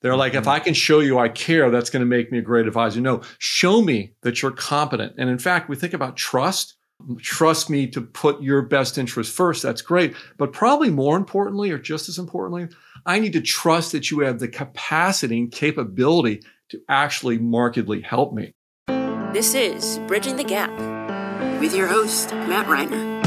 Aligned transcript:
They're 0.00 0.16
like, 0.16 0.34
if 0.34 0.42
Mm-hmm. 0.42 0.50
I 0.50 0.60
can 0.60 0.74
show 0.74 1.00
you 1.00 1.18
I 1.18 1.28
care, 1.28 1.70
that's 1.70 1.90
going 1.90 2.00
to 2.00 2.06
make 2.06 2.30
me 2.30 2.38
a 2.38 2.42
great 2.42 2.66
advisor. 2.66 3.00
No, 3.00 3.22
show 3.38 3.82
me 3.82 4.14
that 4.22 4.42
you're 4.42 4.52
competent. 4.52 5.14
And 5.18 5.28
in 5.28 5.38
fact, 5.38 5.68
we 5.68 5.76
think 5.76 5.92
about 5.92 6.16
trust. 6.16 6.74
Trust 7.18 7.70
me 7.70 7.86
to 7.88 8.00
put 8.00 8.42
your 8.42 8.62
best 8.62 8.98
interest 8.98 9.32
first. 9.34 9.62
That's 9.62 9.82
great. 9.82 10.14
But 10.36 10.52
probably 10.52 10.90
more 10.90 11.16
importantly, 11.16 11.70
or 11.70 11.78
just 11.78 12.08
as 12.08 12.18
importantly, 12.18 12.68
I 13.06 13.18
need 13.18 13.32
to 13.34 13.40
trust 13.40 13.92
that 13.92 14.10
you 14.10 14.20
have 14.20 14.38
the 14.38 14.48
capacity 14.48 15.38
and 15.38 15.50
capability 15.50 16.42
to 16.70 16.80
actually 16.88 17.38
markedly 17.38 18.00
help 18.00 18.32
me. 18.32 18.52
This 19.32 19.54
is 19.54 19.98
Bridging 20.06 20.36
the 20.36 20.44
Gap 20.44 20.70
with 21.60 21.74
your 21.74 21.86
host, 21.86 22.32
Matt 22.32 22.66
Reiner. 22.66 23.18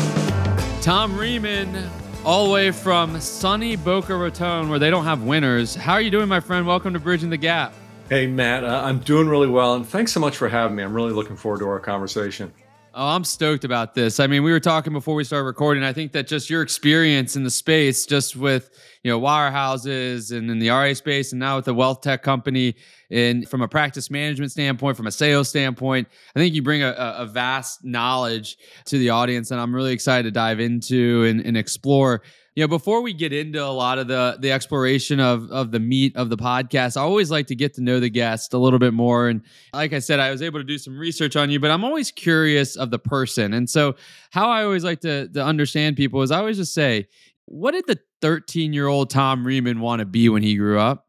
Tom 0.82 1.18
Rieman, 1.18 1.90
all 2.24 2.46
the 2.46 2.52
way 2.52 2.72
from 2.72 3.20
sunny 3.20 3.76
Boca 3.76 4.16
Raton, 4.16 4.70
where 4.70 4.80
they 4.80 4.90
don't 4.90 5.06
have 5.06 5.24
winners. 5.24 5.74
How 5.74 5.94
are 5.94 6.02
you 6.02 6.12
doing, 6.12 6.28
my 6.28 6.40
friend? 6.40 6.68
Welcome 6.68 6.94
to 6.94 7.00
Bridging 7.00 7.30
the 7.30 7.38
Gap. 7.38 7.74
Hey, 8.10 8.28
Matt, 8.28 8.64
uh, 8.64 8.82
I'm 8.84 9.00
doing 9.00 9.28
really 9.28 9.48
well. 9.48 9.76
And 9.76 9.88
thanks 9.88 10.12
so 10.12 10.20
much 10.20 10.38
for 10.38 10.48
having 10.48 10.76
me. 10.76 10.84
I'm 10.84 10.94
really 10.94 11.14
looking 11.14 11.36
forward 11.36 11.60
to 11.60 11.68
our 11.68 11.80
conversation. 11.80 12.54
Oh, 12.94 13.08
I'm 13.08 13.24
stoked 13.24 13.64
about 13.64 13.96
this. 13.96 14.20
I 14.20 14.28
mean, 14.28 14.44
we 14.44 14.52
were 14.52 14.60
talking 14.60 14.92
before 14.92 15.16
we 15.16 15.24
started 15.24 15.46
recording. 15.46 15.84
I 15.84 15.94
think 15.94 16.12
that 16.12 16.28
just 16.28 16.50
your 16.50 16.62
experience 16.62 17.38
in 17.38 17.46
the 17.46 17.50
space, 17.50 18.06
just 18.06 18.36
with 18.36 18.70
you 19.02 19.10
know 19.10 19.20
wirehouses 19.20 20.38
and 20.38 20.52
in 20.52 20.60
the 20.60 20.70
RA 20.70 20.94
space, 20.94 21.32
and 21.32 21.40
now 21.40 21.56
with 21.56 21.66
the 21.66 21.74
wealth 21.74 22.02
tech 22.02 22.22
company, 22.22 22.76
and 23.12 23.48
from 23.48 23.62
a 23.62 23.68
practice 23.68 24.10
management 24.10 24.52
standpoint, 24.52 24.96
from 24.96 25.06
a 25.06 25.12
sales 25.12 25.50
standpoint, 25.50 26.08
I 26.36 26.40
think 26.40 26.56
you 26.56 26.62
bring 26.62 26.82
a, 26.82 26.96
a 27.18 27.26
vast 27.26 27.84
knowledge 27.84 28.58
to 28.86 28.98
the 28.98 29.10
audience, 29.10 29.52
and 29.52 29.60
I'm 29.60 29.76
really 29.76 29.92
excited 29.92 30.24
to 30.24 30.32
dive 30.32 30.60
into 30.60 31.26
and, 31.26 31.46
and 31.46 31.58
explore. 31.58 32.22
You 32.56 32.64
know 32.64 32.68
before 32.68 33.02
we 33.02 33.14
get 33.14 33.32
into 33.32 33.64
a 33.64 33.72
lot 33.72 33.98
of 33.98 34.10
the 34.10 34.38
the 34.42 34.52
exploration 34.52 35.22
of 35.22 35.50
of 35.52 35.72
the 35.72 35.80
meat 35.80 36.18
of 36.18 36.30
the 36.30 36.36
podcast 36.36 36.98
i 36.98 37.02
always 37.02 37.32
like 37.32 37.48
to 37.48 37.56
get 37.56 37.76
to 37.76 37.82
know 37.82 38.02
the 38.02 38.10
guest 38.10 38.54
a 38.54 38.58
little 38.58 38.78
bit 38.78 38.94
more. 38.94 39.30
And 39.30 39.42
like 39.74 39.94
i 39.94 40.00
said 40.00 40.20
i 40.20 40.30
was 40.32 40.42
able 40.42 40.60
to 40.60 40.66
do 40.66 40.78
some 40.78 40.98
research 40.98 41.38
on 41.38 41.50
you 41.50 41.62
but 41.62 41.72
i'm 41.72 41.86
always 41.86 42.12
curious 42.12 42.76
of 42.76 42.92
the 42.92 43.00
person. 43.00 43.54
And 43.54 43.70
so 43.70 43.96
how 44.32 44.50
i 44.50 44.66
always 44.66 44.84
like 44.84 45.00
to, 45.00 45.30
to 45.30 45.42
understand 45.42 45.96
people 45.96 46.22
is 46.24 46.30
i 46.30 46.40
always 46.40 46.58
just 46.58 46.74
say 46.74 47.08
what 47.46 47.72
did 47.72 47.88
the 47.88 47.98
13 48.22 48.74
year 48.74 48.88
old 48.88 49.10
tom 49.10 49.46
Rieman 49.46 49.80
want 49.80 50.02
to 50.02 50.06
be 50.06 50.28
when 50.28 50.44
he 50.44 50.58
grew 50.58 50.78
up 50.78 51.08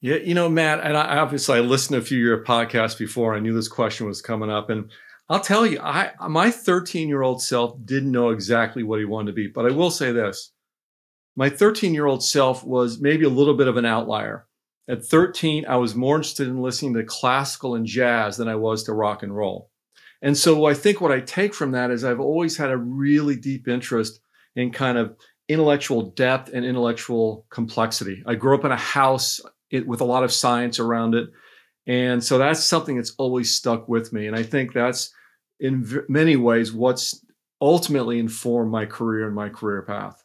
Yeah, 0.00 0.16
you 0.16 0.34
know, 0.34 0.48
Matt, 0.48 0.80
and 0.80 0.96
I 0.96 1.18
obviously 1.18 1.58
I 1.58 1.60
listened 1.60 1.94
to 1.94 2.02
a 2.02 2.04
few 2.04 2.18
of 2.18 2.24
your 2.24 2.44
podcasts 2.44 2.96
before. 2.96 3.34
I 3.34 3.40
knew 3.40 3.52
this 3.52 3.66
question 3.66 4.06
was 4.06 4.22
coming 4.22 4.50
up, 4.50 4.70
and 4.70 4.90
I'll 5.28 5.40
tell 5.40 5.66
you, 5.66 5.80
I 5.80 6.12
my 6.28 6.50
13 6.50 7.08
year 7.08 7.22
old 7.22 7.42
self 7.42 7.76
didn't 7.84 8.12
know 8.12 8.30
exactly 8.30 8.84
what 8.84 9.00
he 9.00 9.04
wanted 9.04 9.32
to 9.32 9.32
be, 9.32 9.48
but 9.48 9.66
I 9.66 9.74
will 9.74 9.90
say 9.90 10.12
this: 10.12 10.52
my 11.34 11.50
13 11.50 11.94
year 11.94 12.06
old 12.06 12.22
self 12.22 12.64
was 12.64 13.00
maybe 13.00 13.24
a 13.24 13.30
little 13.30 13.54
bit 13.54 13.68
of 13.68 13.76
an 13.76 13.84
outlier. 13.84 14.46
At 14.88 15.04
13, 15.04 15.66
I 15.66 15.76
was 15.76 15.94
more 15.94 16.16
interested 16.16 16.48
in 16.48 16.62
listening 16.62 16.94
to 16.94 17.04
classical 17.04 17.74
and 17.74 17.84
jazz 17.84 18.36
than 18.36 18.48
I 18.48 18.54
was 18.54 18.84
to 18.84 18.94
rock 18.94 19.22
and 19.22 19.36
roll. 19.36 19.70
And 20.22 20.36
so 20.36 20.64
I 20.64 20.74
think 20.74 21.00
what 21.00 21.12
I 21.12 21.20
take 21.20 21.54
from 21.54 21.72
that 21.72 21.90
is 21.90 22.04
I've 22.04 22.20
always 22.20 22.56
had 22.56 22.70
a 22.70 22.76
really 22.76 23.36
deep 23.36 23.68
interest 23.68 24.20
in 24.56 24.72
kind 24.72 24.96
of 24.96 25.14
intellectual 25.48 26.10
depth 26.10 26.50
and 26.52 26.64
intellectual 26.64 27.46
complexity. 27.50 28.22
I 28.26 28.34
grew 28.34 28.56
up 28.56 28.64
in 28.64 28.72
a 28.72 28.76
house 28.76 29.40
it, 29.70 29.86
with 29.86 30.00
a 30.00 30.04
lot 30.04 30.24
of 30.24 30.32
science 30.32 30.78
around 30.78 31.14
it. 31.14 31.28
And 31.86 32.22
so 32.22 32.38
that's 32.38 32.62
something 32.62 32.96
that's 32.96 33.14
always 33.18 33.54
stuck 33.54 33.88
with 33.88 34.12
me. 34.12 34.26
And 34.26 34.36
I 34.36 34.42
think 34.42 34.72
that's 34.72 35.12
in 35.60 35.84
v- 35.84 36.00
many 36.08 36.36
ways 36.36 36.72
what's 36.72 37.24
ultimately 37.60 38.18
informed 38.18 38.70
my 38.70 38.86
career 38.86 39.26
and 39.26 39.34
my 39.34 39.48
career 39.48 39.82
path. 39.82 40.22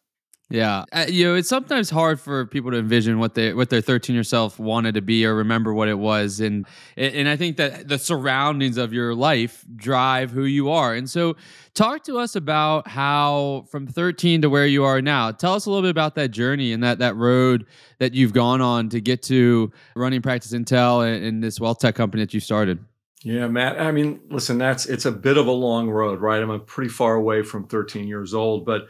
Yeah, 0.54 0.86
uh, 0.92 1.08
you 1.10 1.26
know, 1.26 1.34
it's 1.34 1.50
sometimes 1.50 1.90
hard 1.90 2.20
for 2.20 2.46
people 2.46 2.70
to 2.70 2.78
envision 2.78 3.18
what 3.18 3.34
they 3.34 3.56
what 3.56 3.72
their 3.72 3.82
13 3.82 4.14
year 4.14 4.24
self 4.24 4.60
wanted 4.60 4.94
to 4.94 5.02
be 5.02 5.26
or 5.26 5.34
remember 5.34 5.74
what 5.74 5.88
it 5.88 5.98
was, 5.98 6.40
and 6.40 6.68
and 6.96 7.28
I 7.28 7.36
think 7.36 7.58
that 7.58 7.88
the 7.88 7.98
surroundings 7.98 8.78
of 8.78 8.94
your 8.94 9.16
life 9.16 9.66
drive 9.76 10.30
who 10.30 10.44
you 10.44 10.70
are. 10.70 10.94
And 10.94 11.10
so, 11.10 11.38
talk 11.74 12.04
to 12.04 12.20
us 12.20 12.36
about 12.36 12.88
how 12.88 13.66
from 13.72 13.88
13 13.88 14.44
to 14.44 14.50
where 14.52 14.68
you 14.68 14.84
are 14.84 15.02
now. 15.02 15.32
Tell 15.32 15.56
us 15.56 15.66
a 15.66 15.72
little 15.72 15.82
bit 15.82 15.90
about 15.90 16.14
that 16.16 16.30
journey 16.30 16.72
and 16.72 16.84
that 16.84 17.00
that 17.00 17.16
road 17.16 17.66
that 17.98 18.14
you've 18.14 18.34
gone 18.34 18.62
on 18.62 18.90
to 18.90 19.02
get 19.02 19.24
to 19.24 19.72
running 19.96 20.22
Practice 20.22 20.54
Intel 20.54 21.04
and, 21.04 21.26
and 21.26 21.44
this 21.44 21.60
wealth 21.60 21.80
tech 21.80 21.96
company 21.96 22.22
that 22.22 22.32
you 22.36 22.40
started. 22.40 22.78
Yeah, 23.24 23.48
Matt. 23.48 23.82
I 23.82 23.92
mean, 23.92 24.20
listen, 24.30 24.60
that's 24.60 24.86
it's 24.86 25.08
a 25.08 25.12
bit 25.12 25.38
of 25.38 25.48
a 25.48 25.52
long 25.52 25.90
road, 25.90 26.22
right? 26.22 26.44
I'm 26.44 26.64
pretty 26.66 26.90
far 26.90 27.16
away 27.16 27.42
from 27.42 27.68
13 27.68 28.08
years 28.08 28.36
old, 28.36 28.68
but 28.68 28.84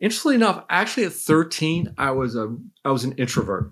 interestingly 0.00 0.36
enough, 0.36 0.64
actually 0.68 1.04
at 1.04 1.12
13, 1.12 1.94
I 1.98 2.10
was 2.10 2.36
a 2.36 2.56
I 2.84 2.90
was 2.90 3.04
an 3.04 3.12
introvert. 3.12 3.70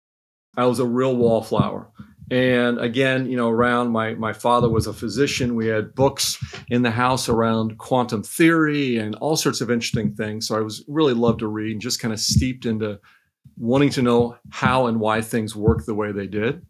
I 0.56 0.66
was 0.66 0.78
a 0.78 0.86
real 0.86 1.16
wallflower. 1.16 1.90
And 2.30 2.80
again, 2.80 3.30
you 3.30 3.36
know, 3.36 3.48
around 3.48 3.90
my 3.90 4.14
my 4.14 4.32
father 4.32 4.68
was 4.68 4.86
a 4.86 4.92
physician. 4.92 5.54
We 5.54 5.68
had 5.68 5.94
books 5.94 6.42
in 6.68 6.82
the 6.82 6.90
house 6.90 7.28
around 7.28 7.78
quantum 7.78 8.22
theory 8.22 8.96
and 8.96 9.14
all 9.16 9.36
sorts 9.36 9.60
of 9.60 9.70
interesting 9.70 10.14
things. 10.14 10.48
So 10.48 10.56
I 10.56 10.60
was 10.60 10.84
really 10.88 11.14
loved 11.14 11.40
to 11.40 11.48
read 11.48 11.72
and 11.72 11.80
just 11.80 12.00
kind 12.00 12.12
of 12.12 12.18
steeped 12.18 12.66
into 12.66 12.98
wanting 13.56 13.90
to 13.90 14.02
know 14.02 14.36
how 14.50 14.86
and 14.86 14.98
why 14.98 15.20
things 15.20 15.54
work 15.54 15.84
the 15.84 15.94
way 15.94 16.10
they 16.10 16.26
did. 16.26 16.66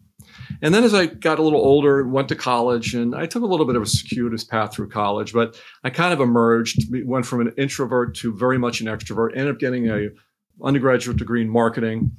And 0.62 0.74
then 0.74 0.84
as 0.84 0.94
I 0.94 1.06
got 1.06 1.38
a 1.38 1.42
little 1.42 1.60
older, 1.60 2.06
went 2.06 2.28
to 2.28 2.36
college, 2.36 2.94
and 2.94 3.14
I 3.14 3.26
took 3.26 3.42
a 3.42 3.46
little 3.46 3.66
bit 3.66 3.76
of 3.76 3.82
a 3.82 3.86
circuitous 3.86 4.44
path 4.44 4.74
through 4.74 4.88
college, 4.88 5.32
but 5.32 5.60
I 5.84 5.90
kind 5.90 6.12
of 6.12 6.20
emerged, 6.20 6.86
went 7.04 7.26
from 7.26 7.40
an 7.40 7.52
introvert 7.56 8.14
to 8.16 8.34
very 8.36 8.58
much 8.58 8.80
an 8.80 8.86
extrovert, 8.86 9.36
ended 9.36 9.54
up 9.54 9.60
getting 9.60 9.88
a 9.88 10.08
undergraduate 10.62 11.16
degree 11.16 11.42
in 11.42 11.48
marketing, 11.48 12.12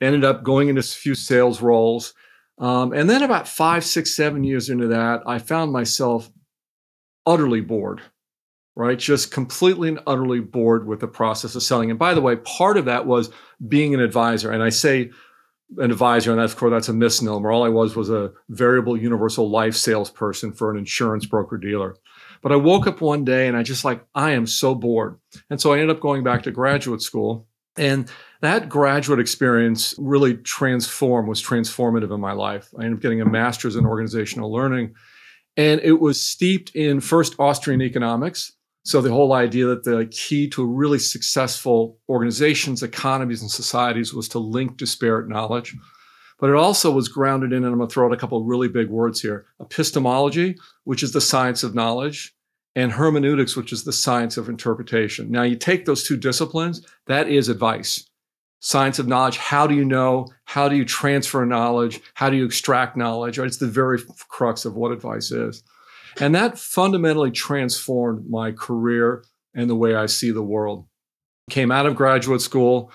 ended 0.00 0.24
up 0.24 0.42
going 0.42 0.68
into 0.68 0.80
a 0.80 0.84
few 0.84 1.14
sales 1.14 1.62
roles. 1.62 2.14
Um, 2.58 2.92
and 2.92 3.08
then 3.08 3.22
about 3.22 3.46
five, 3.46 3.84
six, 3.84 4.16
seven 4.16 4.42
years 4.42 4.70
into 4.70 4.88
that, 4.88 5.22
I 5.26 5.38
found 5.38 5.72
myself 5.72 6.30
utterly 7.26 7.60
bored, 7.60 8.00
right? 8.74 8.98
Just 8.98 9.30
completely 9.30 9.88
and 9.88 10.00
utterly 10.06 10.40
bored 10.40 10.86
with 10.86 11.00
the 11.00 11.08
process 11.08 11.54
of 11.54 11.62
selling. 11.62 11.90
And 11.90 11.98
by 11.98 12.14
the 12.14 12.22
way, 12.22 12.36
part 12.36 12.76
of 12.76 12.86
that 12.86 13.06
was 13.06 13.30
being 13.68 13.94
an 13.94 14.00
advisor. 14.00 14.50
And 14.50 14.62
I 14.62 14.70
say 14.70 15.10
an 15.78 15.90
advisor, 15.90 16.30
and 16.30 16.40
that's 16.40 16.52
of 16.52 16.58
course 16.58 16.70
that's 16.70 16.88
a 16.88 16.92
misnomer. 16.92 17.50
All 17.50 17.64
I 17.64 17.68
was 17.68 17.96
was 17.96 18.10
a 18.10 18.32
variable 18.48 18.96
universal 18.96 19.50
life 19.50 19.74
salesperson 19.74 20.52
for 20.52 20.70
an 20.70 20.78
insurance 20.78 21.26
broker 21.26 21.56
dealer. 21.56 21.96
But 22.42 22.52
I 22.52 22.56
woke 22.56 22.86
up 22.86 23.00
one 23.00 23.24
day 23.24 23.48
and 23.48 23.56
I 23.56 23.62
just 23.62 23.84
like, 23.84 24.04
I 24.14 24.32
am 24.32 24.46
so 24.46 24.74
bored. 24.74 25.18
And 25.50 25.60
so 25.60 25.72
I 25.72 25.78
ended 25.78 25.96
up 25.96 26.00
going 26.00 26.22
back 26.22 26.42
to 26.44 26.50
graduate 26.50 27.02
school. 27.02 27.48
And 27.76 28.10
that 28.40 28.68
graduate 28.68 29.20
experience 29.20 29.94
really 29.98 30.36
transformed, 30.36 31.28
was 31.28 31.42
transformative 31.42 32.14
in 32.14 32.20
my 32.20 32.32
life. 32.32 32.70
I 32.78 32.84
ended 32.84 32.98
up 32.98 33.02
getting 33.02 33.20
a 33.20 33.26
master's 33.26 33.76
in 33.76 33.84
organizational 33.84 34.52
learning. 34.52 34.94
And 35.56 35.80
it 35.80 36.00
was 36.00 36.20
steeped 36.20 36.70
in 36.74 37.00
first 37.00 37.34
Austrian 37.38 37.82
economics. 37.82 38.52
So 38.86 39.00
the 39.00 39.10
whole 39.10 39.32
idea 39.32 39.66
that 39.66 39.82
the 39.82 40.06
key 40.12 40.48
to 40.50 40.64
really 40.64 41.00
successful 41.00 41.98
organizations, 42.08 42.84
economies, 42.84 43.42
and 43.42 43.50
societies 43.50 44.14
was 44.14 44.28
to 44.28 44.38
link 44.38 44.76
disparate 44.76 45.28
knowledge. 45.28 45.74
But 46.38 46.50
it 46.50 46.56
also 46.56 46.92
was 46.92 47.08
grounded 47.08 47.52
in, 47.52 47.64
and 47.64 47.72
I'm 47.72 47.78
going 47.78 47.88
to 47.88 47.92
throw 47.92 48.06
out 48.06 48.12
a 48.12 48.16
couple 48.16 48.38
of 48.38 48.46
really 48.46 48.68
big 48.68 48.88
words 48.88 49.20
here 49.20 49.46
epistemology, 49.60 50.56
which 50.84 51.02
is 51.02 51.10
the 51.10 51.20
science 51.20 51.64
of 51.64 51.74
knowledge, 51.74 52.32
and 52.76 52.92
hermeneutics, 52.92 53.56
which 53.56 53.72
is 53.72 53.82
the 53.82 53.92
science 53.92 54.36
of 54.36 54.48
interpretation. 54.48 55.32
Now, 55.32 55.42
you 55.42 55.56
take 55.56 55.84
those 55.84 56.04
two 56.04 56.16
disciplines, 56.16 56.86
that 57.06 57.28
is 57.28 57.48
advice. 57.48 58.08
Science 58.60 59.00
of 59.00 59.08
knowledge, 59.08 59.38
how 59.38 59.66
do 59.66 59.74
you 59.74 59.84
know? 59.84 60.28
How 60.44 60.68
do 60.68 60.76
you 60.76 60.84
transfer 60.84 61.44
knowledge? 61.44 62.00
How 62.14 62.30
do 62.30 62.36
you 62.36 62.44
extract 62.44 62.96
knowledge? 62.96 63.36
Right? 63.36 63.48
It's 63.48 63.56
the 63.56 63.66
very 63.66 63.98
crux 64.28 64.64
of 64.64 64.76
what 64.76 64.92
advice 64.92 65.32
is. 65.32 65.64
And 66.20 66.34
that 66.34 66.58
fundamentally 66.58 67.30
transformed 67.30 68.28
my 68.28 68.52
career 68.52 69.24
and 69.54 69.68
the 69.68 69.76
way 69.76 69.94
I 69.94 70.06
see 70.06 70.30
the 70.30 70.42
world. 70.42 70.86
Came 71.50 71.70
out 71.70 71.86
of 71.86 71.96
graduate 71.96 72.40
school 72.40 72.90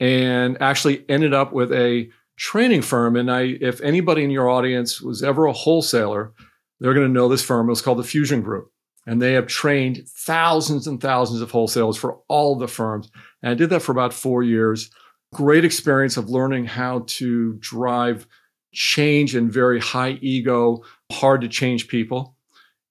and 0.00 0.60
actually 0.60 1.04
ended 1.08 1.32
up 1.32 1.52
with 1.52 1.72
a 1.72 2.10
training 2.36 2.82
firm. 2.82 3.16
And 3.16 3.30
I, 3.30 3.56
if 3.60 3.80
anybody 3.80 4.24
in 4.24 4.30
your 4.30 4.48
audience 4.48 5.00
was 5.00 5.22
ever 5.22 5.46
a 5.46 5.52
wholesaler, 5.52 6.32
they're 6.80 6.94
going 6.94 7.06
to 7.06 7.12
know 7.12 7.28
this 7.28 7.44
firm. 7.44 7.68
It 7.68 7.70
was 7.70 7.82
called 7.82 7.98
the 7.98 8.04
Fusion 8.04 8.42
Group. 8.42 8.70
And 9.06 9.20
they 9.20 9.34
have 9.34 9.46
trained 9.46 10.08
thousands 10.08 10.86
and 10.86 11.00
thousands 11.00 11.42
of 11.42 11.50
wholesalers 11.50 11.96
for 11.96 12.20
all 12.28 12.56
the 12.56 12.68
firms. 12.68 13.10
And 13.42 13.50
I 13.50 13.54
did 13.54 13.70
that 13.70 13.82
for 13.82 13.92
about 13.92 14.14
four 14.14 14.42
years. 14.42 14.90
Great 15.32 15.64
experience 15.64 16.16
of 16.16 16.30
learning 16.30 16.64
how 16.64 17.04
to 17.06 17.54
drive 17.54 18.26
change 18.72 19.36
in 19.36 19.50
very 19.50 19.78
high 19.78 20.18
ego, 20.20 20.82
hard 21.12 21.42
to 21.42 21.48
change 21.48 21.86
people. 21.86 22.33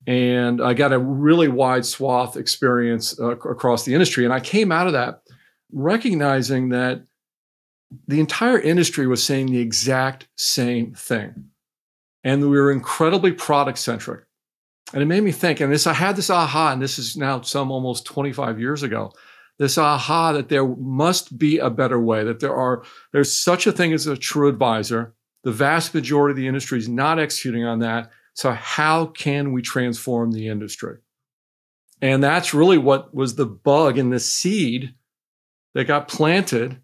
And 0.05 0.61
I 0.61 0.73
got 0.73 0.91
a 0.91 1.00
really 1.00 1.47
wide 1.47 1.85
swath 1.85 2.35
experience 2.35 3.19
uh, 3.19 3.38
across 3.38 3.85
the 3.85 3.94
industry. 3.94 4.25
And 4.25 4.33
I 4.33 4.39
came 4.39 4.71
out 4.71 4.88
of 4.88 4.94
that 4.94 5.21
recognizing 5.71 6.69
that 6.69 7.05
the 8.07 8.19
entire 8.19 8.59
industry 8.59 9.07
was 9.07 9.23
saying 9.23 9.47
the 9.47 9.59
exact 9.59 10.27
same 10.35 10.94
thing. 10.94 11.45
And 12.23 12.41
we 12.41 12.59
were 12.59 12.71
incredibly 12.71 13.31
product 13.31 13.79
centric. 13.79 14.25
And 14.94 15.01
it 15.01 15.05
made 15.05 15.23
me 15.23 15.31
think, 15.31 15.59
and 15.59 15.71
this 15.71 15.88
I 15.88 15.94
had 15.94 16.15
this 16.15 16.29
aha, 16.29 16.71
and 16.71 16.81
this 16.81 17.00
is 17.00 17.17
now 17.17 17.41
some 17.41 17.71
almost 17.71 18.05
25 18.05 18.59
years 18.59 18.83
ago. 18.83 19.11
This 19.57 19.77
aha 19.77 20.33
that 20.33 20.50
there 20.50 20.67
must 20.67 21.38
be 21.38 21.57
a 21.57 21.69
better 21.69 22.00
way, 22.00 22.23
that 22.23 22.39
there 22.39 22.55
are 22.55 22.83
there's 23.11 23.38
such 23.38 23.65
a 23.67 23.71
thing 23.71 23.94
as 23.94 24.07
a 24.07 24.17
true 24.17 24.50
advisor, 24.50 25.13
The 25.44 25.51
vast 25.51 25.94
majority 25.94 26.31
of 26.31 26.38
the 26.38 26.47
industry 26.47 26.79
is 26.79 26.89
not 26.89 27.19
executing 27.19 27.65
on 27.65 27.79
that. 27.79 28.11
So, 28.33 28.51
how 28.51 29.07
can 29.07 29.51
we 29.51 29.62
transform 29.62 30.31
the 30.31 30.47
industry? 30.47 30.97
And 32.01 32.24
that's 32.24 32.53
really 32.53 32.77
what 32.77 33.13
was 33.13 33.35
the 33.35 33.45
bug 33.45 33.97
in 33.97 34.09
the 34.09 34.19
seed 34.19 34.94
that 35.74 35.85
got 35.85 36.07
planted. 36.07 36.81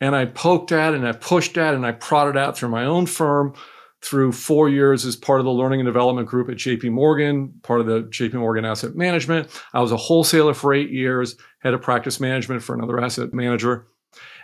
And 0.00 0.14
I 0.14 0.26
poked 0.26 0.72
at 0.72 0.94
and 0.94 1.06
I 1.06 1.12
pushed 1.12 1.56
at 1.56 1.74
and 1.74 1.86
I 1.86 1.92
prodded 1.92 2.36
out 2.36 2.56
through 2.56 2.70
my 2.70 2.84
own 2.84 3.06
firm 3.06 3.54
through 4.02 4.32
four 4.32 4.68
years 4.68 5.04
as 5.04 5.14
part 5.14 5.40
of 5.40 5.44
the 5.44 5.52
learning 5.52 5.80
and 5.80 5.86
development 5.86 6.26
group 6.26 6.48
at 6.48 6.56
JP 6.56 6.90
Morgan, 6.92 7.52
part 7.62 7.80
of 7.80 7.86
the 7.86 8.02
JP 8.04 8.34
Morgan 8.34 8.64
Asset 8.64 8.94
Management. 8.94 9.48
I 9.74 9.80
was 9.80 9.92
a 9.92 9.96
wholesaler 9.96 10.54
for 10.54 10.72
eight 10.72 10.90
years, 10.90 11.36
head 11.60 11.74
of 11.74 11.82
practice 11.82 12.18
management 12.18 12.62
for 12.62 12.74
another 12.74 12.98
asset 13.00 13.34
manager. 13.34 13.86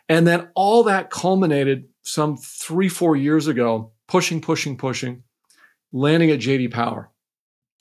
And 0.08 0.26
then 0.26 0.48
all 0.54 0.84
that 0.84 1.10
culminated 1.10 1.88
some 2.02 2.36
three, 2.36 2.88
four 2.88 3.16
years 3.16 3.46
ago, 3.46 3.92
pushing, 4.08 4.40
pushing, 4.40 4.76
pushing, 4.76 5.22
landing 5.92 6.30
at 6.30 6.40
JD 6.40 6.72
Power. 6.72 7.10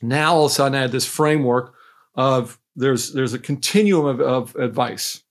Now 0.02 0.36
all 0.36 0.46
of 0.46 0.52
a 0.52 0.54
sudden 0.54 0.78
I 0.78 0.82
had 0.82 0.92
this 0.92 1.06
framework 1.06 1.74
of 2.16 2.60
there's 2.76 3.14
there's 3.14 3.34
a 3.34 3.40
continuum 3.40 4.06
of, 4.06 4.20
of 4.20 4.56
advice. 4.56 5.24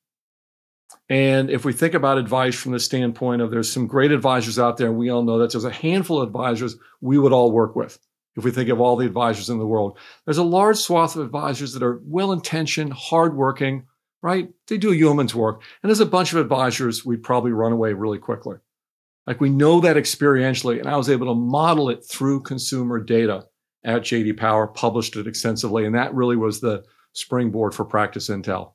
And 1.09 1.51
if 1.51 1.65
we 1.65 1.73
think 1.73 1.93
about 1.95 2.17
advice 2.17 2.55
from 2.55 2.73
the 2.73 2.81
standpoint 2.81 3.43
of 3.43 3.51
there's 3.51 3.71
some 3.71 3.87
great 3.87 4.11
advisors 4.11 4.59
out 4.59 4.79
there, 4.79 4.89
and 4.89 4.97
we 4.97 5.11
all 5.11 5.23
know 5.23 5.39
that 5.39 5.53
there's 5.53 5.65
a 5.65 5.71
handful 5.71 6.21
of 6.21 6.29
advisors 6.29 6.77
we 7.01 7.19
would 7.19 7.33
all 7.33 7.53
work 7.53 7.77
with. 7.77 7.99
If 8.37 8.45
we 8.45 8.51
think 8.51 8.69
of 8.69 8.81
all 8.81 8.97
the 8.97 9.07
advisors 9.07 9.51
in 9.51 9.59
the 9.59 9.67
world, 9.67 9.99
there's 10.25 10.39
a 10.39 10.43
large 10.43 10.79
swath 10.79 11.15
of 11.15 11.25
advisors 11.25 11.73
that 11.75 11.83
are 11.83 12.01
well 12.05 12.33
intentioned, 12.33 12.93
hardworking, 12.93 13.87
right? 14.23 14.49
They 14.67 14.79
do 14.79 14.93
yeoman's 14.93 15.35
work. 15.35 15.63
And 15.83 15.91
there's 15.91 16.01
a 16.01 16.07
bunch 16.07 16.33
of 16.33 16.39
advisors 16.39 17.05
we'd 17.05 17.23
probably 17.23 17.53
run 17.53 17.73
away 17.73 17.93
really 17.93 18.19
quickly. 18.19 18.57
Like 19.27 19.41
we 19.41 19.49
know 19.49 19.81
that 19.81 19.97
experientially, 19.97 20.79
and 20.79 20.89
I 20.89 20.97
was 20.97 21.09
able 21.09 21.27
to 21.29 21.35
model 21.35 21.89
it 21.89 22.05
through 22.05 22.43
consumer 22.43 23.01
data 23.01 23.47
at 23.85 24.03
JD 24.03 24.37
Power, 24.39 24.67
published 24.67 25.17
it 25.17 25.27
extensively, 25.27 25.85
and 25.85 25.95
that 25.95 26.15
really 26.15 26.37
was 26.37 26.61
the 26.61 26.85
springboard 27.13 27.75
for 27.75 27.85
Practice 27.85 28.29
Intel. 28.29 28.73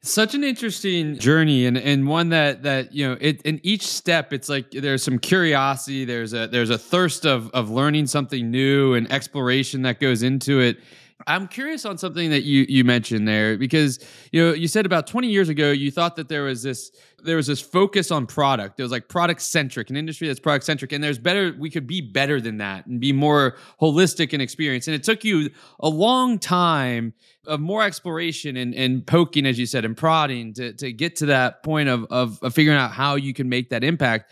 Such 0.00 0.34
an 0.34 0.44
interesting 0.44 1.18
journey, 1.18 1.66
and 1.66 1.76
and 1.76 2.06
one 2.06 2.28
that 2.28 2.62
that 2.62 2.94
you 2.94 3.06
know, 3.06 3.18
it 3.20 3.42
in 3.42 3.60
each 3.64 3.86
step, 3.86 4.32
it's 4.32 4.48
like 4.48 4.70
there's 4.70 5.02
some 5.02 5.18
curiosity, 5.18 6.04
there's 6.04 6.32
a 6.32 6.46
there's 6.46 6.70
a 6.70 6.78
thirst 6.78 7.26
of 7.26 7.50
of 7.50 7.68
learning 7.68 8.06
something 8.06 8.48
new 8.50 8.94
and 8.94 9.10
exploration 9.12 9.82
that 9.82 9.98
goes 9.98 10.22
into 10.22 10.60
it. 10.60 10.78
I'm 11.26 11.48
curious 11.48 11.84
on 11.84 11.98
something 11.98 12.30
that 12.30 12.44
you 12.44 12.64
you 12.68 12.84
mentioned 12.84 13.26
there 13.26 13.58
because 13.58 13.98
you 14.30 14.44
know 14.44 14.52
you 14.52 14.68
said 14.68 14.86
about 14.86 15.06
20 15.06 15.28
years 15.28 15.48
ago 15.48 15.72
you 15.72 15.90
thought 15.90 16.16
that 16.16 16.28
there 16.28 16.44
was 16.44 16.62
this 16.62 16.92
there 17.24 17.36
was 17.36 17.48
this 17.48 17.60
focus 17.60 18.12
on 18.12 18.26
product. 18.26 18.78
It 18.78 18.84
was 18.84 18.92
like 18.92 19.08
product 19.08 19.42
centric, 19.42 19.90
an 19.90 19.96
industry 19.96 20.28
that's 20.28 20.38
product 20.38 20.64
centric, 20.64 20.92
and 20.92 21.02
there's 21.02 21.18
better. 21.18 21.54
We 21.58 21.70
could 21.70 21.86
be 21.86 22.00
better 22.00 22.40
than 22.40 22.58
that 22.58 22.86
and 22.86 23.00
be 23.00 23.12
more 23.12 23.56
holistic 23.80 24.32
in 24.32 24.40
experience. 24.40 24.86
And 24.86 24.94
it 24.94 25.02
took 25.02 25.24
you 25.24 25.50
a 25.80 25.88
long 25.88 26.38
time 26.38 27.14
of 27.46 27.58
more 27.58 27.82
exploration 27.82 28.56
and, 28.56 28.74
and 28.74 29.04
poking, 29.04 29.46
as 29.46 29.58
you 29.58 29.66
said, 29.66 29.84
and 29.84 29.96
prodding 29.96 30.52
to 30.54 30.72
to 30.74 30.92
get 30.92 31.16
to 31.16 31.26
that 31.26 31.64
point 31.64 31.88
of, 31.88 32.04
of 32.10 32.40
of 32.42 32.54
figuring 32.54 32.78
out 32.78 32.92
how 32.92 33.16
you 33.16 33.34
can 33.34 33.48
make 33.48 33.70
that 33.70 33.82
impact. 33.82 34.30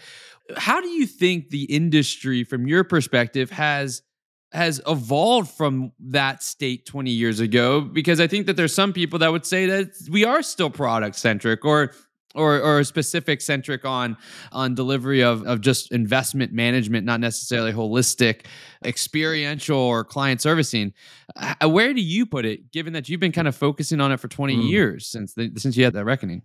How 0.56 0.80
do 0.80 0.88
you 0.88 1.06
think 1.06 1.50
the 1.50 1.64
industry, 1.64 2.44
from 2.44 2.68
your 2.68 2.84
perspective, 2.84 3.50
has 3.50 4.02
has 4.56 4.80
evolved 4.86 5.50
from 5.50 5.92
that 6.00 6.42
state 6.42 6.86
20 6.86 7.10
years 7.10 7.40
ago 7.40 7.80
because 7.80 8.20
i 8.20 8.26
think 8.26 8.46
that 8.46 8.56
there's 8.56 8.74
some 8.74 8.92
people 8.92 9.18
that 9.18 9.30
would 9.30 9.46
say 9.46 9.66
that 9.66 9.92
we 10.10 10.24
are 10.24 10.42
still 10.42 10.70
product 10.70 11.16
centric 11.16 11.64
or 11.64 11.92
or 12.36 12.60
or 12.60 12.84
specific 12.84 13.40
centric 13.40 13.84
on 13.84 14.16
on 14.52 14.74
delivery 14.74 15.22
of 15.22 15.42
of 15.46 15.60
just 15.60 15.90
investment 15.90 16.52
management 16.52 17.04
not 17.04 17.18
necessarily 17.18 17.72
holistic 17.72 18.42
experiential 18.84 19.78
or 19.78 20.04
client 20.04 20.40
servicing. 20.40 20.92
Uh, 21.34 21.68
where 21.68 21.92
do 21.92 22.00
you 22.00 22.26
put 22.26 22.44
it 22.44 22.70
given 22.70 22.92
that 22.92 23.08
you've 23.08 23.20
been 23.20 23.32
kind 23.32 23.48
of 23.48 23.56
focusing 23.56 24.00
on 24.00 24.12
it 24.12 24.20
for 24.20 24.28
20 24.28 24.56
mm. 24.56 24.68
years 24.68 25.06
since 25.06 25.34
the, 25.34 25.50
since 25.56 25.76
you 25.76 25.84
had 25.84 25.94
that 25.94 26.04
reckoning? 26.04 26.42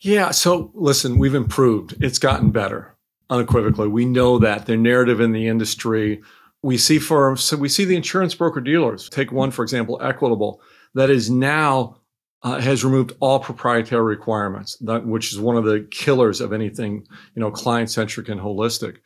Yeah 0.00 0.30
so 0.30 0.70
listen 0.74 1.18
we've 1.18 1.34
improved. 1.34 1.96
It's 2.00 2.18
gotten 2.18 2.50
better 2.50 2.96
unequivocally. 3.30 3.88
We 3.88 4.06
know 4.06 4.38
that. 4.38 4.66
The 4.66 4.76
narrative 4.76 5.20
in 5.20 5.32
the 5.32 5.48
industry 5.48 6.22
we 6.62 6.76
see 6.76 6.98
firms 6.98 7.42
so 7.42 7.56
we 7.56 7.68
see 7.68 7.84
the 7.84 7.96
insurance 7.96 8.34
broker 8.34 8.60
dealers 8.60 9.08
take 9.08 9.30
one 9.30 9.50
for 9.50 9.62
example 9.62 9.98
equitable 10.02 10.60
that 10.94 11.10
is 11.10 11.30
now 11.30 11.98
uh, 12.42 12.60
has 12.60 12.84
removed 12.84 13.12
all 13.20 13.40
proprietary 13.40 14.04
requirements, 14.04 14.76
that, 14.76 15.06
which 15.06 15.32
is 15.32 15.40
one 15.40 15.56
of 15.56 15.64
the 15.64 15.86
killers 15.90 16.40
of 16.40 16.52
anything, 16.52 17.04
you 17.34 17.40
know, 17.40 17.50
client 17.50 17.90
centric 17.90 18.28
and 18.28 18.40
holistic. 18.40 18.98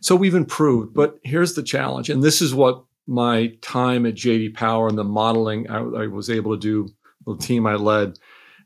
So 0.00 0.16
we've 0.16 0.34
improved, 0.34 0.94
but 0.94 1.18
here's 1.24 1.54
the 1.54 1.62
challenge, 1.62 2.08
and 2.08 2.22
this 2.22 2.40
is 2.40 2.54
what 2.54 2.84
my 3.06 3.52
time 3.62 4.06
at 4.06 4.14
JD 4.14 4.54
Power 4.54 4.88
and 4.88 4.96
the 4.96 5.04
modeling 5.04 5.68
I, 5.68 5.78
I 5.78 6.06
was 6.06 6.30
able 6.30 6.54
to 6.54 6.60
do, 6.60 6.88
the 7.26 7.36
team 7.36 7.66
I 7.66 7.74
led, 7.74 8.18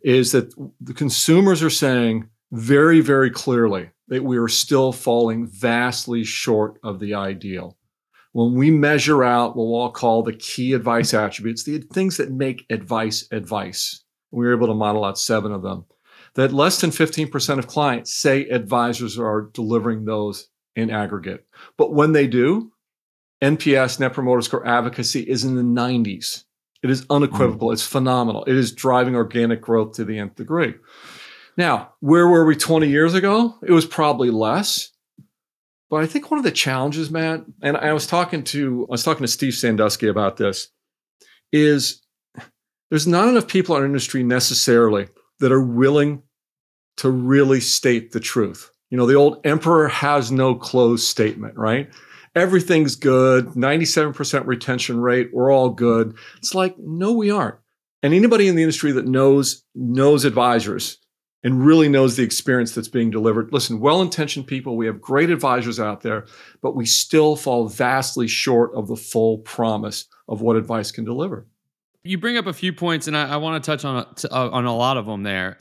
is 0.03 0.33
that 0.33 0.53
the 0.81 0.95
consumers 0.95 1.63
are 1.63 1.71
saying 1.71 2.29
very, 2.51 3.01
very 3.01 3.31
clearly 3.31 3.91
that 4.09 4.25
we 4.25 4.37
are 4.37 4.49
still 4.49 4.93
falling 4.93 5.47
vastly 5.47 6.23
short 6.23 6.79
of 6.83 7.01
the 7.01 7.15
ideal. 7.15 7.79
When 8.33 8.55
we 8.55 8.71
measure 8.71 9.23
out 9.23 9.57
what 9.57 9.67
we'll 9.67 9.75
all 9.75 9.91
call 9.91 10.23
the 10.23 10.33
key 10.33 10.73
advice 10.73 11.13
attributes, 11.13 11.65
the 11.65 11.79
things 11.79 12.17
that 12.17 12.33
make 12.33 12.65
advice 12.71 13.27
advice, 13.31 14.05
we 14.31 14.47
were 14.47 14.55
able 14.55 14.69
to 14.69 14.75
model 14.75 15.05
out 15.05 15.19
seven 15.19 15.53
of 15.53 15.63
them. 15.63 15.85
That 16.35 16.53
less 16.53 16.81
than 16.81 16.91
15% 16.91 17.59
of 17.59 17.67
clients 17.67 18.15
say 18.15 18.49
advisors 18.49 19.19
are 19.19 19.51
delivering 19.53 20.07
those 20.07 20.49
in 20.75 20.91
aggregate. 20.91 21.47
But 21.77 21.93
when 21.93 22.13
they 22.13 22.27
do, 22.27 22.73
NPS, 23.43 24.01
Net 24.01 24.15
Promoter 24.15 24.41
Score 24.41 24.67
advocacy 24.67 25.21
is 25.21 25.45
in 25.45 25.57
the 25.57 25.63
90s. 25.63 26.45
It 26.83 26.91
is 26.91 27.05
unequivocal. 27.11 27.69
Mm. 27.69 27.73
It's 27.75 27.87
phenomenal. 27.87 28.45
It 28.45 28.57
is 28.57 28.73
driving 28.73 29.15
organic 29.15 29.61
growth 29.61 29.95
to 29.97 30.05
the 30.05 30.19
nth 30.19 30.37
degree. 30.37 30.75
Now, 31.57 31.93
where 32.01 32.27
were 32.27 32.47
we 32.47 32.57
20 32.57 32.89
years 32.89 33.15
ago? 33.15 33.57
It 33.63 33.73
was 33.73 33.85
probably 33.85 34.31
less. 34.31 34.92
But 35.93 36.03
I 36.03 36.07
think 36.07 36.31
one 36.31 36.39
of 36.39 36.45
the 36.45 36.51
challenges, 36.51 37.11
Matt, 37.11 37.45
and 37.61 37.77
I 37.77 37.93
was 37.93 38.07
talking 38.07 38.45
to 38.45 38.87
I 38.89 38.93
was 38.93 39.05
talking 39.05 39.25
to 39.25 39.29
Steve 39.31 39.53
Sanduski 39.53 40.09
about 40.09 40.39
this, 40.39 40.69
is 41.53 42.01
there's 42.89 43.07
not 43.07 43.29
enough 43.29 43.47
people 43.47 43.77
in 43.77 43.83
our 43.83 43.87
industry 43.87 44.23
necessarily 44.23 45.09
that 45.41 45.53
are 45.53 45.63
willing 45.63 46.23
to 46.97 47.11
really 47.11 47.61
state 47.61 48.13
the 48.13 48.21
truth. 48.21 48.71
You 48.89 48.97
know, 48.97 49.05
the 49.05 49.17
old 49.17 49.43
emperor 49.45 49.89
has 49.89 50.33
no 50.33 50.55
clothes 50.55 51.07
statement, 51.07 51.59
right? 51.59 51.93
Everything's 52.35 52.97
good, 52.97 53.49
97% 53.49 54.47
retention 54.47 54.99
rate, 54.99 55.29
we're 55.35 55.53
all 55.53 55.69
good. 55.69 56.17
It's 56.39 56.55
like, 56.55 56.75
no, 56.79 57.13
we 57.13 57.31
aren't. 57.31 57.57
And 58.03 58.15
anybody 58.15 58.49
in 58.49 58.57
the 58.57 58.63
industry 58.63 58.93
that 58.93 59.07
knows 59.07 59.63
knows 59.75 60.25
advisors 60.25 61.02
and 61.45 61.65
really 61.65 61.89
knows 61.89 62.17
the 62.17 62.23
experience 62.23 62.75
that's 62.75 62.89
being 62.89 63.11
delivered. 63.11 63.53
Listen, 63.53 63.81
well-intentioned 63.81 64.47
people, 64.47 64.77
we 64.77 64.87
have 64.87 65.01
great 65.01 65.31
advisors 65.31 65.81
out 65.81 66.03
there, 66.03 66.27
but 66.61 66.77
we 66.77 66.87
still 66.87 67.37
fall 67.37 67.69
vastly 67.69 68.29
short 68.29 68.73
of 68.75 68.87
the 68.89 68.97
full 68.97 69.39
promise 69.39 70.07
of 70.29 70.41
what 70.41 70.57
advice 70.57 70.93
can 70.93 71.05
deliver. 71.05 71.47
You 72.05 72.19
bring 72.19 72.37
up 72.37 72.47
a 72.47 72.53
few 72.53 72.73
points, 72.73 73.07
and 73.07 73.17
I, 73.17 73.35
I 73.35 73.37
want 73.37 73.63
to 73.63 73.71
touch 73.71 73.85
on 73.85 73.97
uh, 73.97 74.51
on 74.51 74.65
a 74.65 74.75
lot 74.75 74.97
of 74.97 75.07
them 75.07 75.23
there. 75.23 75.59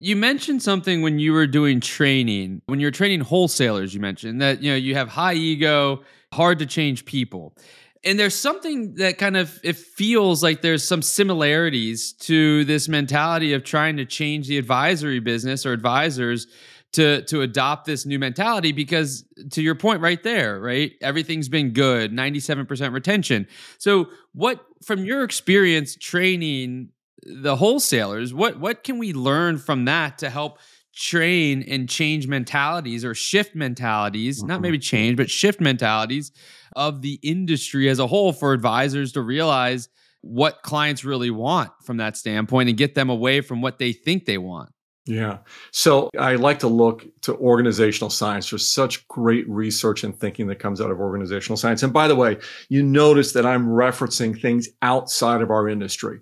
You 0.00 0.16
mentioned 0.16 0.60
something 0.60 1.02
when 1.02 1.18
you 1.18 1.32
were 1.32 1.46
doing 1.46 1.80
training, 1.80 2.62
when 2.66 2.80
you're 2.80 2.90
training 2.90 3.20
wholesalers. 3.20 3.94
You 3.94 4.00
mentioned 4.00 4.40
that 4.42 4.60
you 4.60 4.72
know 4.72 4.76
you 4.76 4.94
have 4.96 5.08
high 5.08 5.34
ego, 5.34 6.02
hard 6.32 6.58
to 6.58 6.66
change 6.66 7.04
people, 7.04 7.56
and 8.04 8.18
there's 8.18 8.34
something 8.34 8.94
that 8.96 9.18
kind 9.18 9.36
of 9.36 9.58
it 9.62 9.76
feels 9.76 10.42
like 10.42 10.60
there's 10.60 10.86
some 10.86 11.02
similarities 11.02 12.12
to 12.12 12.64
this 12.64 12.88
mentality 12.88 13.52
of 13.54 13.64
trying 13.64 13.96
to 13.96 14.04
change 14.04 14.46
the 14.46 14.58
advisory 14.58 15.20
business 15.20 15.64
or 15.64 15.72
advisors 15.72 16.46
to 16.92 17.22
to 17.22 17.42
adopt 17.42 17.86
this 17.86 18.06
new 18.06 18.18
mentality 18.18 18.72
because 18.72 19.24
to 19.50 19.62
your 19.62 19.74
point 19.74 20.00
right 20.00 20.22
there 20.22 20.60
right? 20.60 20.92
Everything's 21.00 21.48
been 21.48 21.72
good 21.72 22.12
97% 22.12 22.92
retention. 22.92 23.48
So 23.78 24.08
what 24.32 24.64
from 24.84 25.04
your 25.04 25.24
experience 25.24 25.96
training 25.96 26.90
the 27.26 27.56
wholesalers 27.56 28.34
what 28.34 28.60
what 28.60 28.84
can 28.84 28.98
we 28.98 29.14
learn 29.14 29.56
from 29.56 29.86
that 29.86 30.18
to 30.18 30.28
help 30.28 30.58
train 30.94 31.62
and 31.68 31.88
change 31.88 32.26
mentalities 32.26 33.04
or 33.04 33.14
shift 33.14 33.54
mentalities 33.54 34.38
mm-hmm. 34.38 34.48
not 34.48 34.60
maybe 34.60 34.78
change 34.78 35.16
but 35.16 35.30
shift 35.30 35.60
mentalities 35.60 36.32
of 36.76 37.02
the 37.02 37.18
industry 37.22 37.88
as 37.88 37.98
a 37.98 38.06
whole 38.06 38.32
for 38.32 38.52
advisors 38.52 39.12
to 39.12 39.20
realize 39.20 39.88
what 40.20 40.62
clients 40.62 41.04
really 41.04 41.30
want 41.30 41.70
from 41.82 41.98
that 41.98 42.16
standpoint 42.16 42.68
and 42.68 42.78
get 42.78 42.94
them 42.94 43.10
away 43.10 43.40
from 43.40 43.60
what 43.60 43.78
they 43.78 43.92
think 43.92 44.24
they 44.24 44.38
want 44.38 44.70
yeah. 45.06 45.38
So 45.70 46.08
I 46.18 46.36
like 46.36 46.60
to 46.60 46.68
look 46.68 47.06
to 47.22 47.36
organizational 47.36 48.08
science. 48.08 48.48
There's 48.48 48.66
such 48.66 49.06
great 49.08 49.46
research 49.48 50.02
and 50.02 50.18
thinking 50.18 50.46
that 50.46 50.58
comes 50.58 50.80
out 50.80 50.90
of 50.90 50.98
organizational 50.98 51.58
science. 51.58 51.82
And 51.82 51.92
by 51.92 52.08
the 52.08 52.16
way, 52.16 52.38
you 52.70 52.82
notice 52.82 53.32
that 53.32 53.44
I'm 53.44 53.66
referencing 53.66 54.40
things 54.40 54.68
outside 54.80 55.42
of 55.42 55.50
our 55.50 55.68
industry. 55.68 56.20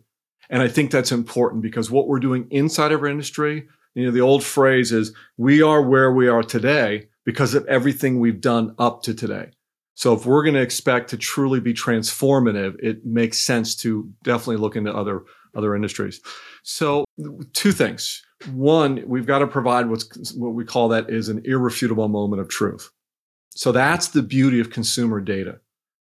And 0.51 0.63
I 0.63 0.69
think 0.69 0.91
that's 0.91 1.13
important 1.13 1.63
because 1.63 1.91
what 1.91 2.09
we're 2.09 2.19
doing 2.19 2.49
inside 2.51 2.91
of 2.91 3.01
our 3.03 3.07
industry, 3.07 3.69
you 3.95 4.07
know, 4.07 4.11
the 4.11 4.21
old 4.21 4.45
phrase 4.45 4.93
is 4.93 5.15
we 5.37 5.63
are 5.63 5.83
where 5.83 6.13
we 6.13 6.29
are 6.29 6.43
today 6.43 7.09
because 7.25 7.55
of 7.55 7.67
everything 7.67 8.19
we've 8.19 8.41
done 8.41 8.75
up 8.79 9.03
to 9.03 9.15
today. 9.15 9.51
So 9.95 10.15
if 10.15 10.25
we're 10.25 10.43
going 10.43 10.55
to 10.55 10.63
expect 10.63 11.11
to 11.11 11.17
truly 11.17 11.61
be 11.61 11.75
transformative, 11.75 12.77
it 12.83 13.05
makes 13.05 13.39
sense 13.39 13.77
to 13.77 14.11
definitely 14.25 14.57
look 14.57 14.77
into 14.77 14.95
other 14.95 15.25
other 15.55 15.77
industries. 15.77 16.21
So 16.63 17.05
two 17.53 17.73
things. 17.73 18.23
One, 18.53 19.05
we've 19.07 19.27
got 19.27 19.41
to 19.41 19.47
provide 19.47 19.89
what's 19.89 20.33
what 20.33 20.55
we 20.55 20.65
call 20.65 20.89
that 20.89 21.11
is 21.11 21.29
an 21.29 21.43
irrefutable 21.45 22.09
moment 22.09 22.41
of 22.41 22.49
truth. 22.49 22.91
So 23.51 23.71
that's 23.71 24.09
the 24.09 24.23
beauty 24.23 24.61
of 24.61 24.71
consumer 24.71 25.21
data. 25.21 25.61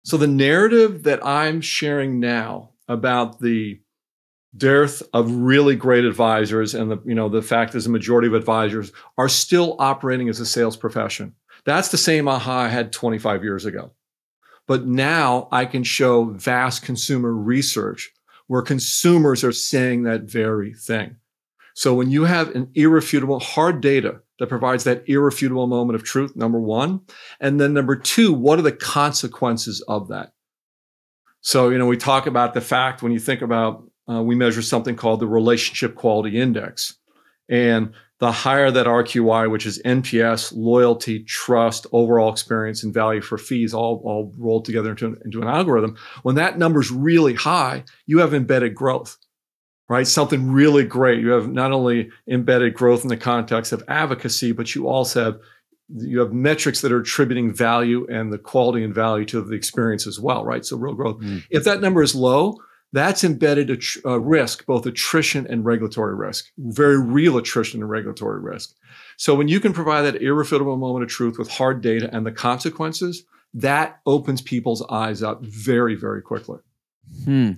So 0.04 0.16
the 0.16 0.26
narrative 0.26 1.04
that 1.04 1.24
I'm 1.24 1.60
sharing 1.60 2.20
now 2.20 2.70
about 2.86 3.40
the 3.40 3.80
dearth 4.56 5.02
of 5.12 5.30
really 5.30 5.76
great 5.76 6.04
advisors 6.04 6.74
and 6.74 6.90
the 6.90 7.00
you 7.04 7.14
know 7.14 7.28
the 7.28 7.42
fact 7.42 7.74
is 7.74 7.84
the 7.84 7.90
majority 7.90 8.26
of 8.26 8.34
advisors 8.34 8.92
are 9.16 9.28
still 9.28 9.76
operating 9.78 10.28
as 10.28 10.40
a 10.40 10.46
sales 10.46 10.76
profession. 10.76 11.34
That's 11.64 11.88
the 11.88 11.98
same 11.98 12.26
aha 12.26 12.62
i 12.62 12.68
had 12.68 12.92
25 12.92 13.44
years 13.44 13.64
ago. 13.64 13.92
But 14.66 14.86
now 14.86 15.48
i 15.52 15.64
can 15.66 15.84
show 15.84 16.24
vast 16.24 16.82
consumer 16.82 17.32
research 17.32 18.12
where 18.48 18.62
consumers 18.62 19.44
are 19.44 19.52
saying 19.52 20.02
that 20.02 20.22
very 20.22 20.74
thing. 20.74 21.16
So 21.74 21.94
when 21.94 22.10
you 22.10 22.24
have 22.24 22.54
an 22.56 22.68
irrefutable 22.74 23.38
hard 23.38 23.80
data 23.80 24.20
that 24.40 24.48
provides 24.48 24.82
that 24.84 25.08
irrefutable 25.08 25.68
moment 25.68 25.94
of 25.94 26.02
truth 26.02 26.34
number 26.34 26.58
1 26.58 27.00
and 27.40 27.60
then 27.60 27.72
number 27.72 27.94
2 27.94 28.32
what 28.32 28.58
are 28.58 28.62
the 28.62 28.72
consequences 28.72 29.80
of 29.82 30.08
that? 30.08 30.32
So 31.40 31.68
you 31.68 31.78
know 31.78 31.86
we 31.86 31.96
talk 31.96 32.26
about 32.26 32.54
the 32.54 32.60
fact 32.60 33.00
when 33.00 33.12
you 33.12 33.20
think 33.20 33.42
about 33.42 33.89
uh, 34.10 34.22
we 34.22 34.34
measure 34.34 34.62
something 34.62 34.96
called 34.96 35.20
the 35.20 35.26
Relationship 35.26 35.94
Quality 35.94 36.40
Index. 36.40 36.96
And 37.48 37.92
the 38.18 38.30
higher 38.30 38.70
that 38.70 38.86
RQI, 38.86 39.50
which 39.50 39.66
is 39.66 39.80
NPS, 39.82 40.52
loyalty, 40.54 41.24
trust, 41.24 41.86
overall 41.90 42.30
experience, 42.30 42.84
and 42.84 42.92
value 42.92 43.22
for 43.22 43.38
fees, 43.38 43.72
all, 43.72 44.02
all 44.04 44.32
rolled 44.36 44.66
together 44.66 44.90
into 44.90 45.06
an, 45.06 45.16
into 45.24 45.40
an 45.40 45.48
algorithm, 45.48 45.96
when 46.22 46.34
that 46.34 46.58
number 46.58 46.80
is 46.80 46.90
really 46.90 47.34
high, 47.34 47.84
you 48.06 48.18
have 48.18 48.34
embedded 48.34 48.74
growth, 48.74 49.16
right? 49.88 50.06
Something 50.06 50.52
really 50.52 50.84
great. 50.84 51.20
You 51.20 51.30
have 51.30 51.50
not 51.50 51.72
only 51.72 52.10
embedded 52.28 52.74
growth 52.74 53.02
in 53.02 53.08
the 53.08 53.16
context 53.16 53.72
of 53.72 53.82
advocacy, 53.88 54.52
but 54.52 54.74
you 54.74 54.86
also 54.88 55.24
have 55.24 55.40
you 55.92 56.20
have 56.20 56.32
metrics 56.32 56.82
that 56.82 56.92
are 56.92 57.00
attributing 57.00 57.52
value 57.52 58.06
and 58.08 58.32
the 58.32 58.38
quality 58.38 58.84
and 58.84 58.94
value 58.94 59.24
to 59.24 59.42
the 59.42 59.56
experience 59.56 60.06
as 60.06 60.20
well, 60.20 60.44
right? 60.44 60.64
So 60.64 60.76
real 60.76 60.94
growth. 60.94 61.18
Mm. 61.18 61.42
If 61.50 61.64
that 61.64 61.80
number 61.80 62.00
is 62.00 62.14
low, 62.14 62.58
that's 62.92 63.22
embedded 63.22 63.70
a, 63.70 64.08
a 64.08 64.18
risk, 64.18 64.66
both 64.66 64.86
attrition 64.86 65.46
and 65.46 65.64
regulatory 65.64 66.14
risk, 66.14 66.46
very 66.58 67.00
real 67.00 67.36
attrition 67.36 67.80
and 67.80 67.90
regulatory 67.90 68.40
risk. 68.40 68.74
So 69.16 69.34
when 69.34 69.48
you 69.48 69.60
can 69.60 69.72
provide 69.72 70.02
that 70.02 70.22
irrefutable 70.22 70.76
moment 70.76 71.04
of 71.04 71.10
truth 71.10 71.38
with 71.38 71.50
hard 71.50 71.82
data 71.82 72.10
and 72.12 72.26
the 72.26 72.32
consequences, 72.32 73.24
that 73.54 74.00
opens 74.06 74.42
people's 74.42 74.84
eyes 74.88 75.22
up 75.22 75.42
very, 75.42 75.94
very 75.94 76.22
quickly. 76.22 76.58
Hmm. 77.24 77.52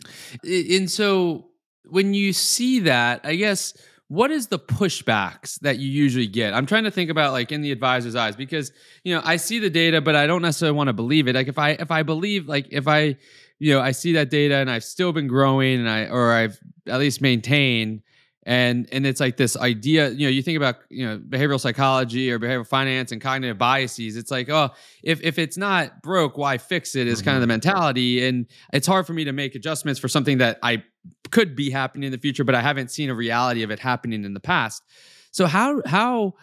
And 0.44 0.90
so 0.90 1.48
when 1.88 2.14
you 2.14 2.32
see 2.32 2.80
that, 2.80 3.20
I 3.24 3.36
guess 3.36 3.74
what 4.12 4.30
is 4.30 4.48
the 4.48 4.58
pushbacks 4.58 5.58
that 5.60 5.78
you 5.78 5.88
usually 5.88 6.26
get 6.26 6.52
i'm 6.52 6.66
trying 6.66 6.84
to 6.84 6.90
think 6.90 7.08
about 7.08 7.32
like 7.32 7.50
in 7.50 7.62
the 7.62 7.72
advisor's 7.72 8.14
eyes 8.14 8.36
because 8.36 8.70
you 9.04 9.14
know 9.14 9.22
i 9.24 9.36
see 9.36 9.58
the 9.58 9.70
data 9.70 10.02
but 10.02 10.14
i 10.14 10.26
don't 10.26 10.42
necessarily 10.42 10.76
want 10.76 10.88
to 10.88 10.92
believe 10.92 11.28
it 11.28 11.34
like 11.34 11.48
if 11.48 11.58
i 11.58 11.70
if 11.70 11.90
i 11.90 12.02
believe 12.02 12.46
like 12.46 12.66
if 12.70 12.86
i 12.86 13.16
you 13.62 13.72
know, 13.72 13.80
I 13.80 13.92
see 13.92 14.14
that 14.14 14.28
data 14.28 14.56
and 14.56 14.68
I've 14.68 14.82
still 14.82 15.12
been 15.12 15.28
growing 15.28 15.78
and 15.78 15.88
I 15.88 16.06
or 16.06 16.32
I've 16.32 16.58
at 16.88 16.98
least 16.98 17.20
maintained. 17.20 18.02
And 18.44 18.88
and 18.90 19.06
it's 19.06 19.20
like 19.20 19.36
this 19.36 19.56
idea 19.56 20.08
you 20.08 20.26
know 20.26 20.30
you 20.30 20.42
think 20.42 20.56
about 20.56 20.78
you 20.90 21.06
know 21.06 21.16
behavioral 21.16 21.60
psychology 21.60 22.32
or 22.32 22.40
behavioral 22.40 22.66
finance 22.66 23.12
and 23.12 23.20
cognitive 23.20 23.58
biases. 23.58 24.16
It's 24.16 24.32
like 24.32 24.50
oh 24.50 24.70
if 25.04 25.22
if 25.22 25.38
it's 25.38 25.56
not 25.56 26.02
broke 26.02 26.36
why 26.36 26.58
fix 26.58 26.96
it 26.96 27.06
is 27.06 27.20
mm-hmm. 27.20 27.26
kind 27.26 27.36
of 27.36 27.40
the 27.40 27.46
mentality. 27.46 28.26
And 28.26 28.46
it's 28.72 28.88
hard 28.88 29.06
for 29.06 29.12
me 29.12 29.22
to 29.26 29.32
make 29.32 29.54
adjustments 29.54 30.00
for 30.00 30.08
something 30.08 30.38
that 30.38 30.58
i 30.64 30.82
could 31.30 31.54
be 31.54 31.70
happening 31.70 32.06
in 32.06 32.12
the 32.12 32.18
future 32.18 32.42
but 32.42 32.56
i 32.56 32.60
haven't 32.60 32.90
seen 32.90 33.10
a 33.10 33.14
reality 33.14 33.62
of 33.62 33.70
it 33.70 33.78
happening 33.78 34.24
in 34.24 34.34
the 34.34 34.40
past. 34.40 34.82
So 35.30 35.46
how 35.46 35.82
how 35.86 36.34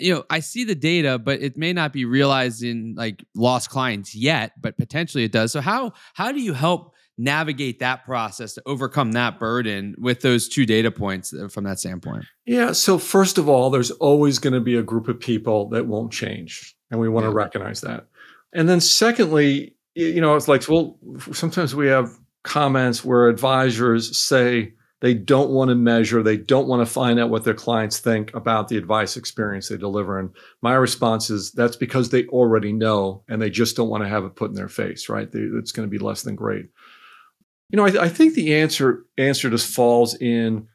you 0.00 0.14
know, 0.14 0.24
I 0.30 0.40
see 0.40 0.64
the 0.64 0.74
data, 0.74 1.18
but 1.18 1.40
it 1.40 1.56
may 1.56 1.72
not 1.72 1.92
be 1.92 2.04
realized 2.04 2.62
in 2.62 2.94
like 2.96 3.24
lost 3.34 3.70
clients 3.70 4.14
yet, 4.14 4.52
but 4.60 4.76
potentially 4.76 5.24
it 5.24 5.32
does. 5.32 5.52
So 5.52 5.60
how 5.60 5.92
how 6.14 6.32
do 6.32 6.40
you 6.40 6.52
help 6.52 6.94
navigate 7.16 7.80
that 7.80 8.04
process 8.04 8.54
to 8.54 8.62
overcome 8.64 9.12
that 9.12 9.38
burden 9.40 9.94
with 9.98 10.20
those 10.20 10.48
two 10.48 10.64
data 10.64 10.90
points 10.90 11.34
uh, 11.34 11.48
from 11.48 11.64
that 11.64 11.80
standpoint? 11.80 12.24
Yeah. 12.46 12.72
So 12.72 12.98
first 12.98 13.38
of 13.38 13.48
all, 13.48 13.70
there's 13.70 13.90
always 13.90 14.38
going 14.38 14.54
to 14.54 14.60
be 14.60 14.76
a 14.76 14.82
group 14.82 15.08
of 15.08 15.18
people 15.18 15.68
that 15.70 15.86
won't 15.86 16.12
change, 16.12 16.76
and 16.90 17.00
we 17.00 17.08
want 17.08 17.24
yeah. 17.24 17.30
to 17.30 17.34
recognize 17.34 17.80
that. 17.82 18.06
And 18.52 18.68
then 18.68 18.80
secondly, 18.80 19.74
you 19.94 20.20
know, 20.20 20.36
it's 20.36 20.48
like 20.48 20.68
well, 20.68 20.98
sometimes 21.32 21.74
we 21.74 21.88
have 21.88 22.10
comments 22.44 23.04
where 23.04 23.28
advisors 23.28 24.16
say 24.16 24.72
they 25.00 25.14
don't 25.14 25.50
want 25.50 25.68
to 25.68 25.74
measure, 25.74 26.22
they 26.22 26.36
don't 26.36 26.66
want 26.66 26.86
to 26.86 26.92
find 26.92 27.20
out 27.20 27.30
what 27.30 27.44
their 27.44 27.54
clients 27.54 27.98
think 27.98 28.34
about 28.34 28.68
the 28.68 28.76
advice 28.76 29.16
experience 29.16 29.68
they 29.68 29.76
deliver. 29.76 30.18
And 30.18 30.30
my 30.60 30.74
response 30.74 31.30
is 31.30 31.52
that's 31.52 31.76
because 31.76 32.10
they 32.10 32.26
already 32.26 32.72
know 32.72 33.22
and 33.28 33.40
they 33.40 33.50
just 33.50 33.76
don't 33.76 33.88
want 33.88 34.02
to 34.02 34.08
have 34.08 34.24
it 34.24 34.34
put 34.34 34.50
in 34.50 34.56
their 34.56 34.68
face, 34.68 35.08
right? 35.08 35.30
They, 35.30 35.40
it's 35.40 35.72
going 35.72 35.88
to 35.88 35.90
be 35.90 36.04
less 36.04 36.22
than 36.22 36.34
great. 36.34 36.66
You 37.70 37.76
know, 37.76 37.86
I, 37.86 38.04
I 38.04 38.08
think 38.08 38.34
the 38.34 38.56
answer 38.56 39.04
answer 39.16 39.50
just 39.50 39.72
falls 39.72 40.14
in 40.14 40.66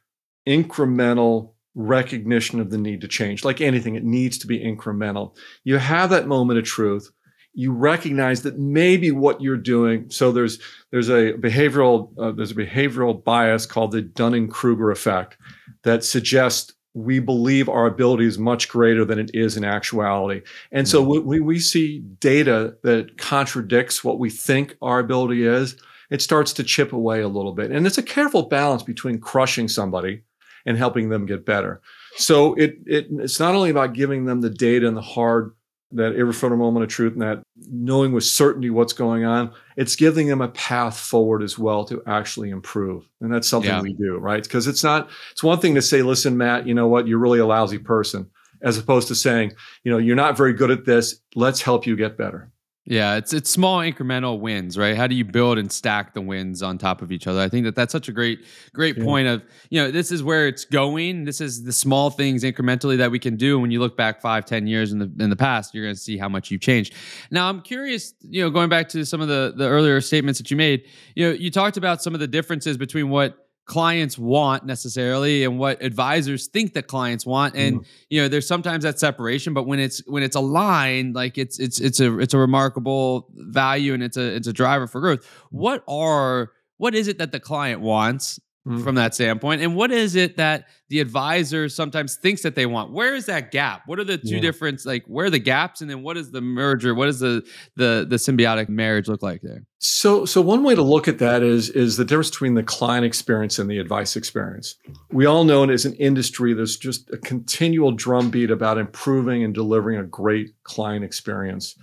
incremental 0.47 1.53
recognition 1.75 2.59
of 2.59 2.69
the 2.69 2.77
need 2.77 3.01
to 3.01 3.07
change. 3.07 3.43
Like 3.43 3.59
anything, 3.59 3.95
it 3.95 4.03
needs 4.03 4.37
to 4.39 4.47
be 4.47 4.59
incremental. 4.59 5.35
You 5.63 5.77
have 5.77 6.11
that 6.11 6.27
moment 6.27 6.59
of 6.59 6.65
truth 6.65 7.11
you 7.53 7.71
recognize 7.71 8.41
that 8.41 8.57
maybe 8.57 9.11
what 9.11 9.41
you're 9.41 9.57
doing 9.57 10.09
so 10.09 10.31
there's 10.31 10.59
there's 10.91 11.09
a 11.09 11.33
behavioral 11.33 12.09
uh, 12.17 12.31
there's 12.31 12.51
a 12.51 12.55
behavioral 12.55 13.23
bias 13.23 13.65
called 13.65 13.91
the 13.91 14.01
dunning-kruger 14.01 14.91
effect 14.91 15.37
that 15.83 16.03
suggests 16.03 16.73
we 16.93 17.19
believe 17.19 17.69
our 17.69 17.87
ability 17.87 18.25
is 18.25 18.37
much 18.37 18.69
greater 18.69 19.03
than 19.03 19.17
it 19.17 19.31
is 19.33 19.57
in 19.57 19.63
actuality. 19.63 20.41
And 20.71 20.87
so 20.87 21.03
mm-hmm. 21.03 21.27
we, 21.27 21.39
we 21.39 21.59
see 21.59 21.99
data 22.19 22.75
that 22.83 23.17
contradicts 23.17 24.03
what 24.03 24.19
we 24.19 24.29
think 24.29 24.77
our 24.81 24.99
ability 24.99 25.45
is. 25.45 25.75
It 26.11 26.21
starts 26.21 26.53
to 26.53 26.63
chip 26.63 26.93
away 26.93 27.21
a 27.21 27.27
little 27.27 27.53
bit. 27.53 27.71
And 27.71 27.87
it's 27.87 27.97
a 27.97 28.03
careful 28.03 28.43
balance 28.43 28.83
between 28.83 29.19
crushing 29.19 29.67
somebody 29.67 30.21
and 30.65 30.77
helping 30.77 31.09
them 31.09 31.25
get 31.25 31.45
better. 31.45 31.81
So 32.17 32.53
it, 32.53 32.77
it 32.85 33.07
it's 33.09 33.39
not 33.39 33.55
only 33.55 33.71
about 33.71 33.93
giving 33.93 34.25
them 34.25 34.41
the 34.41 34.49
data 34.51 34.87
and 34.87 34.95
the 34.95 35.01
hard 35.01 35.55
that 35.95 36.15
irrefutable 36.15 36.57
moment 36.57 36.83
of 36.83 36.89
truth 36.89 37.13
and 37.13 37.21
that 37.21 37.43
knowing 37.69 38.13
with 38.13 38.23
certainty 38.23 38.69
what's 38.69 38.93
going 38.93 39.25
on, 39.25 39.51
it's 39.77 39.95
giving 39.95 40.27
them 40.27 40.41
a 40.41 40.49
path 40.49 40.97
forward 40.97 41.43
as 41.43 41.57
well 41.57 41.85
to 41.85 42.01
actually 42.05 42.49
improve. 42.49 43.07
And 43.21 43.33
that's 43.33 43.47
something 43.47 43.69
yeah. 43.69 43.81
we 43.81 43.93
do, 43.93 44.17
right? 44.17 44.43
Because 44.43 44.67
it's 44.67 44.83
not, 44.83 45.09
it's 45.31 45.43
one 45.43 45.59
thing 45.59 45.75
to 45.75 45.81
say, 45.81 46.01
listen, 46.01 46.37
Matt, 46.37 46.67
you 46.67 46.73
know 46.73 46.87
what, 46.87 47.07
you're 47.07 47.19
really 47.19 47.39
a 47.39 47.45
lousy 47.45 47.79
person, 47.79 48.29
as 48.61 48.77
opposed 48.77 49.07
to 49.09 49.15
saying, 49.15 49.53
you 49.83 49.91
know, 49.91 49.97
you're 49.97 50.15
not 50.15 50.37
very 50.37 50.53
good 50.53 50.71
at 50.71 50.85
this. 50.85 51.19
Let's 51.35 51.61
help 51.61 51.85
you 51.85 51.95
get 51.95 52.17
better. 52.17 52.51
Yeah, 52.85 53.15
it's 53.15 53.31
it's 53.31 53.49
small 53.49 53.79
incremental 53.79 54.41
wins, 54.41 54.77
right? 54.77 54.97
How 54.97 55.07
do 55.07 55.15
you 55.15 55.23
build 55.23 55.57
and 55.57 55.71
stack 55.71 56.13
the 56.13 56.19
wins 56.19 56.61
on 56.61 56.77
top 56.77 57.01
of 57.01 57.13
each 57.13 57.27
other? 57.27 57.39
I 57.39 57.47
think 57.47 57.63
that 57.63 57.75
that's 57.75 57.93
such 57.93 58.09
a 58.09 58.11
great 58.11 58.43
great 58.73 58.97
yeah. 58.97 59.03
point 59.05 59.27
of, 59.29 59.41
you 59.69 59.81
know, 59.81 59.89
this 59.89 60.11
is 60.11 60.21
where 60.21 60.49
it's 60.49 60.65
going. 60.65 61.23
This 61.23 61.39
is 61.39 61.63
the 61.63 61.71
small 61.71 62.09
things 62.09 62.43
incrementally 62.43 62.97
that 62.97 63.09
we 63.09 63.19
can 63.19 63.37
do. 63.37 63.57
When 63.57 63.71
you 63.71 63.79
look 63.79 63.95
back 63.95 64.19
five, 64.19 64.43
ten 64.43 64.67
years 64.67 64.91
in 64.91 64.99
the 64.99 65.09
in 65.23 65.29
the 65.29 65.37
past, 65.37 65.73
you're 65.73 65.85
going 65.85 65.95
to 65.95 66.01
see 66.01 66.17
how 66.17 66.27
much 66.27 66.51
you've 66.51 66.59
changed. 66.59 66.93
Now, 67.31 67.47
I'm 67.47 67.61
curious, 67.61 68.15
you 68.19 68.41
know, 68.41 68.49
going 68.49 68.67
back 68.67 68.89
to 68.89 69.05
some 69.05 69.21
of 69.21 69.29
the 69.29 69.53
the 69.55 69.69
earlier 69.69 70.01
statements 70.01 70.37
that 70.39 70.51
you 70.51 70.57
made, 70.57 70.85
you 71.15 71.25
know, 71.25 71.33
you 71.33 71.51
talked 71.51 71.77
about 71.77 72.03
some 72.03 72.13
of 72.13 72.19
the 72.19 72.27
differences 72.27 72.75
between 72.75 73.09
what 73.09 73.42
clients 73.65 74.17
want 74.17 74.65
necessarily 74.65 75.43
and 75.43 75.57
what 75.57 75.81
advisors 75.81 76.47
think 76.47 76.73
that 76.73 76.87
clients 76.87 77.25
want. 77.25 77.55
And 77.55 77.81
mm. 77.81 77.85
you 78.09 78.21
know 78.21 78.27
there's 78.27 78.47
sometimes 78.47 78.83
that 78.83 78.99
separation 78.99 79.53
but 79.53 79.63
when 79.63 79.79
it's 79.79 80.05
when 80.07 80.23
it's 80.23 80.35
aligned 80.35 81.15
like 81.15 81.37
it's 81.37 81.59
it's 81.59 81.79
it's 81.79 81.99
a 81.99 82.19
it's 82.19 82.33
a 82.33 82.37
remarkable 82.37 83.29
value 83.35 83.93
and 83.93 84.03
it's 84.03 84.17
a 84.17 84.35
it's 84.35 84.47
a 84.47 84.53
driver 84.53 84.87
for 84.87 84.99
growth. 84.99 85.25
What 85.49 85.83
are 85.87 86.51
what 86.77 86.95
is 86.95 87.07
it 87.07 87.17
that 87.19 87.31
the 87.31 87.39
client 87.39 87.81
wants 87.81 88.39
mm. 88.67 88.83
from 88.83 88.95
that 88.95 89.13
standpoint? 89.13 89.61
And 89.61 89.75
what 89.75 89.91
is 89.91 90.15
it 90.15 90.37
that 90.37 90.67
the 90.89 90.99
advisor 90.99 91.69
sometimes 91.69 92.15
thinks 92.15 92.43
that 92.43 92.55
they 92.55 92.65
want? 92.65 92.91
Where 92.91 93.15
is 93.15 93.25
that 93.25 93.51
gap? 93.51 93.83
What 93.85 93.99
are 93.99 94.03
the 94.03 94.17
two 94.17 94.35
yeah. 94.35 94.41
different 94.41 94.85
like 94.85 95.03
where 95.07 95.25
are 95.25 95.29
the 95.29 95.39
gaps? 95.39 95.81
And 95.81 95.89
then 95.89 96.03
what 96.03 96.17
is 96.17 96.31
the 96.31 96.41
merger? 96.41 96.93
What 96.93 97.05
does 97.05 97.19
the 97.19 97.43
the 97.75 98.05
the 98.07 98.17
symbiotic 98.17 98.69
marriage 98.69 99.07
look 99.07 99.23
like 99.23 99.41
there? 99.41 99.63
So 99.79 100.25
so 100.25 100.41
one 100.41 100.63
way 100.63 100.75
to 100.75 100.83
look 100.83 101.07
at 101.07 101.19
that 101.19 101.43
is 101.43 101.69
is 101.69 101.97
the 101.97 102.05
difference 102.05 102.29
between 102.29 102.53
the 102.55 102.63
client 102.63 103.05
experience 103.05 103.59
and 103.59 103.69
the 103.69 103.79
advice 103.79 104.15
experience. 104.15 104.75
We 105.11 105.25
all 105.25 105.43
know 105.43 105.63
it 105.63 105.69
as 105.69 105.85
an 105.85 105.95
industry 105.95 106.53
there's 106.53 106.77
just 106.77 107.09
a 107.11 107.17
continual 107.17 107.91
drumbeat 107.91 108.51
about 108.51 108.77
improving 108.77 109.43
and 109.43 109.53
delivering 109.53 109.99
a 109.99 110.03
great 110.03 110.51
client 110.63 111.03
experience. 111.03 111.75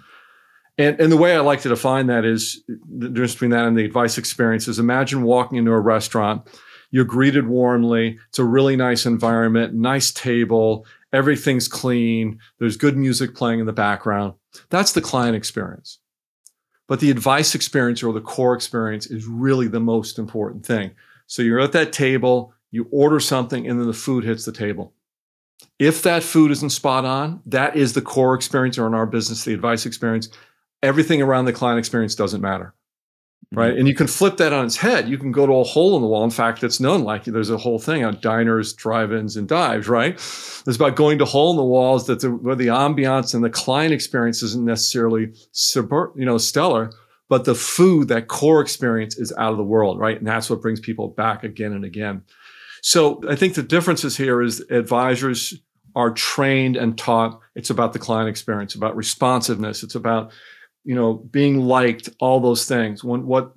And, 0.79 0.99
and 0.99 1.13
the 1.13 1.17
way 1.17 1.35
I 1.37 1.41
like 1.41 1.61
to 1.63 1.69
define 1.69 2.07
that 2.07 2.25
is 2.25 2.63
the 2.67 3.11
difference 3.11 3.35
between 3.35 3.51
that 3.51 3.67
and 3.67 3.77
the 3.77 3.85
advice 3.85 4.17
experience 4.17 4.67
is 4.67 4.79
imagine 4.79 5.23
walking 5.23 5.59
into 5.59 5.73
a 5.73 5.81
restaurant 5.81 6.49
you're 6.91 7.05
greeted 7.05 7.47
warmly. 7.47 8.19
It's 8.29 8.39
a 8.39 8.45
really 8.45 8.77
nice 8.77 9.07
environment, 9.07 9.75
nice 9.75 10.11
table, 10.11 10.87
everything's 11.13 11.69
clean, 11.69 12.39
there's 12.59 12.77
good 12.77 12.97
music 12.97 13.35
playing 13.35 13.61
in 13.61 13.67
the 13.67 13.73
background. 13.73 14.35
That's 14.69 14.93
the 14.93 15.01
client 15.01 15.37
experience. 15.37 15.99
But 16.89 17.01
the 17.01 17.11
advice 17.11 17.55
experience 17.55 18.03
or 18.03 18.13
the 18.13 18.21
core 18.21 18.55
experience 18.55 19.07
is 19.07 19.27
really 19.27 19.69
the 19.69 19.81
most 19.81 20.19
important 20.19 20.67
thing. 20.67 20.93
So 21.29 21.43
you're 21.43 21.61
at 21.61 21.73
that 21.73 21.93
table, 21.93 22.53
you 22.73 22.89
order 22.91 23.21
something, 23.21 23.67
and 23.67 23.79
then 23.79 23.87
the 23.87 23.93
food 23.93 24.25
hits 24.25 24.45
the 24.45 24.53
table. 24.53 24.93
If 25.79 26.03
that 26.03 26.25
food 26.25 26.51
isn't 26.51 26.71
spot 26.71 27.05
on, 27.05 27.43
that 27.47 27.77
is 27.77 27.93
the 27.93 28.03
core 28.03 28.35
experience, 28.35 28.79
or 28.79 28.87
in 28.89 28.95
our 28.95 29.07
business, 29.07 29.45
the 29.45 29.55
advice 29.55 29.87
experience. 29.87 30.29
Everything 30.83 31.23
around 31.23 31.45
the 31.45 31.53
client 31.53 31.79
experience 31.79 32.15
doesn't 32.15 32.41
matter 32.41 32.75
right? 33.53 33.71
Mm-hmm. 33.71 33.79
And 33.81 33.89
you 33.89 33.95
can 33.95 34.07
flip 34.07 34.37
that 34.37 34.53
on 34.53 34.67
its 34.67 34.77
head. 34.77 35.09
You 35.09 35.19
can 35.19 35.33
go 35.33 35.47
to 35.47 35.53
a 35.55 35.65
hole 35.65 35.97
in 35.97 36.03
the 36.03 36.09
wall. 36.09 36.23
In 36.25 36.31
fact, 36.31 36.63
it's 36.63 36.79
known 36.79 37.03
like 37.03 37.25
there's 37.25 37.51
a 37.51 37.57
whole 37.57 37.79
thing 37.79 38.05
on 38.05 38.19
diners, 38.21 38.73
drive-ins, 38.73 39.37
and 39.37 39.49
dives, 39.49 39.89
right? 39.89 40.15
It's 40.15 40.77
about 40.77 40.97
going 40.97 41.19
to 41.19 41.25
hole 41.25 41.51
in 41.51 41.57
the 41.57 41.65
walls 41.65 42.07
that 42.07 42.21
the, 42.21 42.31
where 42.31 42.55
the 42.55 42.69
ambiance 42.69 43.35
and 43.35 43.43
the 43.43 43.51
client 43.51 43.93
experience 43.93 44.43
isn't 44.43 44.65
necessarily 44.65 45.33
super, 45.53 46.13
you 46.15 46.25
know, 46.25 46.39
stellar, 46.39 46.93
but 47.29 47.45
the 47.45 47.55
food, 47.55 48.09
that 48.09 48.29
core 48.29 48.61
experience 48.61 49.17
is 49.17 49.33
out 49.37 49.53
of 49.53 49.57
the 49.57 49.65
world, 49.65 49.99
right? 49.99 50.19
And 50.19 50.27
that's 50.27 50.49
what 50.49 50.63
brings 50.63 50.81
people 50.81 51.09
back 51.09 51.43
again 51.43 51.73
and 51.73 51.85
again. 51.85 52.23
So 52.83 53.21
I 53.29 53.37
think 53.37 53.55
the 53.55 53.63
differences 53.63 54.17
here 54.17 54.41
is 54.43 54.65
advisors 54.71 55.55
are 55.97 56.13
trained 56.13 56.77
and 56.77 56.97
taught. 56.97 57.41
It's 57.55 57.71
about 57.71 57.93
the 57.93 57.99
client 57.99 58.29
experience, 58.29 58.75
about 58.75 58.97
responsiveness. 58.97 59.83
It's 59.83 59.97
about 59.97 60.33
you 60.85 60.95
know, 60.95 61.15
being 61.15 61.61
liked, 61.61 62.09
all 62.21 62.41
those 62.41 62.67
things. 62.67 63.05
When 63.05 63.27
what 63.27 63.53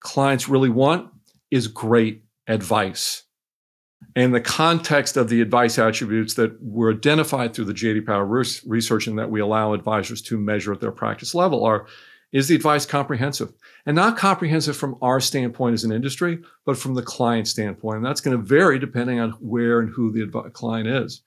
clients 0.00 0.48
really 0.48 0.70
want 0.70 1.10
is 1.50 1.68
great 1.68 2.24
advice. 2.46 3.24
And 4.16 4.34
the 4.34 4.40
context 4.40 5.16
of 5.16 5.28
the 5.28 5.40
advice 5.40 5.78
attributes 5.78 6.34
that 6.34 6.56
were 6.60 6.92
identified 6.92 7.54
through 7.54 7.66
the 7.66 7.72
JD 7.72 8.04
Power 8.04 8.26
research 8.26 9.06
and 9.06 9.18
that 9.18 9.30
we 9.30 9.40
allow 9.40 9.72
advisors 9.72 10.20
to 10.22 10.38
measure 10.38 10.72
at 10.72 10.80
their 10.80 10.92
practice 10.92 11.34
level 11.34 11.64
are 11.64 11.86
is 12.32 12.48
the 12.48 12.54
advice 12.54 12.86
comprehensive? 12.86 13.52
And 13.84 13.94
not 13.94 14.16
comprehensive 14.16 14.76
from 14.76 14.96
our 15.02 15.20
standpoint 15.20 15.74
as 15.74 15.84
an 15.84 15.92
industry, 15.92 16.38
but 16.64 16.78
from 16.78 16.94
the 16.94 17.02
client 17.02 17.46
standpoint. 17.46 17.98
And 17.98 18.06
that's 18.06 18.22
going 18.22 18.36
to 18.36 18.42
vary 18.42 18.78
depending 18.78 19.20
on 19.20 19.32
where 19.32 19.80
and 19.80 19.90
who 19.90 20.10
the 20.10 20.22
adv- 20.22 20.52
client 20.54 20.88
is. 20.88 21.20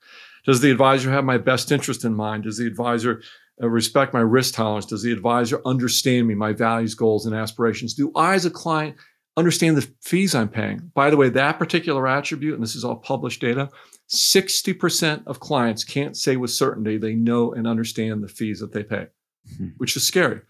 Does 0.44 0.60
the 0.60 0.70
advisor 0.70 1.10
have 1.10 1.24
my 1.24 1.38
best 1.38 1.70
interest 1.70 2.04
in 2.04 2.14
mind? 2.14 2.44
Does 2.44 2.58
the 2.58 2.66
advisor 2.66 3.22
respect 3.60 4.12
my 4.12 4.20
risk 4.20 4.54
tolerance? 4.54 4.86
Does 4.86 5.02
the 5.02 5.12
advisor 5.12 5.60
understand 5.64 6.26
me, 6.26 6.34
my 6.34 6.52
values, 6.52 6.94
goals, 6.94 7.26
and 7.26 7.34
aspirations? 7.34 7.94
Do 7.94 8.12
I, 8.14 8.34
as 8.34 8.44
a 8.44 8.50
client, 8.50 8.96
understand 9.36 9.76
the 9.76 9.88
fees 10.02 10.34
I'm 10.34 10.48
paying? 10.48 10.90
By 10.94 11.10
the 11.10 11.16
way, 11.16 11.28
that 11.30 11.58
particular 11.58 12.06
attribute, 12.06 12.54
and 12.54 12.62
this 12.62 12.74
is 12.74 12.84
all 12.84 12.96
published 12.96 13.40
data, 13.40 13.70
60% 14.08 15.26
of 15.26 15.40
clients 15.40 15.84
can't 15.84 16.16
say 16.16 16.36
with 16.36 16.50
certainty 16.50 16.96
they 16.96 17.14
know 17.14 17.52
and 17.52 17.66
understand 17.66 18.22
the 18.22 18.28
fees 18.28 18.60
that 18.60 18.72
they 18.72 18.84
pay, 18.84 19.08
hmm. 19.56 19.68
which 19.78 19.96
is 19.96 20.06
scary. 20.06 20.40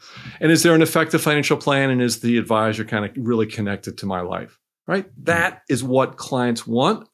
And 0.40 0.52
is 0.52 0.62
there 0.62 0.74
an 0.74 0.82
effective 0.82 1.22
financial 1.22 1.56
plan? 1.56 1.90
And 1.90 2.02
is 2.02 2.20
the 2.20 2.38
advisor 2.38 2.84
kind 2.84 3.04
of 3.04 3.12
really 3.16 3.46
connected 3.46 3.98
to 3.98 4.06
my 4.06 4.20
life? 4.20 4.58
Right? 4.86 5.04
Hmm. 5.04 5.24
That 5.24 5.62
is 5.68 5.82
what 5.82 6.16
clients 6.16 6.66
want. 6.66 7.08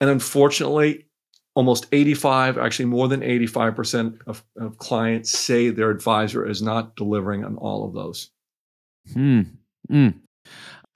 And 0.00 0.08
unfortunately, 0.08 1.06
almost 1.54 1.86
85, 1.92 2.58
actually 2.58 2.86
more 2.86 3.08
than 3.08 3.20
85% 3.20 4.18
of, 4.26 4.44
of 4.58 4.78
clients 4.78 5.30
say 5.30 5.70
their 5.70 5.90
advisor 5.90 6.46
is 6.46 6.62
not 6.62 6.96
delivering 6.96 7.44
on 7.44 7.56
all 7.56 7.84
of 7.84 7.94
those. 7.94 8.30
Hmm. 9.12 9.42
Mm. 9.90 10.14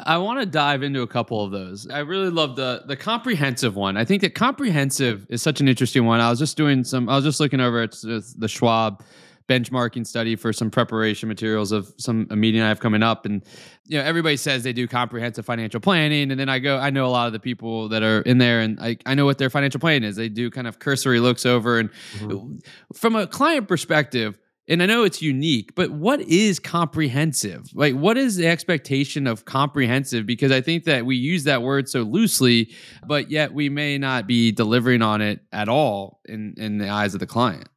I 0.01 0.19
want 0.19 0.41
to 0.41 0.47
dive 0.47 0.83
into 0.83 1.03
a 1.03 1.07
couple 1.07 1.45
of 1.45 1.53
those. 1.53 1.89
I 1.89 2.01
really 2.01 2.31
love 2.31 2.57
the 2.57 2.83
the 2.87 2.97
comprehensive 2.97 3.77
one. 3.77 3.97
I 3.97 4.05
think 4.05 4.23
that 4.23 4.35
comprehensive 4.35 5.27
is 5.31 5.41
such 5.41 5.61
an 5.61 5.69
interesting 5.69 6.05
one. 6.05 6.21
I 6.21 6.31
was 6.31 6.39
just 6.39 6.57
doing 6.57 6.83
some. 6.85 7.09
I 7.09 7.15
was 7.15 7.25
just 7.25 7.41
looking 7.41 7.61
over 7.61 7.81
at 7.81 7.93
the 7.93 8.49
Schwab 8.49 9.03
benchmarking 9.49 10.07
study 10.07 10.37
for 10.37 10.53
some 10.53 10.71
preparation 10.71 11.29
materials 11.29 11.71
of 11.73 11.93
some 11.99 12.27
a 12.31 12.37
meeting 12.37 12.63
I 12.63 12.69
have 12.69 12.81
coming 12.81 13.03
up. 13.03 13.27
And 13.27 13.45
you 13.87 13.99
know, 13.99 14.05
everybody 14.05 14.37
says 14.37 14.63
they 14.63 14.73
do 14.73 14.89
comprehensive 14.89 15.45
financial 15.45 15.81
planning. 15.81 16.31
And 16.31 16.41
then 16.41 16.49
I 16.49 16.59
go, 16.59 16.79
I 16.79 16.91
know 16.91 17.07
a 17.07 17.09
lot 17.09 17.27
of 17.27 17.33
the 17.33 17.41
people 17.41 17.89
that 17.91 18.03
are 18.03 18.21
in 18.23 18.39
there 18.39 18.61
and 18.61 18.81
I, 18.81 18.97
I 19.05 19.15
know 19.15 19.27
what 19.27 19.39
their 19.39 19.51
financial 19.51 19.81
plan 19.81 20.03
is. 20.03 20.17
They 20.17 20.29
do 20.29 20.51
kind 20.51 20.67
of 20.67 20.79
cursory 20.79 21.21
looks 21.21 21.45
over. 21.45 21.79
And 21.79 21.91
mm-hmm. 22.19 22.57
from 22.95 23.17
a 23.17 23.27
client 23.27 23.69
perspective, 23.69 24.39
and 24.67 24.83
I 24.83 24.87
know 24.87 25.05
it's 25.05 25.21
unique, 25.21 25.75
but 25.75 25.91
what 25.91 26.23
is 26.23 26.59
comprehensive? 26.59 27.67
Like, 27.75 27.95
what 27.95 28.17
is 28.17 28.37
the 28.37 28.47
expectation 28.47 29.27
of 29.27 29.45
comprehensive? 29.45 30.25
Because 30.25 30.51
I 30.51 30.63
think 30.63 30.85
that 30.85 31.05
we 31.05 31.17
use 31.17 31.45
that 31.45 31.61
word 31.61 31.87
so 31.87 32.01
loosely, 32.03 32.73
but 33.07 33.31
yet 33.31 33.53
we 33.53 33.69
may 33.69 33.99
not 33.99 34.27
be 34.27 34.53
delivering 34.53 35.03
on 35.03 35.21
it 35.21 35.41
at 35.53 35.69
all 35.69 36.23
in, 36.25 36.55
in 36.57 36.79
the 36.79 36.89
eyes 36.89 37.13
of 37.13 37.21
the 37.21 37.27
client. 37.27 37.69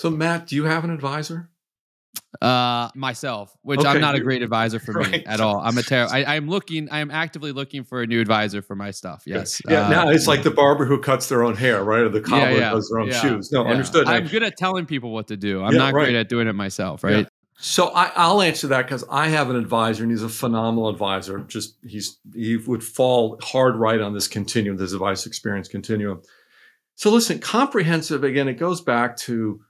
So, 0.00 0.08
Matt, 0.08 0.46
do 0.46 0.56
you 0.56 0.64
have 0.64 0.84
an 0.84 0.90
advisor? 0.90 1.50
Uh, 2.40 2.88
myself, 2.94 3.54
which 3.60 3.80
okay. 3.80 3.88
I'm 3.90 4.00
not 4.00 4.14
a 4.14 4.20
great 4.20 4.40
advisor 4.40 4.78
for 4.78 4.92
right. 4.92 5.10
me 5.10 5.24
at 5.26 5.42
all. 5.42 5.60
I'm 5.60 5.76
a 5.76 5.82
terrible. 5.82 6.14
I'm 6.14 6.48
looking. 6.48 6.88
I 6.88 7.00
am 7.00 7.10
actively 7.10 7.52
looking 7.52 7.84
for 7.84 8.00
a 8.00 8.06
new 8.06 8.18
advisor 8.18 8.62
for 8.62 8.74
my 8.74 8.92
stuff. 8.92 9.24
Yes. 9.26 9.60
Yeah. 9.68 9.84
Uh, 9.84 9.90
now 9.90 10.08
it's 10.08 10.26
like 10.26 10.42
the 10.42 10.50
barber 10.50 10.86
who 10.86 10.98
cuts 10.98 11.28
their 11.28 11.42
own 11.42 11.54
hair, 11.54 11.84
right? 11.84 12.00
Or 12.00 12.08
the 12.08 12.22
cobbler 12.22 12.48
yeah, 12.48 12.56
yeah, 12.56 12.70
does 12.70 12.88
their 12.88 13.00
own 13.00 13.08
yeah, 13.08 13.20
shoes. 13.20 13.52
No, 13.52 13.66
understood. 13.66 14.08
I'm 14.08 14.26
good 14.26 14.42
at 14.42 14.56
telling 14.56 14.86
people 14.86 15.10
what 15.10 15.28
to 15.28 15.36
do. 15.36 15.62
I'm 15.62 15.74
not 15.74 15.92
right. 15.92 16.04
great 16.04 16.16
at 16.16 16.30
doing 16.30 16.48
it 16.48 16.54
myself. 16.54 17.04
Right. 17.04 17.28
So 17.58 17.88
I, 17.88 18.32
will 18.32 18.40
answer 18.40 18.68
that 18.68 18.86
because 18.86 19.04
I 19.10 19.28
have 19.28 19.50
an 19.50 19.56
advisor 19.56 20.04
and 20.04 20.10
he's 20.10 20.22
a 20.22 20.30
phenomenal 20.30 20.88
advisor. 20.88 21.40
Just 21.40 21.76
he's 21.86 22.18
he 22.34 22.56
would 22.56 22.82
fall 22.82 23.38
hard 23.42 23.76
right 23.76 24.00
on 24.00 24.14
this 24.14 24.28
continuum, 24.28 24.78
this 24.78 24.94
advice 24.94 25.26
experience 25.26 25.68
continuum. 25.68 26.22
So 26.94 27.10
listen, 27.10 27.38
comprehensive 27.38 28.24
again. 28.24 28.48
It 28.48 28.54
goes 28.54 28.80
back 28.80 29.18
to 29.18 29.60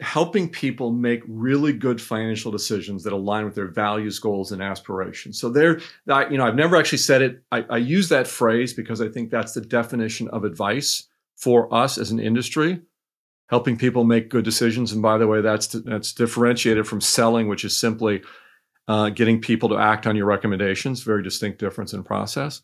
helping 0.00 0.48
people 0.48 0.92
make 0.92 1.22
really 1.26 1.72
good 1.72 2.00
financial 2.00 2.52
decisions 2.52 3.02
that 3.02 3.14
align 3.14 3.44
with 3.46 3.54
their 3.54 3.68
values, 3.68 4.18
goals, 4.18 4.52
and 4.52 4.62
aspirations. 4.62 5.40
So 5.40 5.48
there, 5.48 5.80
I, 6.08 6.28
you 6.28 6.36
know, 6.36 6.46
I've 6.46 6.54
never 6.54 6.76
actually 6.76 6.98
said 6.98 7.22
it. 7.22 7.42
I, 7.50 7.64
I, 7.70 7.76
use 7.78 8.10
that 8.10 8.26
phrase 8.26 8.74
because 8.74 9.00
I 9.00 9.08
think 9.08 9.30
that's 9.30 9.54
the 9.54 9.62
definition 9.62 10.28
of 10.28 10.44
advice 10.44 11.08
for 11.36 11.72
us 11.72 11.96
as 11.96 12.10
an 12.10 12.20
industry, 12.20 12.80
helping 13.48 13.78
people 13.78 14.04
make 14.04 14.28
good 14.28 14.44
decisions. 14.44 14.92
And 14.92 15.00
by 15.00 15.16
the 15.16 15.26
way, 15.26 15.40
that's 15.40 15.68
that's 15.68 16.12
differentiated 16.12 16.86
from 16.86 17.00
selling, 17.00 17.48
which 17.48 17.64
is 17.64 17.74
simply 17.74 18.22
uh, 18.88 19.08
getting 19.08 19.40
people 19.40 19.70
to 19.70 19.78
act 19.78 20.06
on 20.06 20.14
your 20.14 20.26
recommendations. 20.26 21.02
Very 21.02 21.22
distinct 21.22 21.58
difference 21.58 21.94
in 21.94 22.02
process. 22.02 22.60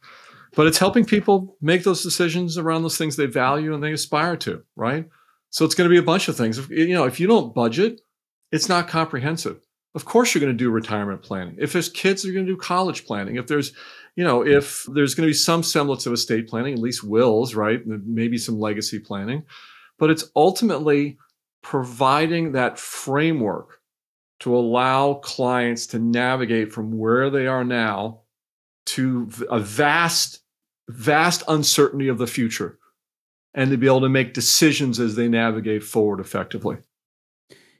But 0.54 0.66
it's 0.66 0.78
helping 0.78 1.06
people 1.06 1.56
make 1.62 1.82
those 1.82 2.02
decisions 2.02 2.58
around 2.58 2.82
those 2.82 2.98
things 2.98 3.16
they 3.16 3.24
value 3.24 3.72
and 3.72 3.82
they 3.82 3.92
aspire 3.92 4.36
to, 4.38 4.62
right? 4.76 5.08
So 5.52 5.66
it's 5.66 5.74
going 5.74 5.88
to 5.88 5.92
be 5.92 5.98
a 5.98 6.02
bunch 6.02 6.28
of 6.28 6.36
things. 6.36 6.58
If, 6.58 6.70
you 6.70 6.94
know, 6.94 7.04
if 7.04 7.20
you 7.20 7.26
don't 7.26 7.54
budget, 7.54 8.00
it's 8.50 8.68
not 8.68 8.88
comprehensive. 8.88 9.60
Of 9.94 10.06
course, 10.06 10.34
you're 10.34 10.40
going 10.40 10.52
to 10.52 10.56
do 10.56 10.70
retirement 10.70 11.22
planning. 11.22 11.56
If 11.58 11.74
there's 11.74 11.90
kids, 11.90 12.24
you're 12.24 12.32
going 12.32 12.46
to 12.46 12.52
do 12.52 12.56
college 12.56 13.04
planning. 13.04 13.36
If 13.36 13.46
there's, 13.46 13.74
you 14.16 14.24
know, 14.24 14.44
if 14.44 14.84
there's 14.94 15.14
going 15.14 15.26
to 15.26 15.30
be 15.30 15.34
some 15.34 15.62
semblance 15.62 16.06
of 16.06 16.14
estate 16.14 16.48
planning, 16.48 16.72
at 16.72 16.80
least 16.80 17.04
wills, 17.04 17.54
right? 17.54 17.86
Maybe 17.86 18.38
some 18.38 18.58
legacy 18.58 18.98
planning. 18.98 19.44
But 19.98 20.08
it's 20.08 20.24
ultimately 20.34 21.18
providing 21.62 22.52
that 22.52 22.78
framework 22.78 23.80
to 24.40 24.56
allow 24.56 25.14
clients 25.14 25.86
to 25.88 25.98
navigate 25.98 26.72
from 26.72 26.96
where 26.98 27.28
they 27.28 27.46
are 27.46 27.62
now 27.62 28.22
to 28.86 29.30
a 29.50 29.60
vast, 29.60 30.40
vast 30.88 31.42
uncertainty 31.46 32.08
of 32.08 32.16
the 32.16 32.26
future 32.26 32.78
and 33.54 33.70
to 33.70 33.76
be 33.76 33.86
able 33.86 34.00
to 34.00 34.08
make 34.08 34.34
decisions 34.34 34.98
as 34.98 35.16
they 35.16 35.28
navigate 35.28 35.82
forward 35.82 36.20
effectively. 36.20 36.78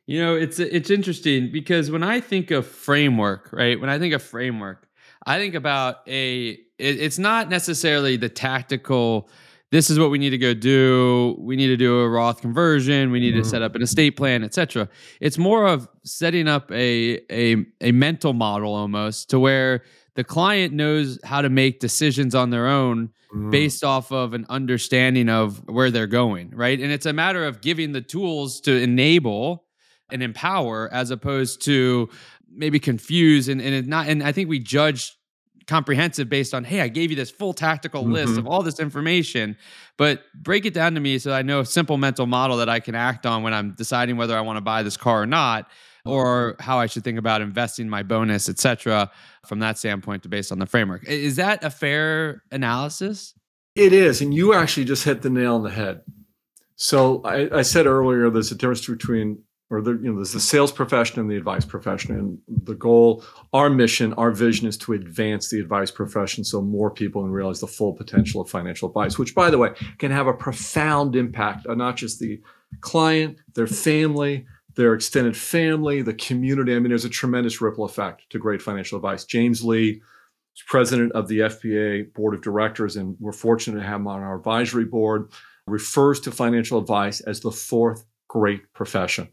You 0.06 0.20
know, 0.20 0.34
it's 0.34 0.58
it's 0.58 0.90
interesting 0.90 1.52
because 1.52 1.90
when 1.90 2.02
I 2.02 2.20
think 2.20 2.50
of 2.50 2.66
framework, 2.66 3.50
right? 3.52 3.80
When 3.80 3.88
I 3.88 3.98
think 3.98 4.14
of 4.14 4.22
framework, 4.22 4.88
I 5.24 5.38
think 5.38 5.54
about 5.54 5.98
a 6.08 6.50
it, 6.50 6.58
it's 6.78 7.18
not 7.18 7.48
necessarily 7.48 8.16
the 8.16 8.28
tactical 8.28 9.30
this 9.72 9.88
is 9.88 9.98
what 9.98 10.10
we 10.10 10.18
need 10.18 10.30
to 10.30 10.38
go 10.38 10.52
do. 10.52 11.34
We 11.38 11.56
need 11.56 11.68
to 11.68 11.78
do 11.78 12.00
a 12.00 12.08
Roth 12.08 12.42
conversion. 12.42 13.10
We 13.10 13.20
need 13.20 13.32
mm-hmm. 13.32 13.42
to 13.42 13.48
set 13.48 13.62
up 13.62 13.74
an 13.74 13.80
estate 13.80 14.18
plan, 14.18 14.44
etc. 14.44 14.86
It's 15.18 15.38
more 15.38 15.66
of 15.66 15.88
setting 16.04 16.46
up 16.46 16.70
a, 16.70 17.20
a 17.30 17.64
a 17.80 17.92
mental 17.92 18.34
model 18.34 18.74
almost 18.74 19.30
to 19.30 19.40
where 19.40 19.82
the 20.14 20.24
client 20.24 20.74
knows 20.74 21.18
how 21.24 21.42
to 21.42 21.48
make 21.48 21.80
decisions 21.80 22.34
on 22.34 22.50
their 22.50 22.66
own 22.66 23.10
mm. 23.34 23.50
based 23.50 23.82
off 23.82 24.12
of 24.12 24.34
an 24.34 24.46
understanding 24.48 25.28
of 25.28 25.66
where 25.68 25.90
they're 25.90 26.06
going, 26.06 26.50
right? 26.50 26.78
And 26.78 26.92
it's 26.92 27.06
a 27.06 27.12
matter 27.12 27.44
of 27.44 27.60
giving 27.60 27.92
the 27.92 28.02
tools 28.02 28.60
to 28.62 28.76
enable 28.80 29.64
and 30.10 30.22
empower 30.22 30.92
as 30.92 31.10
opposed 31.10 31.62
to 31.62 32.10
maybe 32.54 32.78
confuse 32.78 33.48
and, 33.48 33.60
and 33.60 33.86
not 33.88 34.08
and 34.08 34.22
I 34.22 34.32
think 34.32 34.48
we 34.48 34.58
judge 34.58 35.16
comprehensive 35.66 36.28
based 36.28 36.54
on 36.54 36.64
hey 36.64 36.80
i 36.80 36.88
gave 36.88 37.10
you 37.10 37.16
this 37.16 37.30
full 37.30 37.52
tactical 37.52 38.02
mm-hmm. 38.02 38.12
list 38.12 38.36
of 38.36 38.46
all 38.46 38.62
this 38.62 38.80
information 38.80 39.56
but 39.96 40.22
break 40.34 40.66
it 40.66 40.74
down 40.74 40.94
to 40.94 41.00
me 41.00 41.18
so 41.18 41.32
i 41.32 41.40
know 41.40 41.60
a 41.60 41.66
simple 41.66 41.96
mental 41.96 42.26
model 42.26 42.56
that 42.56 42.68
i 42.68 42.80
can 42.80 42.96
act 42.96 43.24
on 43.26 43.44
when 43.44 43.54
i'm 43.54 43.72
deciding 43.74 44.16
whether 44.16 44.36
i 44.36 44.40
want 44.40 44.56
to 44.56 44.60
buy 44.60 44.82
this 44.82 44.96
car 44.96 45.22
or 45.22 45.26
not 45.26 45.70
Uh-huh. 46.04 46.14
or 46.14 46.56
how 46.58 46.78
I 46.78 46.86
should 46.86 47.04
think 47.04 47.18
about 47.18 47.42
investing 47.42 47.88
my 47.88 48.02
bonus, 48.02 48.48
etc. 48.48 49.10
From 49.46 49.60
that 49.60 49.78
standpoint, 49.78 50.24
to 50.24 50.28
based 50.28 50.50
on 50.50 50.58
the 50.58 50.66
framework, 50.66 51.04
is 51.08 51.36
that 51.36 51.62
a 51.62 51.70
fair 51.70 52.42
analysis? 52.50 53.34
It 53.74 53.92
is, 53.92 54.20
and 54.20 54.34
you 54.34 54.52
actually 54.52 54.84
just 54.84 55.04
hit 55.04 55.22
the 55.22 55.30
nail 55.30 55.54
on 55.54 55.62
the 55.62 55.70
head. 55.70 56.02
So 56.74 57.22
I, 57.24 57.58
I 57.58 57.62
said 57.62 57.86
earlier, 57.86 58.30
there's 58.30 58.50
a 58.50 58.56
difference 58.56 58.86
between 58.86 59.44
or 59.72 59.80
the, 59.80 59.92
you 59.92 60.10
know, 60.10 60.16
there's 60.16 60.32
the 60.32 60.40
sales 60.40 60.70
profession 60.70 61.18
and 61.18 61.30
the 61.30 61.36
advice 61.36 61.64
profession. 61.64 62.14
And 62.14 62.38
the 62.66 62.74
goal, 62.74 63.24
our 63.54 63.70
mission, 63.70 64.12
our 64.14 64.30
vision 64.30 64.68
is 64.68 64.76
to 64.78 64.92
advance 64.92 65.48
the 65.48 65.60
advice 65.60 65.90
profession 65.90 66.44
so 66.44 66.60
more 66.60 66.90
people 66.90 67.22
can 67.22 67.30
realize 67.30 67.60
the 67.60 67.66
full 67.66 67.94
potential 67.94 68.42
of 68.42 68.50
financial 68.50 68.88
advice, 68.88 69.18
which, 69.18 69.34
by 69.34 69.48
the 69.48 69.56
way, 69.56 69.70
can 69.96 70.10
have 70.10 70.26
a 70.26 70.34
profound 70.34 71.16
impact 71.16 71.66
on 71.66 71.78
not 71.78 71.96
just 71.96 72.20
the 72.20 72.42
client, 72.82 73.38
their 73.54 73.66
family, 73.66 74.46
their 74.74 74.94
extended 74.94 75.36
family, 75.36 76.02
the 76.02 76.14
community. 76.14 76.74
I 76.74 76.78
mean, 76.78 76.88
there's 76.88 77.04
a 77.04 77.10
tremendous 77.10 77.60
ripple 77.60 77.84
effect 77.84 78.28
to 78.30 78.38
great 78.38 78.62
financial 78.62 78.96
advice. 78.96 79.24
James 79.24 79.64
Lee 79.64 80.00
is 80.56 80.62
president 80.66 81.12
of 81.12 81.28
the 81.28 81.40
FPA 81.40 82.12
board 82.14 82.34
of 82.34 82.42
directors, 82.42 82.96
and 82.96 83.16
we're 83.20 83.32
fortunate 83.32 83.80
to 83.80 83.86
have 83.86 84.00
him 84.00 84.06
on 84.06 84.22
our 84.22 84.36
advisory 84.36 84.84
board, 84.84 85.30
refers 85.66 86.20
to 86.20 86.30
financial 86.30 86.78
advice 86.78 87.20
as 87.20 87.40
the 87.40 87.52
fourth 87.52 88.04
great 88.28 88.72
profession 88.72 89.28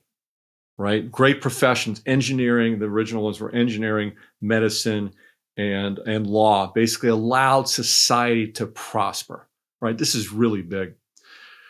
right? 0.79 1.11
Great 1.11 1.41
professions, 1.41 2.01
engineering, 2.05 2.79
the 2.79 2.85
original 2.85 3.21
ones 3.21 3.39
were 3.39 3.51
engineering, 3.51 4.13
medicine, 4.41 5.13
and, 5.57 5.99
and 5.99 6.25
law, 6.25 6.71
basically 6.73 7.09
allowed 7.09 7.67
society 7.67 8.49
to 8.53 8.65
prosper, 8.65 9.49
right? 9.81 9.97
This 9.97 10.15
is 10.15 10.31
really 10.31 10.61
big. 10.61 10.93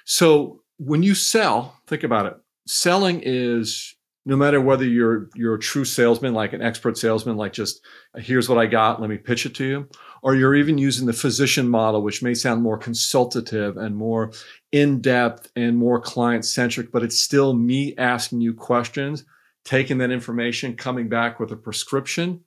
So 0.06 0.62
when 0.78 1.02
you 1.02 1.16
sell, 1.16 1.76
think 1.88 2.04
about 2.04 2.28
it. 2.28 2.38
Selling 2.70 3.22
is 3.24 3.96
no 4.28 4.36
matter 4.36 4.62
whether 4.62 4.86
you're 4.86 5.28
you're 5.34 5.56
a 5.56 5.60
true 5.60 5.86
salesman, 5.86 6.36
like 6.36 6.54
an 6.54 6.62
expert 6.62 7.00
salesman, 7.00 7.36
like 7.36 7.52
just 7.52 7.82
here's 8.18 8.48
what 8.48 8.60
I 8.60 8.68
got, 8.68 9.02
let 9.02 9.10
me 9.10 9.18
pitch 9.18 9.48
it 9.48 9.56
to 9.56 9.66
you, 9.66 9.90
or 10.22 10.36
you're 10.36 10.54
even 10.54 10.78
using 10.78 11.08
the 11.08 11.14
physician 11.14 11.68
model, 11.68 12.04
which 12.04 12.22
may 12.22 12.36
sound 12.36 12.62
more 12.62 12.78
consultative 12.78 13.76
and 13.78 13.98
more 13.98 14.32
in 14.72 15.02
depth 15.02 15.52
and 15.56 15.80
more 15.80 16.00
client 16.00 16.46
centric, 16.46 16.92
but 16.92 17.02
it's 17.02 17.20
still 17.20 17.56
me 17.56 17.96
asking 17.98 18.42
you 18.42 18.54
questions, 18.54 19.26
taking 19.66 19.98
that 19.98 20.12
information, 20.12 20.76
coming 20.76 21.10
back 21.10 21.40
with 21.40 21.52
a 21.52 21.58
prescription, 21.58 22.42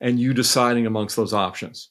and 0.00 0.18
you 0.18 0.32
deciding 0.32 0.86
amongst 0.86 1.14
those 1.14 1.34
options. 1.34 1.90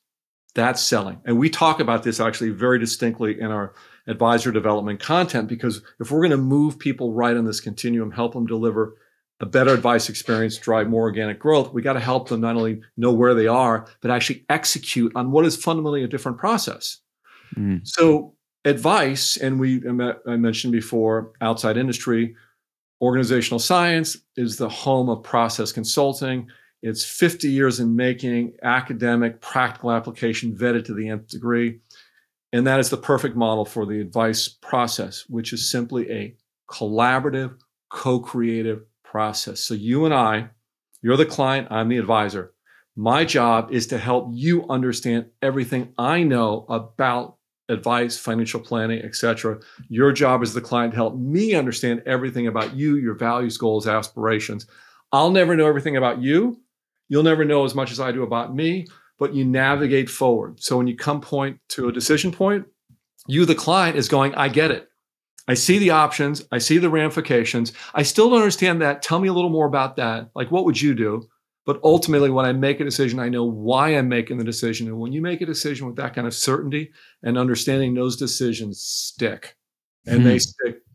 That's 0.55 0.81
selling. 0.81 1.21
And 1.25 1.37
we 1.37 1.51
talk 1.51 1.79
about 1.79 2.01
this 2.01 2.19
actually 2.19 2.49
very 2.49 2.79
distinctly 2.79 3.39
in 3.39 3.51
our 3.51 3.75
advisor 4.07 4.51
development 4.51 4.99
content 4.99 5.47
because 5.47 5.81
if 5.99 6.11
we're 6.11 6.19
going 6.19 6.31
to 6.31 6.37
move 6.37 6.79
people 6.79 7.13
right 7.13 7.37
on 7.37 7.45
this 7.45 7.59
continuum, 7.59 8.11
help 8.11 8.33
them 8.33 8.45
deliver 8.45 8.95
a 9.41 9.45
better 9.45 9.73
advice 9.73 10.07
experience, 10.07 10.57
drive 10.57 10.87
more 10.87 11.01
organic 11.01 11.39
growth, 11.39 11.73
we 11.73 11.81
got 11.81 11.93
to 11.93 11.99
help 11.99 12.29
them 12.29 12.41
not 12.41 12.55
only 12.55 12.81
know 12.95 13.11
where 13.11 13.33
they 13.33 13.47
are, 13.47 13.87
but 14.01 14.11
actually 14.11 14.45
execute 14.49 15.11
on 15.15 15.31
what 15.31 15.45
is 15.45 15.57
fundamentally 15.57 16.03
a 16.03 16.07
different 16.07 16.37
process. 16.37 16.99
Mm. 17.55 17.85
So, 17.85 18.35
advice, 18.65 19.37
and 19.37 19.59
we 19.59 19.81
I 20.27 20.37
mentioned 20.37 20.71
before, 20.71 21.33
outside 21.41 21.75
industry, 21.75 22.35
organizational 23.01 23.59
science 23.59 24.15
is 24.37 24.57
the 24.57 24.69
home 24.69 25.09
of 25.09 25.23
process 25.23 25.71
consulting. 25.71 26.47
It's 26.83 27.03
50 27.03 27.49
years 27.49 27.79
in 27.79 27.95
making, 27.95 28.53
academic, 28.61 29.41
practical 29.41 29.91
application, 29.91 30.55
vetted 30.55 30.85
to 30.85 30.93
the 30.93 31.09
nth 31.09 31.27
degree. 31.29 31.79
And 32.53 32.67
that 32.67 32.79
is 32.79 32.89
the 32.89 32.97
perfect 32.97 33.35
model 33.35 33.65
for 33.65 33.85
the 33.85 34.01
advice 34.01 34.47
process, 34.47 35.25
which 35.29 35.53
is 35.53 35.71
simply 35.71 36.09
a 36.11 36.35
collaborative, 36.69 37.57
co 37.89 38.19
creative 38.19 38.83
process. 39.03 39.61
So 39.61 39.73
you 39.73 40.05
and 40.05 40.13
I, 40.13 40.49
you're 41.01 41.17
the 41.17 41.25
client, 41.25 41.67
I'm 41.71 41.89
the 41.89 41.97
advisor. 41.97 42.53
My 42.95 43.23
job 43.23 43.71
is 43.71 43.87
to 43.87 43.97
help 43.97 44.27
you 44.31 44.67
understand 44.69 45.27
everything 45.41 45.93
I 45.97 46.23
know 46.23 46.65
about 46.67 47.37
advice, 47.69 48.17
financial 48.17 48.59
planning, 48.59 49.01
etc. 49.01 49.59
Your 49.87 50.11
job 50.11 50.41
as 50.41 50.53
the 50.53 50.61
client 50.61 50.91
to 50.91 50.97
help 50.97 51.17
me 51.17 51.55
understand 51.55 52.03
everything 52.05 52.47
about 52.47 52.75
you, 52.75 52.97
your 52.97 53.15
values, 53.15 53.57
goals, 53.57 53.87
aspirations. 53.87 54.67
I'll 55.11 55.31
never 55.31 55.55
know 55.55 55.67
everything 55.67 55.95
about 55.95 56.21
you. 56.21 56.59
You'll 57.07 57.23
never 57.23 57.45
know 57.45 57.65
as 57.65 57.75
much 57.75 57.91
as 57.91 57.99
I 57.99 58.11
do 58.11 58.23
about 58.23 58.55
me, 58.55 58.87
but 59.21 59.35
you 59.35 59.45
navigate 59.45 60.09
forward. 60.09 60.59
So 60.63 60.75
when 60.77 60.87
you 60.87 60.97
come 60.97 61.21
point 61.21 61.59
to 61.69 61.87
a 61.87 61.91
decision 61.91 62.31
point, 62.31 62.65
you, 63.27 63.45
the 63.45 63.53
client, 63.53 63.95
is 63.95 64.09
going, 64.09 64.33
I 64.33 64.49
get 64.49 64.71
it. 64.71 64.89
I 65.47 65.53
see 65.53 65.77
the 65.77 65.91
options, 65.91 66.43
I 66.51 66.57
see 66.57 66.79
the 66.79 66.89
ramifications. 66.89 67.71
I 67.93 68.01
still 68.01 68.31
don't 68.31 68.39
understand 68.39 68.81
that. 68.81 69.03
Tell 69.03 69.19
me 69.19 69.27
a 69.27 69.33
little 69.33 69.51
more 69.51 69.67
about 69.67 69.95
that. 69.97 70.31
Like, 70.33 70.49
what 70.49 70.65
would 70.65 70.81
you 70.81 70.95
do? 70.95 71.29
But 71.67 71.79
ultimately, 71.83 72.31
when 72.31 72.47
I 72.47 72.53
make 72.53 72.79
a 72.79 72.83
decision, 72.83 73.19
I 73.19 73.29
know 73.29 73.43
why 73.43 73.89
I'm 73.89 74.09
making 74.09 74.39
the 74.39 74.43
decision. 74.43 74.87
And 74.87 74.97
when 74.97 75.11
you 75.11 75.21
make 75.21 75.41
a 75.41 75.45
decision 75.45 75.85
with 75.85 75.97
that 75.97 76.15
kind 76.15 76.25
of 76.25 76.33
certainty 76.33 76.91
and 77.21 77.37
understanding, 77.37 77.93
those 77.93 78.17
decisions 78.17 78.81
stick 78.81 79.55
and 80.07 80.21
hmm 80.21 80.29
they 80.29 80.39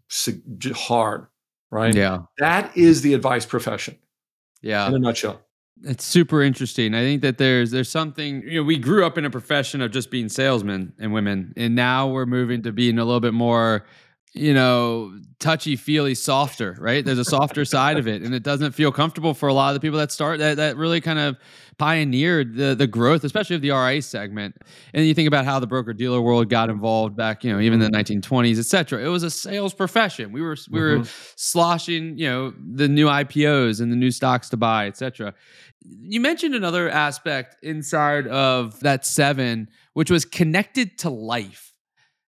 stick 0.08 0.42
hard, 0.74 1.28
right? 1.70 1.94
Yeah. 1.94 2.22
That 2.38 2.76
is 2.76 3.02
the 3.02 3.14
advice 3.14 3.46
profession. 3.46 3.98
Yeah. 4.62 4.88
In 4.88 4.94
a 4.94 4.98
nutshell. 4.98 5.45
It's 5.82 6.04
super 6.04 6.42
interesting. 6.42 6.94
I 6.94 7.02
think 7.02 7.22
that 7.22 7.38
there's 7.38 7.70
there's 7.70 7.90
something, 7.90 8.42
you 8.42 8.60
know, 8.60 8.62
we 8.62 8.78
grew 8.78 9.04
up 9.04 9.18
in 9.18 9.24
a 9.24 9.30
profession 9.30 9.82
of 9.82 9.90
just 9.90 10.10
being 10.10 10.28
salesmen 10.28 10.94
and 10.98 11.12
women, 11.12 11.52
and 11.56 11.74
now 11.74 12.08
we're 12.08 12.26
moving 12.26 12.62
to 12.62 12.72
being 12.72 12.98
a 12.98 13.04
little 13.04 13.20
bit 13.20 13.34
more 13.34 13.84
you 14.36 14.52
know, 14.52 15.18
touchy 15.38 15.76
feely 15.76 16.14
softer, 16.14 16.76
right? 16.78 17.02
There's 17.02 17.18
a 17.18 17.24
softer 17.24 17.64
side 17.64 17.96
of 17.96 18.06
it. 18.06 18.20
And 18.20 18.34
it 18.34 18.42
doesn't 18.42 18.72
feel 18.72 18.92
comfortable 18.92 19.32
for 19.32 19.48
a 19.48 19.54
lot 19.54 19.70
of 19.70 19.74
the 19.74 19.80
people 19.80 19.98
that 19.98 20.12
start 20.12 20.38
that 20.40 20.58
that 20.58 20.76
really 20.76 21.00
kind 21.00 21.18
of 21.18 21.38
pioneered 21.78 22.54
the 22.54 22.74
the 22.74 22.86
growth, 22.86 23.24
especially 23.24 23.56
of 23.56 23.62
the 23.62 23.70
RIA 23.70 24.02
segment. 24.02 24.56
And 24.92 25.06
you 25.06 25.14
think 25.14 25.26
about 25.26 25.46
how 25.46 25.58
the 25.58 25.66
broker 25.66 25.94
dealer 25.94 26.20
world 26.20 26.50
got 26.50 26.68
involved 26.68 27.16
back, 27.16 27.44
you 27.44 27.52
know, 27.52 27.60
even 27.60 27.80
in 27.80 27.90
the 27.90 27.98
1920s, 27.98 28.58
et 28.58 28.66
cetera. 28.66 29.02
It 29.02 29.08
was 29.08 29.22
a 29.22 29.30
sales 29.30 29.72
profession. 29.72 30.32
We 30.32 30.42
were 30.42 30.56
we 30.70 30.80
were 30.80 30.98
mm-hmm. 30.98 31.32
sloshing, 31.36 32.18
you 32.18 32.28
know, 32.28 32.52
the 32.74 32.88
new 32.88 33.06
IPOs 33.06 33.80
and 33.80 33.90
the 33.90 33.96
new 33.96 34.10
stocks 34.10 34.50
to 34.50 34.58
buy, 34.58 34.86
et 34.86 34.98
cetera. 34.98 35.32
You 35.82 36.20
mentioned 36.20 36.54
another 36.54 36.90
aspect 36.90 37.56
inside 37.62 38.26
of 38.26 38.80
that 38.80 39.06
seven, 39.06 39.68
which 39.94 40.10
was 40.10 40.24
connected 40.24 40.98
to 40.98 41.10
life. 41.10 41.72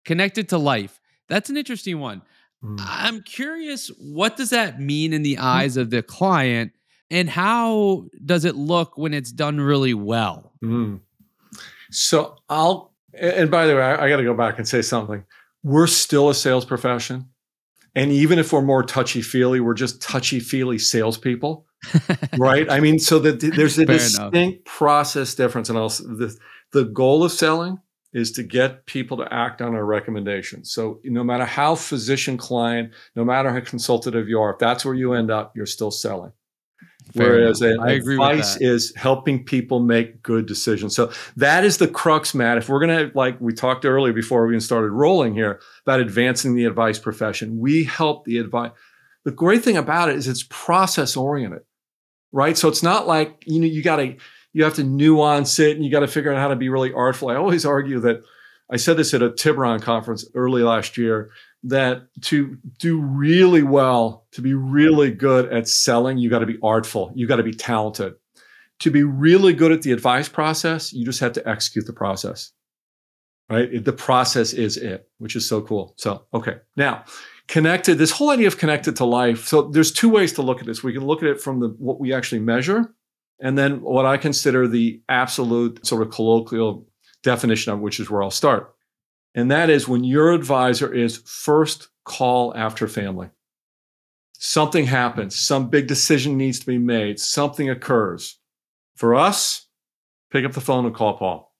Connected 0.03 0.49
to 0.49 0.58
life 0.58 0.99
that's 1.27 1.49
an 1.49 1.58
interesting 1.58 1.99
one. 1.99 2.21
Mm. 2.63 2.77
I'm 2.79 3.21
curious, 3.21 3.88
what 3.99 4.38
does 4.38 4.51
that 4.51 4.79
mean 4.79 5.13
in 5.13 5.23
the 5.23 5.36
mm. 5.36 5.41
eyes 5.41 5.77
of 5.77 5.89
the 5.89 6.01
client, 6.01 6.71
and 7.10 7.29
how 7.29 8.05
does 8.23 8.45
it 8.45 8.55
look 8.55 8.97
when 8.97 9.13
it's 9.13 9.31
done 9.31 9.60
really 9.60 9.93
well? 9.93 10.53
Mm. 10.63 11.01
So 11.91 12.38
I'll, 12.49 12.93
and 13.13 13.49
by 13.49 13.67
the 13.67 13.75
way, 13.75 13.81
I, 13.81 14.05
I 14.05 14.10
got 14.10 14.17
to 14.17 14.23
go 14.23 14.34
back 14.34 14.58
and 14.58 14.67
say 14.67 14.81
something. 14.81 15.23
We're 15.63 15.88
still 15.88 16.29
a 16.29 16.36
sales 16.36 16.65
profession. 16.65 17.29
And 17.97 18.12
even 18.12 18.39
if 18.39 18.51
we're 18.51 18.62
more 18.62 18.84
touchy 18.84 19.21
feely, 19.21 19.62
we're 19.62 19.73
just 19.73 20.01
touchy 20.01 20.41
feely 20.41 20.77
salespeople, 20.77 21.65
right? 22.38 22.69
I 22.69 22.80
mean, 22.80 23.00
so 23.00 23.19
that 23.19 23.39
there's 23.56 23.78
a 23.78 23.86
Fair 23.86 23.98
distinct 23.98 24.34
enough. 24.34 24.63
process 24.65 25.36
difference. 25.36 25.69
And 25.69 25.78
also, 25.78 26.04
the, 26.04 26.38
the 26.71 26.86
goal 26.86 27.24
of 27.24 27.32
selling 27.32 27.80
is 28.13 28.32
to 28.32 28.43
get 28.43 28.86
people 28.86 29.17
to 29.17 29.34
act 29.34 29.62
on 29.62 29.76
our 29.76 29.86
recommendations. 29.86 30.71
So 30.71 31.02
no 31.04 31.24
matter 31.24 31.43
how 31.43 31.76
physician 31.76 32.38
client, 32.38 32.93
no 33.15 33.26
matter 33.26 33.52
how 33.52 33.60
consultative 33.60 34.30
you 34.30 34.39
are, 34.39 34.54
if 34.54 34.60
that's 34.60 34.86
where 34.86 34.93
you 34.93 35.13
end 35.13 35.30
up, 35.30 35.56
you're 35.56 35.65
still 35.65 35.91
selling. 35.91 36.32
Fair 37.13 37.30
Whereas 37.30 37.62
advice 37.62 38.58
is 38.60 38.93
helping 38.95 39.43
people 39.43 39.80
make 39.80 40.24
good 40.24 40.48
decisions. 40.48 40.95
So 40.95 41.12
that 41.38 41.63
is 41.63 41.78
the 41.78 41.88
crux, 41.88 42.34
Matt. 42.34 42.58
If 42.58 42.67
we're 42.67 42.80
gonna 42.80 43.12
like 43.13 43.39
we 43.39 43.54
talked 43.54 43.86
earlier 43.86 44.12
before 44.12 44.45
we 44.45 44.54
even 44.54 44.62
started 44.62 44.89
rolling 44.89 45.36
here 45.36 45.60
about 45.86 46.00
advancing 46.00 46.56
the 46.56 46.65
advice 46.65 46.98
profession, 46.98 47.60
we 47.60 47.84
help 47.84 48.26
the 48.26 48.39
advice. 48.39 48.71
The 49.24 49.32
great 49.32 49.63
thing 49.63 49.78
about 49.78 50.10
it 50.10 50.15
is 50.15 50.28
it's 50.28 50.45
process 50.50 51.15
oriented, 51.15 51.62
right? 52.36 52.58
So 52.58 52.67
it's 52.67 52.84
not 52.84 53.08
like 53.08 53.41
you 53.48 53.60
know 53.60 53.65
you 53.65 53.82
got 53.82 53.95
to 53.95 54.15
you 54.54 54.63
have 54.63 54.76
to 54.76 54.84
nuance 54.84 55.58
it 55.58 55.76
and 55.76 55.84
you 55.84 55.89
got 55.89 56.02
to 56.02 56.08
figure 56.08 56.32
out 56.32 56.39
how 56.39 56.50
to 56.50 56.56
be 56.56 56.69
really 56.69 56.93
artful. 56.93 57.30
I 57.30 57.36
always 57.36 57.65
argue 57.65 58.00
that 58.02 58.21
I 58.69 58.78
said 58.78 58.98
this 58.98 59.13
at 59.13 59.21
a 59.21 59.30
Tiburon 59.30 59.82
conference 59.82 60.26
early 60.36 60.62
last 60.62 60.98
year 60.98 61.32
that 61.63 62.08
to 62.21 62.58
do 62.78 63.00
really 63.00 63.63
well, 63.63 64.26
to 64.34 64.41
be 64.41 64.54
really 64.54 65.12
good 65.12 65.52
at 65.52 65.67
selling, 65.67 66.17
you 66.17 66.30
got 66.30 66.39
to 66.39 66.45
be 66.45 66.58
artful, 66.62 67.12
you 67.15 67.26
got 67.26 67.38
to 67.38 67.43
be 67.43 67.54
talented. 67.54 68.13
To 68.80 68.91
be 68.91 69.04
really 69.04 69.54
good 69.54 69.71
at 69.71 69.84
the 69.84 69.93
advice 69.93 70.28
process, 70.28 70.91
you 70.91 71.06
just 71.06 71.21
have 71.21 71.34
to 71.34 71.48
execute 71.48 71.86
the 71.86 71.93
process. 71.93 72.52
Right? 73.50 73.84
The 73.84 73.93
process 73.93 74.52
is 74.54 74.76
it, 74.76 75.08
which 75.19 75.36
is 75.36 75.48
so 75.48 75.62
cool. 75.62 75.93
So, 75.98 76.26
okay. 76.34 76.58
Now, 76.76 77.06
connected, 77.47 77.97
this 77.97 78.12
whole 78.12 78.31
idea 78.31 78.47
of 78.47 78.58
connected 78.58 78.95
to 78.97 79.05
life. 79.05 79.47
So 79.47 79.63
there's 79.63 79.91
two 79.91 80.10
ways 80.10 80.34
to 80.34 80.41
look 80.41 80.60
at 80.60 80.65
this. 80.65 80.84
We 80.84 80.93
can 80.93 81.05
look 81.05 81.21
at 81.21 81.29
it 81.29 81.41
from 81.41 81.60
the 81.60 81.69
what 81.77 81.99
we 81.99 82.13
actually 82.13 82.39
measure 82.39 82.93
and 83.39 83.58
then 83.58 83.81
what 83.81 84.05
I 84.05 84.17
consider 84.17 84.67
the 84.67 85.01
absolute 85.10 85.86
sort 85.86 86.01
of 86.01 86.12
colloquial 86.12 86.88
definition 87.23 87.73
of 87.73 87.79
which 87.79 87.99
is 87.99 88.10
where 88.10 88.23
I'll 88.23 88.31
start. 88.31 88.73
And 89.34 89.51
that 89.51 89.69
is 89.69 89.88
when 89.88 90.03
your 90.03 90.31
advisor 90.31 90.93
is 90.93 91.17
first 91.17 91.89
call 92.05 92.55
after 92.55 92.88
family. 92.88 93.29
Something 94.38 94.86
happens, 94.86 95.38
some 95.38 95.69
big 95.69 95.88
decision 95.88 96.38
needs 96.38 96.60
to 96.60 96.65
be 96.65 96.77
made, 96.77 97.19
something 97.19 97.69
occurs. 97.69 98.38
For 98.95 99.15
us, 99.15 99.67
pick 100.31 100.45
up 100.45 100.53
the 100.53 100.62
phone 100.62 100.86
and 100.86 100.95
call 100.95 101.17
Paul. 101.17 101.53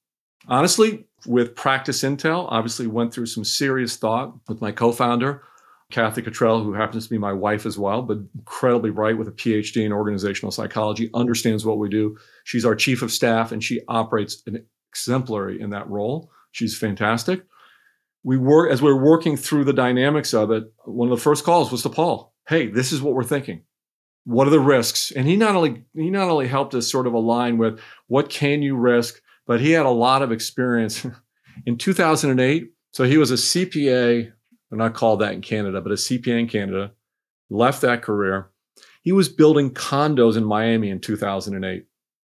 Honestly, 0.48 1.06
with 1.26 1.56
Practice 1.56 2.02
Intel, 2.02 2.46
obviously 2.48 2.86
went 2.86 3.12
through 3.12 3.26
some 3.26 3.44
serious 3.44 3.96
thought 3.96 4.34
with 4.48 4.60
my 4.60 4.72
co 4.72 4.92
founder 4.92 5.42
Kathy 5.90 6.22
Cottrell, 6.22 6.62
who 6.62 6.72
happens 6.72 7.04
to 7.04 7.10
be 7.10 7.18
my 7.18 7.32
wife 7.32 7.64
as 7.64 7.78
well, 7.78 8.02
but 8.02 8.18
incredibly 8.34 8.90
bright 8.90 9.16
with 9.16 9.28
a 9.28 9.32
PhD 9.32 9.84
in 9.84 9.92
organizational 9.92 10.50
psychology, 10.50 11.10
understands 11.14 11.64
what 11.64 11.78
we 11.78 11.88
do. 11.88 12.16
She's 12.44 12.64
our 12.64 12.74
chief 12.74 13.02
of 13.02 13.12
staff 13.12 13.52
and 13.52 13.62
she 13.62 13.80
operates 13.86 14.42
an 14.46 14.64
exemplary 14.90 15.60
in 15.60 15.70
that 15.70 15.88
role. 15.88 16.30
She's 16.50 16.76
fantastic. 16.76 17.44
We 18.24 18.36
work 18.36 18.72
as 18.72 18.82
we 18.82 18.92
we're 18.92 19.04
working 19.04 19.36
through 19.36 19.64
the 19.64 19.72
dynamics 19.72 20.34
of 20.34 20.50
it. 20.50 20.64
One 20.84 21.08
of 21.10 21.16
the 21.16 21.22
first 21.22 21.44
calls 21.44 21.70
was 21.70 21.82
to 21.82 21.90
Paul. 21.90 22.34
Hey, 22.48 22.66
this 22.66 22.90
is 22.90 23.00
what 23.00 23.14
we're 23.14 23.22
thinking. 23.22 23.62
What 24.24 24.48
are 24.48 24.50
the 24.50 24.58
risks? 24.58 25.12
And 25.12 25.28
he 25.28 25.36
not 25.36 25.54
only 25.54 25.84
he 25.94 26.10
not 26.10 26.28
only 26.28 26.48
helped 26.48 26.74
us 26.74 26.90
sort 26.90 27.06
of 27.06 27.12
align 27.12 27.58
with 27.58 27.78
what 28.08 28.28
can 28.28 28.62
you 28.62 28.74
risk, 28.76 29.20
but 29.46 29.60
he 29.60 29.70
had 29.70 29.86
a 29.86 29.90
lot 29.90 30.22
of 30.22 30.32
experience 30.32 31.06
in 31.66 31.78
2008. 31.78 32.72
So 32.90 33.04
he 33.04 33.18
was 33.18 33.30
a 33.30 33.34
CPA 33.34 34.32
they're 34.70 34.78
not 34.78 34.94
called 34.94 35.20
that 35.20 35.32
in 35.32 35.42
Canada, 35.42 35.80
but 35.80 35.92
a 35.92 35.96
CPA 35.96 36.40
in 36.40 36.48
Canada, 36.48 36.92
left 37.50 37.82
that 37.82 38.02
career. 38.02 38.50
He 39.02 39.12
was 39.12 39.28
building 39.28 39.70
condos 39.70 40.36
in 40.36 40.44
Miami 40.44 40.90
in 40.90 41.00
2008. 41.00 41.86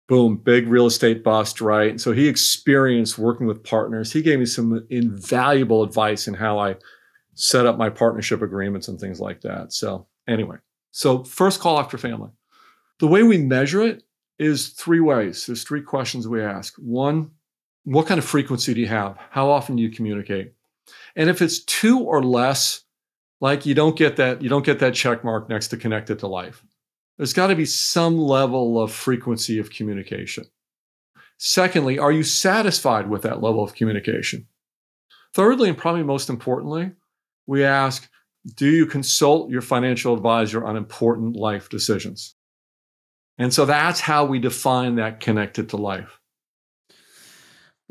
Boom, 0.08 0.36
big 0.36 0.68
real 0.68 0.86
estate 0.86 1.22
bust, 1.22 1.60
right? 1.60 1.90
And 1.90 2.00
so 2.00 2.12
he 2.12 2.28
experienced 2.28 3.18
working 3.18 3.46
with 3.46 3.64
partners. 3.64 4.12
He 4.12 4.22
gave 4.22 4.38
me 4.38 4.46
some 4.46 4.86
invaluable 4.90 5.82
advice 5.82 6.26
in 6.28 6.34
how 6.34 6.58
I 6.58 6.76
set 7.34 7.66
up 7.66 7.78
my 7.78 7.90
partnership 7.90 8.42
agreements 8.42 8.88
and 8.88 8.98
things 8.98 9.20
like 9.20 9.42
that. 9.42 9.72
So, 9.72 10.06
anyway, 10.26 10.56
so 10.90 11.24
first 11.24 11.60
call 11.60 11.78
after 11.78 11.98
family. 11.98 12.30
The 13.00 13.06
way 13.06 13.22
we 13.22 13.38
measure 13.38 13.82
it 13.82 14.02
is 14.38 14.68
three 14.70 15.00
ways. 15.00 15.46
There's 15.46 15.62
three 15.62 15.82
questions 15.82 16.26
we 16.26 16.42
ask. 16.42 16.74
One, 16.78 17.30
what 17.84 18.06
kind 18.06 18.18
of 18.18 18.24
frequency 18.24 18.74
do 18.74 18.80
you 18.80 18.88
have? 18.88 19.16
How 19.30 19.50
often 19.50 19.76
do 19.76 19.82
you 19.82 19.90
communicate? 19.90 20.52
And 21.16 21.28
if 21.30 21.42
it's 21.42 21.64
two 21.64 22.00
or 22.00 22.22
less, 22.22 22.84
like 23.40 23.66
you 23.66 23.74
don't 23.74 23.96
get 23.96 24.16
that, 24.16 24.42
you 24.42 24.48
don't 24.48 24.64
get 24.64 24.78
that 24.80 24.94
check 24.94 25.24
mark 25.24 25.48
next 25.48 25.68
to 25.68 25.76
connected 25.76 26.18
to 26.20 26.26
life. 26.26 26.64
There's 27.16 27.32
got 27.32 27.48
to 27.48 27.56
be 27.56 27.64
some 27.64 28.18
level 28.18 28.80
of 28.80 28.92
frequency 28.92 29.58
of 29.58 29.70
communication. 29.70 30.44
Secondly, 31.38 31.98
are 31.98 32.12
you 32.12 32.22
satisfied 32.22 33.08
with 33.08 33.22
that 33.22 33.42
level 33.42 33.62
of 33.62 33.74
communication? 33.74 34.46
Thirdly, 35.34 35.68
and 35.68 35.78
probably 35.78 36.02
most 36.02 36.28
importantly, 36.28 36.92
we 37.46 37.64
ask, 37.64 38.08
do 38.54 38.68
you 38.68 38.86
consult 38.86 39.50
your 39.50 39.60
financial 39.60 40.14
advisor 40.14 40.64
on 40.64 40.76
important 40.76 41.36
life 41.36 41.68
decisions? 41.68 42.34
And 43.36 43.52
so 43.52 43.64
that's 43.64 44.00
how 44.00 44.24
we 44.24 44.38
define 44.38 44.96
that 44.96 45.20
connected 45.20 45.68
to 45.70 45.76
life. 45.76 46.18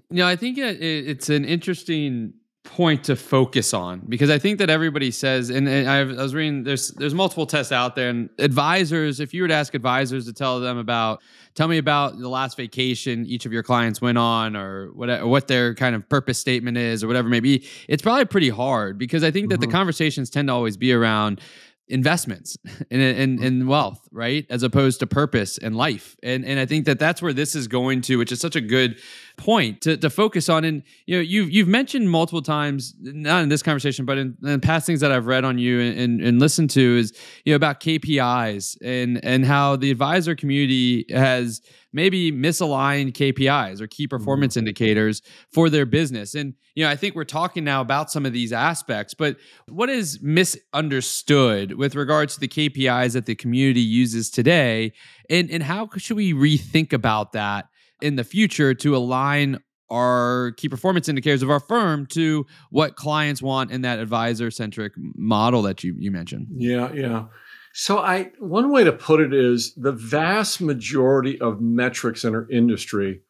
You 0.09 0.17
know, 0.17 0.27
I 0.27 0.35
think 0.35 0.57
it's 0.57 1.29
an 1.29 1.45
interesting 1.45 2.33
point 2.67 3.05
to 3.05 3.15
focus 3.15 3.73
on 3.73 4.01
because 4.07 4.29
I 4.29 4.37
think 4.37 4.59
that 4.59 4.69
everybody 4.69 5.09
says, 5.11 5.49
and, 5.49 5.67
and 5.67 5.89
I 5.89 6.03
was 6.03 6.35
reading 6.35 6.63
there's 6.63 6.89
there's 6.89 7.13
multiple 7.13 7.45
tests 7.45 7.71
out 7.71 7.95
there, 7.95 8.09
and 8.09 8.29
advisors, 8.37 9.19
if 9.19 9.33
you 9.33 9.41
were 9.41 9.47
to 9.47 9.53
ask 9.53 9.73
advisors 9.73 10.25
to 10.25 10.33
tell 10.33 10.59
them 10.59 10.77
about, 10.77 11.21
tell 11.55 11.67
me 11.67 11.77
about 11.77 12.19
the 12.19 12.29
last 12.29 12.57
vacation 12.57 13.25
each 13.25 13.45
of 13.45 13.53
your 13.53 13.63
clients 13.63 14.01
went 14.01 14.17
on, 14.17 14.55
or 14.55 14.87
what 14.93 15.09
or 15.09 15.27
what 15.27 15.47
their 15.47 15.73
kind 15.73 15.95
of 15.95 16.07
purpose 16.09 16.37
statement 16.37 16.77
is, 16.77 17.03
or 17.03 17.07
whatever 17.07 17.29
maybe, 17.29 17.65
it's 17.87 18.03
probably 18.03 18.25
pretty 18.25 18.49
hard 18.49 18.97
because 18.97 19.23
I 19.23 19.31
think 19.31 19.49
that 19.49 19.55
mm-hmm. 19.55 19.69
the 19.69 19.75
conversations 19.75 20.29
tend 20.29 20.49
to 20.49 20.53
always 20.53 20.77
be 20.77 20.93
around 20.93 21.41
investments 21.89 22.57
and, 22.91 23.01
and, 23.01 23.39
and 23.39 23.67
wealth, 23.67 24.07
right? 24.11 24.45
As 24.49 24.63
opposed 24.63 24.99
to 24.99 25.07
purpose 25.07 25.57
and 25.57 25.75
life. 25.75 26.17
And, 26.21 26.45
and 26.45 26.59
I 26.59 26.65
think 26.65 26.85
that 26.85 26.99
that's 26.99 27.21
where 27.21 27.33
this 27.33 27.55
is 27.55 27.67
going 27.67 28.01
to, 28.01 28.17
which 28.17 28.31
is 28.31 28.39
such 28.39 28.55
a 28.55 28.61
good 28.61 28.99
point 29.37 29.81
to, 29.81 29.95
to 29.97 30.09
focus 30.09 30.49
on. 30.49 30.65
And, 30.65 30.83
you 31.05 31.15
know, 31.15 31.21
you've, 31.21 31.49
you've 31.51 31.67
mentioned 31.67 32.09
multiple 32.09 32.41
times, 32.41 32.95
not 32.99 33.43
in 33.43 33.49
this 33.49 33.63
conversation, 33.63 34.05
but 34.05 34.17
in, 34.17 34.35
in 34.43 34.59
past 34.59 34.85
things 34.85 34.99
that 34.99 35.11
I've 35.11 35.27
read 35.27 35.45
on 35.45 35.57
you 35.57 35.79
and, 35.79 35.97
and, 35.97 36.21
and 36.21 36.39
listened 36.39 36.71
to 36.71 36.97
is, 36.97 37.13
you 37.45 37.53
know, 37.53 37.55
about 37.55 37.79
KPIs 37.79 38.77
and, 38.83 39.23
and 39.23 39.45
how 39.45 39.75
the 39.75 39.91
advisor 39.91 40.35
community 40.35 41.05
has 41.09 41.61
maybe 41.93 42.31
misaligned 42.31 43.13
KPIs 43.13 43.81
or 43.81 43.87
key 43.87 44.05
mm-hmm. 44.05 44.17
performance 44.17 44.53
mm-hmm. 44.53 44.67
indicators 44.67 45.21
for 45.51 45.69
their 45.69 45.85
business. 45.85 46.35
And 46.35 46.53
you 46.75 46.83
know, 46.83 46.91
I 46.91 46.95
think 46.95 47.15
we're 47.15 47.23
talking 47.23 47.63
now 47.63 47.81
about 47.81 48.11
some 48.11 48.25
of 48.25 48.33
these 48.33 48.53
aspects, 48.53 49.15
but 49.15 49.37
what 49.67 49.89
is 49.89 50.21
misunderstood 50.21 51.73
with 51.73 51.95
regards 51.95 52.35
to 52.35 52.39
the 52.39 52.47
KPIs 52.47 53.13
that 53.13 53.25
the 53.25 53.33
community 53.33 53.81
uses 53.81 54.29
today 54.29 54.93
and 55.27 55.49
and 55.49 55.63
how 55.63 55.89
should 55.97 56.17
we 56.17 56.33
rethink 56.33 56.93
about 56.93 57.31
that 57.31 57.67
in 58.01 58.15
the 58.15 58.23
future 58.23 58.73
to 58.73 58.95
align 58.95 59.59
our 59.89 60.51
key 60.57 60.67
performance 60.67 61.07
indicators 61.07 61.41
of 61.41 61.49
our 61.49 61.59
firm 61.59 62.05
to 62.07 62.45
what 62.71 62.95
clients 62.95 63.41
want 63.41 63.71
in 63.71 63.81
that 63.81 63.99
advisor 63.99 64.51
centric 64.51 64.93
model 64.97 65.61
that 65.61 65.83
you 65.83 65.95
you 65.97 66.11
mentioned. 66.11 66.47
Yeah, 66.51 66.91
yeah. 66.93 67.25
So 67.73 67.99
I 67.99 68.31
one 68.39 68.71
way 68.71 68.83
to 68.83 68.91
put 68.91 69.21
it 69.21 69.33
is 69.33 69.73
the 69.75 69.91
vast 69.91 70.61
majority 70.61 71.39
of 71.39 71.61
metrics 71.61 72.23
in 72.23 72.35
our 72.35 72.49
industry 72.49 73.21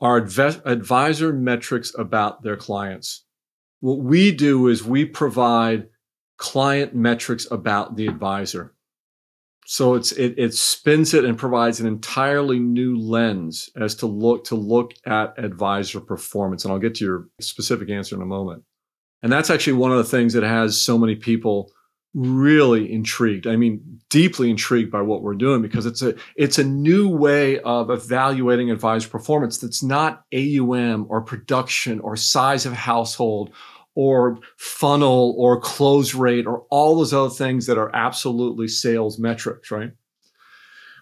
are 0.00 0.18
adv- 0.18 0.62
advisor 0.64 1.32
metrics 1.32 1.92
about 1.98 2.42
their 2.42 2.56
clients. 2.56 3.24
What 3.80 3.98
we 3.98 4.32
do 4.32 4.68
is 4.68 4.84
we 4.84 5.04
provide 5.04 5.88
client 6.36 6.94
metrics 6.94 7.46
about 7.50 7.96
the 7.96 8.06
advisor. 8.06 8.74
So 9.70 9.96
it's 9.96 10.12
it, 10.12 10.32
it 10.38 10.54
spins 10.54 11.12
it 11.12 11.26
and 11.26 11.36
provides 11.36 11.78
an 11.78 11.86
entirely 11.86 12.58
new 12.58 12.98
lens 12.98 13.68
as 13.76 13.94
to 13.96 14.06
look 14.06 14.44
to 14.44 14.54
look 14.54 14.94
at 15.04 15.38
advisor 15.38 16.00
performance. 16.00 16.64
And 16.64 16.72
I'll 16.72 16.78
get 16.78 16.94
to 16.96 17.04
your 17.04 17.28
specific 17.38 17.90
answer 17.90 18.16
in 18.16 18.22
a 18.22 18.26
moment. 18.26 18.62
And 19.22 19.30
that's 19.30 19.50
actually 19.50 19.74
one 19.74 19.92
of 19.92 19.98
the 19.98 20.04
things 20.04 20.32
that 20.32 20.42
has 20.42 20.80
so 20.80 20.96
many 20.96 21.16
people 21.16 21.70
really 22.14 22.90
intrigued. 22.90 23.46
I 23.46 23.56
mean, 23.56 24.00
deeply 24.08 24.48
intrigued 24.48 24.90
by 24.90 25.02
what 25.02 25.20
we're 25.20 25.34
doing 25.34 25.60
because 25.60 25.84
it's 25.84 26.00
a 26.00 26.14
it's 26.34 26.58
a 26.58 26.64
new 26.64 27.06
way 27.06 27.60
of 27.60 27.90
evaluating 27.90 28.70
advisor 28.70 29.10
performance 29.10 29.58
that's 29.58 29.82
not 29.82 30.24
AUM 30.32 31.04
or 31.10 31.20
production 31.20 32.00
or 32.00 32.16
size 32.16 32.64
of 32.64 32.72
household 32.72 33.52
or 33.98 34.38
funnel 34.56 35.34
or 35.36 35.60
close 35.60 36.14
rate 36.14 36.46
or 36.46 36.60
all 36.70 36.94
those 36.94 37.12
other 37.12 37.28
things 37.28 37.66
that 37.66 37.76
are 37.76 37.90
absolutely 37.96 38.68
sales 38.68 39.18
metrics, 39.18 39.72
right? 39.72 39.90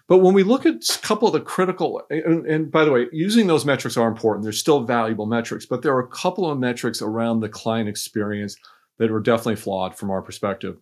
But 0.07 0.17
when 0.17 0.33
we 0.33 0.41
look 0.41 0.65
at 0.65 0.83
a 0.83 0.99
couple 1.03 1.27
of 1.27 1.33
the 1.35 1.41
critical, 1.41 2.01
and, 2.09 2.47
and, 2.47 2.71
by 2.71 2.85
the 2.85 2.91
way, 2.91 3.05
using 3.11 3.45
those 3.45 3.65
metrics 3.65 3.97
are 3.97 4.07
important. 4.07 4.43
They're 4.43 4.51
still 4.51 4.79
valuable 4.79 5.27
metrics, 5.27 5.67
but 5.67 5.83
there 5.83 5.93
are 5.93 5.99
a 5.99 6.07
couple 6.07 6.49
of 6.49 6.57
metrics 6.57 6.99
around 6.99 7.41
the 7.41 7.49
client 7.49 7.87
experience 7.87 8.57
that 8.97 9.11
are 9.11 9.19
definitely 9.19 9.57
flawed 9.57 9.95
from 9.95 10.09
our 10.09 10.23
perspective. 10.23 10.77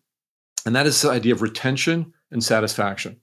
And 0.65 0.73
that 0.73 0.87
is 0.87 1.01
the 1.01 1.09
idea 1.09 1.33
of 1.33 1.41
retention 1.41 2.13
and 2.31 2.41
satisfaction. 2.41 3.19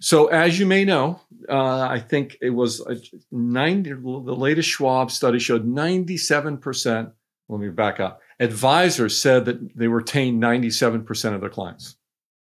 So, 0.00 0.28
as 0.28 0.58
you 0.58 0.64
may 0.64 0.86
know, 0.86 1.20
uh, 1.50 1.80
I 1.80 2.00
think 2.00 2.38
it 2.40 2.50
was 2.50 2.82
90, 3.30 3.92
the 3.92 4.00
latest 4.00 4.70
Schwab 4.70 5.10
study 5.10 5.38
showed 5.38 5.66
97%. 5.66 7.12
Let 7.48 7.60
me 7.60 7.68
back 7.68 8.00
up. 8.00 8.20
Advisors 8.40 9.18
said 9.18 9.44
that 9.44 9.76
they 9.76 9.88
retain 9.88 10.40
97% 10.40 11.34
of 11.34 11.40
their 11.40 11.50
clients. 11.50 11.96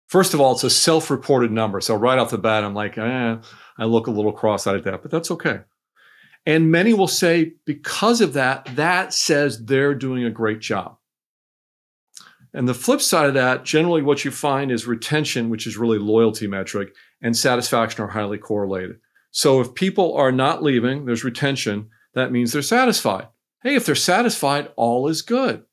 First 0.08 0.34
of 0.34 0.42
all, 0.42 0.54
it's 0.54 0.64
a 0.64 0.70
self 0.70 1.10
reported 1.10 1.52
number. 1.52 1.80
So, 1.82 1.96
right 1.96 2.18
off 2.18 2.32
the 2.32 2.38
bat, 2.38 2.64
I'm 2.64 2.74
like, 2.74 2.98
eh, 2.98 3.38
I 3.78 3.86
look 3.86 4.08
a 4.08 4.12
little 4.12 4.34
cross 4.34 4.66
eyed 4.68 4.76
at 4.76 4.84
that, 4.86 5.02
but 5.02 5.12
that's 5.12 5.32
okay. 5.32 5.62
And 6.46 6.72
many 6.72 6.94
will 6.94 7.08
say, 7.08 7.54
because 7.66 8.22
of 8.22 8.34
that, 8.34 8.68
that 8.76 9.14
says 9.14 9.66
they're 9.66 9.94
doing 9.94 10.24
a 10.24 10.32
great 10.32 10.60
job. 10.60 10.98
And 12.54 12.68
the 12.68 12.74
flip 12.74 13.02
side 13.02 13.28
of 13.28 13.36
that, 13.36 13.64
generally 13.64 14.02
what 14.02 14.26
you 14.26 14.32
find 14.32 14.72
is 14.72 14.88
retention, 14.88 15.50
which 15.50 15.68
is 15.68 15.78
really 15.78 16.00
loyalty 16.00 16.48
metric, 16.48 16.96
and 17.22 17.38
satisfaction 17.38 18.04
are 18.04 18.08
highly 18.08 18.40
correlated. 18.40 19.00
So 19.32 19.62
if 19.62 19.76
people 19.76 20.16
are 20.16 20.32
not 20.32 20.64
leaving, 20.64 21.06
there's 21.06 21.24
retention, 21.24 21.90
that 22.16 22.32
means 22.32 22.52
they're 22.52 22.64
satisfied. 22.64 23.28
Hey, 23.62 23.76
if 23.76 23.86
they're 23.86 23.96
satisfied, 23.96 24.72
all 24.76 25.08
is 25.08 25.22
good. 25.22 25.66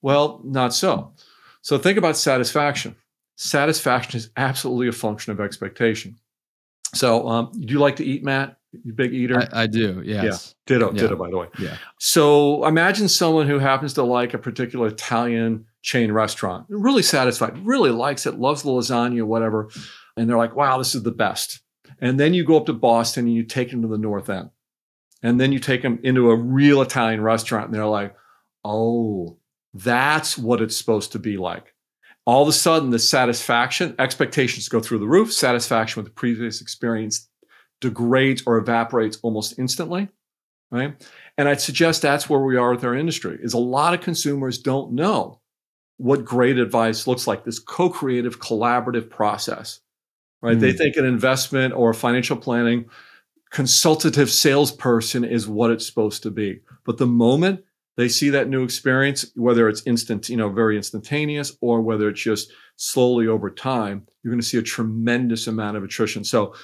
Well, 0.00 0.40
not 0.44 0.74
so. 0.74 1.14
So 1.62 1.78
think 1.78 1.98
about 1.98 2.16
satisfaction. 2.16 2.96
Satisfaction 3.36 4.18
is 4.18 4.30
absolutely 4.36 4.88
a 4.88 4.92
function 4.92 5.32
of 5.32 5.40
expectation. 5.40 6.18
So, 6.94 7.26
um, 7.28 7.52
do 7.52 7.72
you 7.72 7.78
like 7.78 7.96
to 7.96 8.04
eat, 8.04 8.22
Matt? 8.22 8.58
You 8.84 8.92
big 8.92 9.12
eater? 9.12 9.40
I, 9.52 9.62
I 9.62 9.66
do. 9.66 10.02
Yes. 10.04 10.54
Yeah. 10.68 10.78
Ditto. 10.78 10.92
Yeah. 10.92 11.00
Ditto. 11.02 11.16
By 11.16 11.30
the 11.30 11.38
way. 11.38 11.48
Yeah. 11.58 11.76
So 11.98 12.64
imagine 12.66 13.08
someone 13.08 13.46
who 13.46 13.58
happens 13.58 13.94
to 13.94 14.02
like 14.02 14.34
a 14.34 14.38
particular 14.38 14.88
Italian 14.88 15.66
chain 15.82 16.10
restaurant, 16.12 16.66
really 16.68 17.02
satisfied, 17.02 17.58
really 17.66 17.90
likes 17.90 18.24
it, 18.26 18.38
loves 18.38 18.62
the 18.62 18.70
lasagna, 18.70 19.24
whatever. 19.24 19.68
And 20.16 20.28
they're 20.28 20.38
like, 20.38 20.56
wow, 20.56 20.78
this 20.78 20.94
is 20.94 21.02
the 21.02 21.10
best. 21.10 21.60
And 22.00 22.18
then 22.18 22.34
you 22.34 22.44
go 22.44 22.56
up 22.56 22.66
to 22.66 22.72
Boston 22.72 23.26
and 23.26 23.34
you 23.34 23.42
take 23.42 23.70
them 23.70 23.82
to 23.82 23.88
the 23.88 23.98
North 23.98 24.30
End. 24.30 24.50
And 25.22 25.40
then 25.40 25.52
you 25.52 25.58
take 25.58 25.82
them 25.82 26.00
into 26.02 26.30
a 26.30 26.36
real 26.36 26.82
Italian 26.82 27.20
restaurant 27.20 27.66
and 27.66 27.74
they're 27.74 27.86
like, 27.86 28.14
oh, 28.64 29.38
that's 29.74 30.36
what 30.36 30.60
it's 30.60 30.76
supposed 30.76 31.12
to 31.12 31.18
be 31.18 31.36
like. 31.36 31.74
All 32.24 32.42
of 32.42 32.48
a 32.48 32.52
sudden, 32.52 32.90
the 32.90 32.98
satisfaction, 32.98 33.94
expectations 33.98 34.68
go 34.68 34.80
through 34.80 34.98
the 34.98 35.06
roof, 35.06 35.32
satisfaction 35.32 36.02
with 36.02 36.12
the 36.12 36.14
previous 36.14 36.60
experience 36.60 37.28
degrades 37.80 38.42
or 38.46 38.58
evaporates 38.58 39.18
almost 39.22 39.58
instantly, 39.58 40.08
right? 40.70 40.94
And 41.36 41.48
I'd 41.48 41.60
suggest 41.60 42.02
that's 42.02 42.28
where 42.28 42.40
we 42.40 42.56
are 42.56 42.70
with 42.70 42.84
our 42.84 42.94
industry 42.94 43.38
is 43.42 43.54
a 43.54 43.58
lot 43.58 43.94
of 43.94 44.00
consumers 44.00 44.58
don't 44.58 44.92
know 44.92 45.40
what 46.02 46.24
great 46.24 46.58
advice 46.58 47.06
looks 47.06 47.26
like 47.26 47.44
this 47.44 47.58
co-creative 47.58 48.40
collaborative 48.40 49.08
process 49.08 49.80
right 50.40 50.56
mm. 50.56 50.60
they 50.60 50.72
think 50.72 50.96
an 50.96 51.04
investment 51.04 51.72
or 51.74 51.94
financial 51.94 52.36
planning 52.36 52.86
consultative 53.52 54.30
salesperson 54.30 55.24
is 55.24 55.48
what 55.48 55.70
it's 55.70 55.86
supposed 55.86 56.22
to 56.22 56.30
be 56.30 56.60
but 56.84 56.98
the 56.98 57.06
moment 57.06 57.62
they 57.96 58.08
see 58.08 58.30
that 58.30 58.48
new 58.48 58.64
experience 58.64 59.30
whether 59.36 59.68
it's 59.68 59.86
instant 59.86 60.28
you 60.28 60.36
know 60.36 60.48
very 60.48 60.76
instantaneous 60.76 61.56
or 61.60 61.80
whether 61.80 62.08
it's 62.08 62.22
just 62.22 62.52
slowly 62.76 63.26
over 63.26 63.50
time 63.50 64.06
you're 64.22 64.32
going 64.32 64.40
to 64.40 64.46
see 64.46 64.58
a 64.58 64.62
tremendous 64.62 65.46
amount 65.46 65.76
of 65.76 65.84
attrition 65.84 66.24
so 66.24 66.54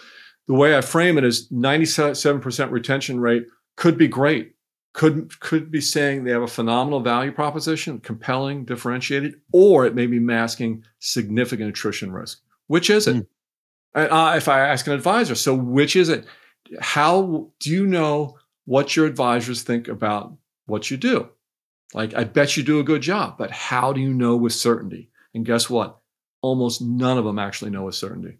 the 0.47 0.55
way 0.55 0.77
i 0.77 0.81
frame 0.81 1.19
it 1.19 1.25
is 1.25 1.49
97% 1.51 2.71
retention 2.71 3.21
rate 3.21 3.45
could 3.77 3.99
be 3.99 4.09
great 4.09 4.55
could 4.99 5.39
could 5.39 5.71
be 5.71 5.81
saying 5.81 6.25
they 6.25 6.33
have 6.33 6.43
a 6.43 6.49
phenomenal 6.49 6.99
value 6.99 7.31
proposition, 7.31 8.01
compelling, 8.01 8.65
differentiated, 8.65 9.35
or 9.53 9.87
it 9.87 9.95
may 9.95 10.07
be 10.07 10.19
masking 10.19 10.83
significant 10.99 11.69
attrition 11.69 12.11
risk. 12.11 12.41
Which 12.67 12.91
is 12.91 13.07
it? 13.07 13.17
Mm. 13.17 13.27
Uh, 13.95 14.35
if 14.37 14.49
I 14.49 14.61
ask 14.61 14.89
an 14.89 14.93
advisor, 14.93 15.37
so 15.37 15.55
which 15.55 15.95
is 15.95 16.09
it? 16.09 16.27
How 16.81 17.51
do 17.61 17.71
you 17.71 17.87
know 17.87 18.39
what 18.65 18.97
your 18.97 19.07
advisors 19.07 19.63
think 19.63 19.89
about 19.89 20.37
what 20.67 20.91
you 20.91 20.97
do? 20.97 21.29
Like, 21.95 22.15
I 22.15 22.25
bet 22.25 22.57
you 22.57 22.63
do 22.63 22.81
a 22.81 22.85
good 22.85 23.01
job, 23.01 23.39
but 23.39 23.51
how 23.51 23.93
do 23.93 24.01
you 24.01 24.13
know 24.13 24.37
with 24.37 24.53
certainty? 24.53 25.11
And 25.35 25.45
guess 25.45 25.71
what? 25.71 25.99
Almost 26.43 26.83
none 26.83 27.19
of 27.19 27.25
them 27.25 27.39
actually 27.39 27.71
know 27.71 27.85
with 27.85 27.95
certainty. 27.95 28.39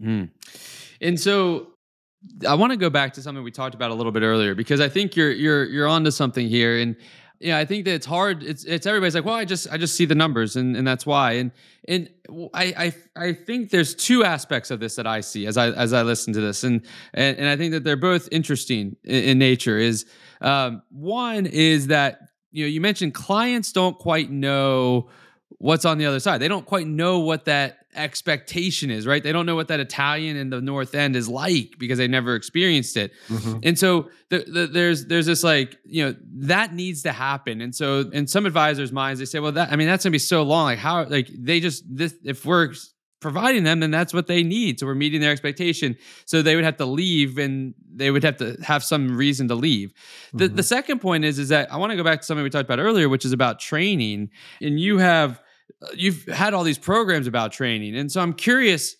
Mm. 0.00 0.30
And 1.00 1.20
so 1.20 1.72
I 2.48 2.54
want 2.54 2.72
to 2.72 2.76
go 2.76 2.90
back 2.90 3.14
to 3.14 3.22
something 3.22 3.42
we 3.42 3.50
talked 3.50 3.74
about 3.74 3.90
a 3.90 3.94
little 3.94 4.12
bit 4.12 4.22
earlier 4.22 4.54
because 4.54 4.80
I 4.80 4.88
think 4.88 5.16
you're 5.16 5.30
you're 5.30 5.64
you're 5.64 5.88
onto 5.88 6.10
something 6.10 6.48
here, 6.48 6.78
and 6.78 6.96
yeah, 7.42 7.58
I 7.58 7.64
think 7.64 7.84
that 7.84 7.94
it's 7.94 8.06
hard. 8.06 8.42
It's 8.42 8.64
it's 8.64 8.86
everybody's 8.86 9.14
like, 9.14 9.24
well, 9.24 9.34
I 9.34 9.44
just 9.44 9.70
I 9.70 9.76
just 9.76 9.96
see 9.96 10.04
the 10.04 10.14
numbers, 10.14 10.56
and 10.56 10.76
and 10.76 10.86
that's 10.86 11.04
why. 11.04 11.32
And 11.32 11.50
and 11.88 12.08
I 12.54 12.92
I 13.16 13.24
I 13.28 13.32
think 13.32 13.70
there's 13.70 13.94
two 13.94 14.24
aspects 14.24 14.70
of 14.70 14.80
this 14.80 14.96
that 14.96 15.06
I 15.06 15.20
see 15.20 15.46
as 15.46 15.56
I 15.56 15.70
as 15.70 15.92
I 15.92 16.02
listen 16.02 16.32
to 16.34 16.40
this, 16.40 16.62
and 16.64 16.82
and, 17.14 17.38
and 17.38 17.48
I 17.48 17.56
think 17.56 17.72
that 17.72 17.84
they're 17.84 17.96
both 17.96 18.28
interesting 18.30 18.96
in, 19.04 19.24
in 19.24 19.38
nature. 19.38 19.78
Is 19.78 20.06
um, 20.40 20.82
one 20.90 21.46
is 21.46 21.88
that 21.88 22.20
you 22.52 22.64
know 22.64 22.68
you 22.68 22.80
mentioned 22.80 23.14
clients 23.14 23.72
don't 23.72 23.98
quite 23.98 24.30
know 24.30 25.10
what's 25.58 25.84
on 25.84 25.98
the 25.98 26.06
other 26.06 26.20
side. 26.20 26.40
They 26.40 26.48
don't 26.48 26.66
quite 26.66 26.86
know 26.86 27.20
what 27.20 27.46
that 27.46 27.81
expectation 27.94 28.90
is, 28.90 29.06
right? 29.06 29.22
They 29.22 29.32
don't 29.32 29.46
know 29.46 29.54
what 29.54 29.68
that 29.68 29.80
Italian 29.80 30.36
in 30.36 30.50
the 30.50 30.60
North 30.60 30.94
End 30.94 31.16
is 31.16 31.28
like 31.28 31.74
because 31.78 31.98
they 31.98 32.08
never 32.08 32.34
experienced 32.34 32.96
it. 32.96 33.12
Mm-hmm. 33.28 33.58
And 33.62 33.78
so 33.78 34.10
the, 34.30 34.38
the, 34.38 34.66
there's 34.66 35.06
there's 35.06 35.26
this 35.26 35.44
like 35.44 35.78
you 35.84 36.04
know 36.04 36.16
that 36.36 36.74
needs 36.74 37.02
to 37.02 37.12
happen. 37.12 37.60
And 37.60 37.74
so 37.74 38.00
in 38.12 38.26
some 38.26 38.46
advisors' 38.46 38.92
minds, 38.92 39.20
they 39.20 39.26
say, 39.26 39.40
well, 39.40 39.52
that 39.52 39.72
I 39.72 39.76
mean 39.76 39.86
that's 39.86 40.04
gonna 40.04 40.12
be 40.12 40.18
so 40.18 40.42
long. 40.42 40.64
Like 40.64 40.78
how 40.78 41.04
like 41.04 41.28
they 41.32 41.60
just 41.60 41.84
this 41.88 42.14
if 42.24 42.44
we're 42.44 42.72
providing 43.20 43.62
them, 43.62 43.80
then 43.80 43.90
that's 43.90 44.12
what 44.12 44.26
they 44.26 44.42
need. 44.42 44.80
So 44.80 44.86
we're 44.86 44.94
meeting 44.94 45.20
their 45.20 45.30
expectation. 45.30 45.96
So 46.26 46.42
they 46.42 46.56
would 46.56 46.64
have 46.64 46.76
to 46.78 46.84
leave 46.84 47.38
and 47.38 47.72
they 47.94 48.10
would 48.10 48.24
have 48.24 48.36
to 48.38 48.56
have 48.62 48.82
some 48.82 49.16
reason 49.16 49.48
to 49.48 49.54
leave. 49.54 49.94
The 50.34 50.46
mm-hmm. 50.46 50.56
the 50.56 50.62
second 50.62 51.00
point 51.00 51.24
is 51.24 51.38
is 51.38 51.48
that 51.48 51.72
I 51.72 51.76
want 51.76 51.90
to 51.92 51.96
go 51.96 52.04
back 52.04 52.20
to 52.20 52.26
something 52.26 52.42
we 52.42 52.50
talked 52.50 52.68
about 52.68 52.80
earlier, 52.80 53.08
which 53.08 53.24
is 53.24 53.32
about 53.32 53.60
training. 53.60 54.30
And 54.60 54.78
you 54.78 54.98
have 54.98 55.40
you've 55.94 56.26
had 56.26 56.54
all 56.54 56.64
these 56.64 56.78
programs 56.78 57.26
about 57.26 57.52
training. 57.52 57.96
And 57.96 58.10
so 58.10 58.20
I'm 58.20 58.32
curious 58.32 58.96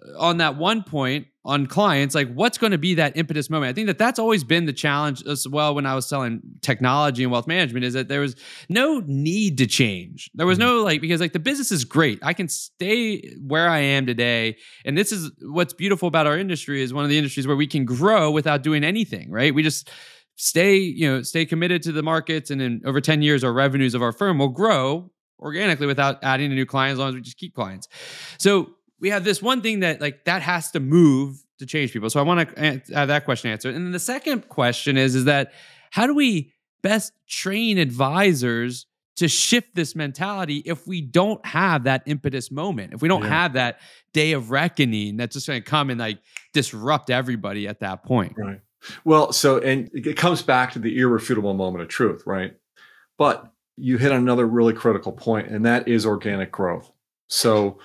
uh, 0.00 0.18
on 0.18 0.38
that 0.38 0.56
one 0.56 0.82
point 0.82 1.26
on 1.44 1.66
clients 1.66 2.14
like 2.14 2.32
what's 2.32 2.56
going 2.56 2.70
to 2.70 2.78
be 2.78 2.94
that 2.94 3.16
impetus 3.16 3.50
moment 3.50 3.68
i 3.68 3.72
think 3.72 3.88
that 3.88 3.98
that's 3.98 4.18
always 4.18 4.44
been 4.44 4.64
the 4.64 4.72
challenge 4.72 5.24
as 5.26 5.46
well 5.48 5.74
when 5.74 5.86
i 5.86 5.94
was 5.94 6.08
selling 6.08 6.40
technology 6.60 7.24
and 7.24 7.32
wealth 7.32 7.48
management 7.48 7.84
is 7.84 7.94
that 7.94 8.08
there 8.08 8.20
was 8.20 8.36
no 8.68 9.02
need 9.06 9.58
to 9.58 9.66
change 9.66 10.30
there 10.34 10.46
was 10.46 10.58
mm-hmm. 10.58 10.68
no 10.68 10.82
like 10.84 11.00
because 11.00 11.20
like 11.20 11.32
the 11.32 11.40
business 11.40 11.72
is 11.72 11.84
great 11.84 12.18
i 12.22 12.32
can 12.32 12.48
stay 12.48 13.20
where 13.44 13.68
i 13.68 13.78
am 13.78 14.06
today 14.06 14.56
and 14.84 14.96
this 14.96 15.10
is 15.10 15.32
what's 15.42 15.72
beautiful 15.72 16.06
about 16.06 16.26
our 16.26 16.38
industry 16.38 16.80
is 16.80 16.94
one 16.94 17.04
of 17.04 17.10
the 17.10 17.18
industries 17.18 17.46
where 17.46 17.56
we 17.56 17.66
can 17.66 17.84
grow 17.84 18.30
without 18.30 18.62
doing 18.62 18.84
anything 18.84 19.30
right 19.30 19.54
we 19.54 19.62
just 19.62 19.90
stay 20.36 20.76
you 20.76 21.08
know 21.08 21.22
stay 21.22 21.44
committed 21.44 21.82
to 21.82 21.92
the 21.92 22.02
markets 22.02 22.50
and 22.50 22.62
in 22.62 22.80
over 22.84 23.00
10 23.00 23.20
years 23.20 23.44
our 23.44 23.52
revenues 23.52 23.94
of 23.94 24.02
our 24.02 24.12
firm 24.12 24.38
will 24.38 24.48
grow 24.48 25.10
organically 25.42 25.86
without 25.86 26.22
adding 26.22 26.52
a 26.52 26.54
new 26.54 26.66
client 26.66 26.92
as 26.92 26.98
long 26.98 27.08
as 27.10 27.14
we 27.14 27.20
just 27.20 27.36
keep 27.36 27.54
clients. 27.54 27.88
So 28.38 28.70
we 29.00 29.10
have 29.10 29.24
this 29.24 29.42
one 29.42 29.60
thing 29.60 29.80
that 29.80 30.00
like 30.00 30.24
that 30.24 30.42
has 30.42 30.70
to 30.70 30.80
move 30.80 31.42
to 31.58 31.66
change 31.66 31.92
people. 31.92 32.08
So 32.08 32.20
I 32.20 32.22
want 32.22 32.48
to 32.56 32.82
have 32.94 33.08
that 33.08 33.24
question 33.24 33.50
answered. 33.50 33.74
And 33.74 33.84
then 33.84 33.92
the 33.92 33.98
second 33.98 34.48
question 34.48 34.96
is 34.96 35.14
is 35.14 35.24
that 35.24 35.52
how 35.90 36.06
do 36.06 36.14
we 36.14 36.52
best 36.82 37.12
train 37.28 37.78
advisors 37.78 38.86
to 39.16 39.28
shift 39.28 39.74
this 39.74 39.94
mentality 39.94 40.62
if 40.64 40.86
we 40.86 41.00
don't 41.00 41.44
have 41.44 41.84
that 41.84 42.02
impetus 42.06 42.50
moment, 42.50 42.94
if 42.94 43.02
we 43.02 43.08
don't 43.08 43.22
yeah. 43.22 43.28
have 43.28 43.52
that 43.52 43.80
day 44.12 44.32
of 44.32 44.50
reckoning 44.50 45.16
that's 45.16 45.34
just 45.34 45.46
going 45.46 45.62
to 45.62 45.68
come 45.68 45.90
and 45.90 46.00
like 46.00 46.18
disrupt 46.52 47.10
everybody 47.10 47.68
at 47.68 47.80
that 47.80 48.04
point. 48.04 48.34
Right. 48.36 48.60
Well, 49.04 49.32
so, 49.32 49.58
and 49.58 49.90
it 49.92 50.16
comes 50.16 50.42
back 50.42 50.72
to 50.72 50.78
the 50.78 50.98
irrefutable 50.98 51.54
moment 51.54 51.82
of 51.82 51.88
truth, 51.88 52.22
right? 52.26 52.56
But 53.16 53.51
you 53.76 53.98
hit 53.98 54.12
another 54.12 54.46
really 54.46 54.72
critical 54.72 55.12
point, 55.12 55.48
and 55.48 55.64
that 55.64 55.88
is 55.88 56.06
organic 56.06 56.52
growth. 56.52 56.90
So, 57.28 57.78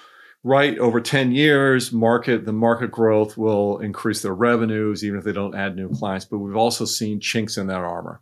right 0.43 0.77
over 0.77 1.01
10 1.01 1.31
years, 1.31 1.91
market 1.91 2.45
the 2.45 2.53
market 2.53 2.91
growth 2.91 3.37
will 3.37 3.79
increase 3.79 4.21
their 4.21 4.35
revenues, 4.35 5.03
even 5.03 5.19
if 5.19 5.25
they 5.25 5.33
don't 5.33 5.55
add 5.55 5.75
new 5.75 5.89
clients. 5.89 6.25
But 6.25 6.39
we've 6.39 6.55
also 6.55 6.85
seen 6.85 7.19
chinks 7.19 7.57
in 7.57 7.67
that 7.67 7.77
armor. 7.77 8.21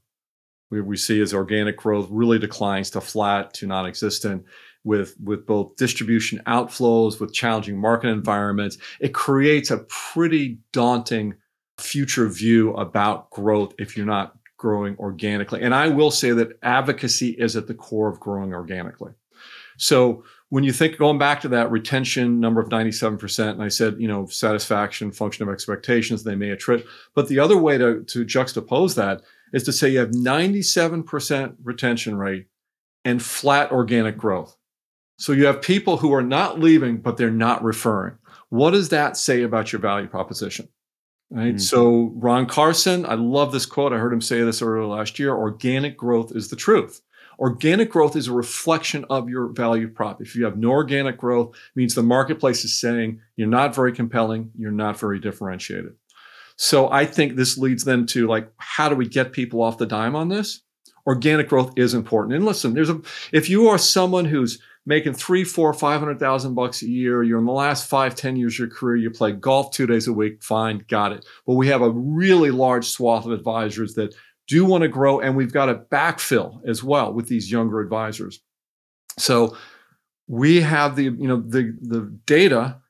We, 0.72 0.82
we 0.82 0.98
see 0.98 1.22
as 1.22 1.34
organic 1.34 1.78
growth 1.78 2.08
really 2.10 2.40
declines 2.40 2.90
to 2.92 3.02
flat 3.02 3.54
to 3.56 3.68
non-existent 3.68 4.46
with 4.84 5.16
with 5.22 5.46
both 5.46 5.76
distribution 5.76 6.42
outflows, 6.46 7.20
with 7.20 7.34
challenging 7.34 7.80
market 7.80 8.10
environments. 8.10 8.78
It 9.00 9.14
creates 9.14 9.72
a 9.72 9.86
pretty 9.90 10.60
daunting 10.72 11.36
future 11.78 12.30
view 12.30 12.74
about 12.76 13.30
growth 13.32 13.74
if 13.78 13.98
you're 13.98 14.06
not 14.06 14.38
growing 14.58 14.96
organically. 14.98 15.62
And 15.62 15.76
I 15.76 15.88
will 15.88 16.12
say 16.12 16.32
that 16.32 16.58
advocacy 16.64 17.30
is 17.32 17.56
at 17.56 17.68
the 17.68 17.74
core 17.74 18.10
of 18.10 18.20
growing 18.20 18.54
organically. 18.54 19.12
So 19.78 20.24
when 20.50 20.64
you 20.64 20.72
think 20.72 20.98
going 20.98 21.18
back 21.18 21.42
to 21.42 21.48
that 21.50 21.72
retention 21.72 22.40
number 22.40 22.62
of 22.62 22.70
97%, 22.70 23.50
and 23.50 23.64
I 23.64 23.68
said, 23.68 23.96
you 24.00 24.08
know, 24.08 24.26
satisfaction, 24.28 25.12
function 25.12 25.48
of 25.48 25.54
expectations, 25.54 26.24
they 26.24 26.36
may 26.36 26.56
attrit. 26.56 26.86
But 27.14 27.28
the 27.28 27.40
other 27.40 27.58
way 27.58 27.78
to, 27.78 28.04
to 28.04 28.26
juxtapose 28.26 28.96
that 28.96 29.22
is 29.54 29.64
to 29.64 29.74
say 29.74 29.90
you 29.90 30.00
have 30.00 30.12
97% 30.12 31.56
retention 31.64 32.18
rate 32.18 32.48
and 33.04 33.22
flat 33.22 33.72
organic 33.72 34.18
growth. 34.18 34.58
So 35.18 35.32
you 35.32 35.46
have 35.46 35.62
people 35.62 35.98
who 35.98 36.14
are 36.14 36.24
not 36.24 36.60
leaving, 36.60 36.98
but 36.98 37.18
they're 37.18 37.32
not 37.32 37.64
referring. 37.64 38.18
What 38.50 38.72
does 38.72 38.90
that 38.90 39.18
say 39.18 39.44
about 39.44 39.72
your 39.72 39.82
value 39.82 40.08
proposition? 40.08 40.70
Right. 41.32 41.56
Mm-hmm. 41.56 41.58
So 41.58 42.12
Ron 42.16 42.46
Carson, 42.46 43.06
I 43.06 43.16
love 43.16 43.52
this 43.52 43.66
quote. 43.66 43.94
I 43.94 43.98
heard 43.98 44.14
him 44.14 44.22
say 44.22 44.42
this 44.44 44.62
earlier 44.62 44.86
last 44.86 45.18
year. 45.20 45.34
Organic 45.34 45.98
growth 45.98 46.36
is 46.36 46.50
the 46.50 46.56
truth. 46.56 47.02
Organic 47.40 47.90
growth 47.90 48.16
is 48.16 48.28
a 48.28 48.34
reflection 48.34 49.06
of 49.10 49.28
your 49.30 49.48
value 49.48 49.90
prop. 49.90 50.22
If 50.22 50.36
you 50.36 50.46
have 50.46 50.58
no 50.58 50.70
organic 50.70 51.18
growth, 51.18 51.56
means 51.76 51.96
the 51.96 52.04
marketplace 52.04 52.64
is 52.64 52.80
saying 52.80 53.20
you're 53.36 53.48
not 53.48 53.76
very 53.76 53.92
compelling, 53.92 54.52
you're 54.58 54.72
not 54.72 55.00
very 55.00 55.20
differentiated. 55.20 55.94
So 56.58 56.90
I 56.90 57.06
think 57.06 57.36
this 57.36 57.58
leads 57.58 57.84
then 57.84 58.06
to 58.08 58.28
like, 58.28 58.50
how 58.58 58.88
do 58.88 58.96
we 58.96 59.08
get 59.08 59.34
people 59.34 59.62
off 59.62 59.78
the 59.78 59.86
dime 59.86 60.16
on 60.16 60.30
this? 60.30 60.62
Organic 61.06 61.50
growth 61.50 61.74
is 61.76 61.94
important. 61.94 62.36
And 62.36 62.46
listen, 62.46 62.74
there's 62.74 62.90
a 62.90 63.02
if 63.32 63.50
you 63.50 63.68
are 63.68 63.78
someone 63.78 64.26
who's 64.26 64.60
making 64.86 65.14
three, 65.14 65.44
four, 65.44 65.74
five 65.74 66.00
hundred 66.00 66.20
thousand 66.20 66.54
bucks 66.54 66.82
a 66.82 66.88
year. 66.88 67.24
You're 67.24 67.40
in 67.40 67.46
the 67.46 67.52
last 67.52 67.88
five, 67.88 68.16
ten 68.16 68.36
years 68.36 68.56
of 68.56 68.60
your 68.60 68.70
career. 68.70 68.98
You 68.98 69.12
play 69.12 69.32
golf 69.32 69.72
two 69.72 69.88
days 69.88 70.08
a 70.08 70.14
week. 70.14 70.44
Fine, 70.44 70.86
got 70.88 71.12
it. 71.12 71.26
But 71.46 71.56
we 71.56 71.68
have 71.68 71.82
a 71.82 71.90
really 71.90 72.52
large 72.52 72.88
swath 72.88 73.26
of 73.26 73.32
advisors 73.32 73.96
that 73.96 74.16
do 74.48 74.66
want 74.66 74.84
to 74.84 74.88
grow, 74.88 75.20
and 75.20 75.36
we've 75.36 75.54
got 75.54 75.66
to 75.68 75.76
backfill 75.76 76.60
as 76.68 76.84
well 76.84 77.14
with 77.14 77.28
these 77.28 77.52
younger 77.52 77.82
advisors. 77.82 78.42
So 79.18 79.58
we 80.28 80.62
have 80.62 80.96
the 80.96 81.04
you 81.04 81.28
know 81.28 81.42
the 81.42 81.76
the 81.82 82.18
data 82.26 82.82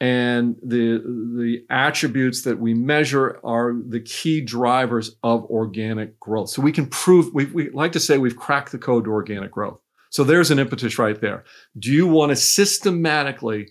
and 0.00 0.56
the 0.62 0.98
the 1.36 1.64
attributes 1.70 2.42
that 2.42 2.58
we 2.58 2.74
measure 2.74 3.40
are 3.44 3.74
the 3.88 4.00
key 4.00 4.40
drivers 4.40 5.16
of 5.22 5.44
organic 5.44 6.18
growth. 6.18 6.50
So 6.50 6.62
we 6.62 6.72
can 6.72 6.86
prove 6.86 7.32
we, 7.32 7.44
we 7.46 7.70
like 7.70 7.92
to 7.92 8.00
say 8.00 8.18
we've 8.18 8.36
cracked 8.36 8.72
the 8.72 8.78
code 8.78 9.04
to 9.04 9.10
organic 9.10 9.52
growth. 9.52 9.80
So 10.12 10.24
there's 10.24 10.50
an 10.50 10.58
impetus 10.58 10.98
right 10.98 11.18
there. 11.18 11.42
Do 11.78 11.90
you 11.90 12.06
want 12.06 12.30
to 12.30 12.36
systematically 12.36 13.68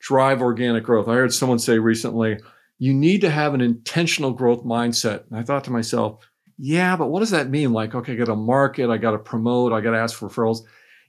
drive 0.00 0.42
organic 0.42 0.82
growth? 0.82 1.06
I 1.06 1.14
heard 1.14 1.32
someone 1.32 1.60
say 1.60 1.78
recently, 1.78 2.40
you 2.78 2.92
need 2.92 3.20
to 3.20 3.30
have 3.30 3.54
an 3.54 3.60
intentional 3.60 4.32
growth 4.32 4.64
mindset. 4.64 5.22
And 5.30 5.38
I 5.38 5.44
thought 5.44 5.62
to 5.64 5.70
myself, 5.70 6.28
yeah, 6.58 6.96
but 6.96 7.10
what 7.10 7.20
does 7.20 7.30
that 7.30 7.48
mean? 7.48 7.72
Like, 7.72 7.94
okay, 7.94 8.14
I 8.14 8.16
got 8.16 8.26
to 8.26 8.34
market, 8.34 8.90
I 8.90 8.96
got 8.96 9.12
to 9.12 9.18
promote, 9.18 9.72
I 9.72 9.80
got 9.80 9.92
to 9.92 9.98
ask 9.98 10.16
for 10.16 10.28
referrals. 10.28 10.62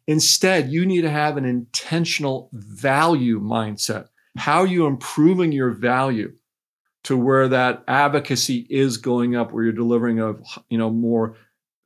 Instead, 0.06 0.70
you 0.70 0.86
need 0.86 1.02
to 1.02 1.10
have 1.10 1.36
an 1.36 1.46
intentional 1.46 2.52
value 2.54 3.42
mindset. 3.42 4.10
How 4.38 4.60
are 4.60 4.68
you 4.68 4.86
improving 4.86 5.52
your 5.52 5.72
value 5.72 6.34
to 7.06 7.18
where 7.18 7.48
that 7.48 7.84
advocacy 7.88 8.68
is 8.70 8.98
going 8.98 9.36
up, 9.36 9.52
where 9.52 9.64
you're 9.64 9.74
delivering 9.74 10.20
a 10.20 10.36
you 10.70 10.78
know 10.78 10.92
more 10.92 11.38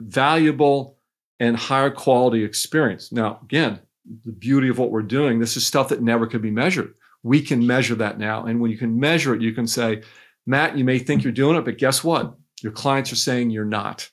valuable, 0.02 0.99
and 1.40 1.56
higher 1.56 1.90
quality 1.90 2.44
experience. 2.44 3.12
Now, 3.12 3.40
again, 3.44 3.80
the 4.26 4.32
beauty 4.32 4.70
of 4.70 4.78
what 4.78 4.92
we're 4.92 5.02
doing. 5.02 5.40
This 5.40 5.56
is 5.56 5.66
stuff 5.66 5.90
that 5.90 6.02
never 6.02 6.28
could 6.28 6.42
be 6.42 6.52
measured. 6.52 6.94
We 7.24 7.42
can 7.42 7.66
measure 7.66 7.96
that 7.96 8.18
now. 8.18 8.46
And 8.46 8.60
when 8.60 8.72
you 8.72 8.78
can 8.78 9.00
measure 9.00 9.36
it, 9.36 9.42
you 9.42 9.54
can 9.54 9.68
say, 9.68 10.04
Matt, 10.46 10.78
you 10.78 10.84
may 10.84 11.00
think 11.00 11.24
you're 11.24 11.34
doing 11.34 11.58
it, 11.58 11.66
but 11.66 11.78
guess 11.78 12.04
what? 12.04 12.34
Your 12.62 12.72
clients 12.72 13.12
are 13.12 13.18
saying 13.18 13.52
you're 13.52 13.66
not. 13.66 14.10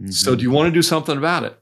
Mm-hmm. 0.00 0.10
So 0.10 0.34
do 0.34 0.42
you 0.42 0.50
want 0.50 0.66
to 0.66 0.72
do 0.72 0.82
something 0.82 1.16
about 1.16 1.44
it? 1.44 1.58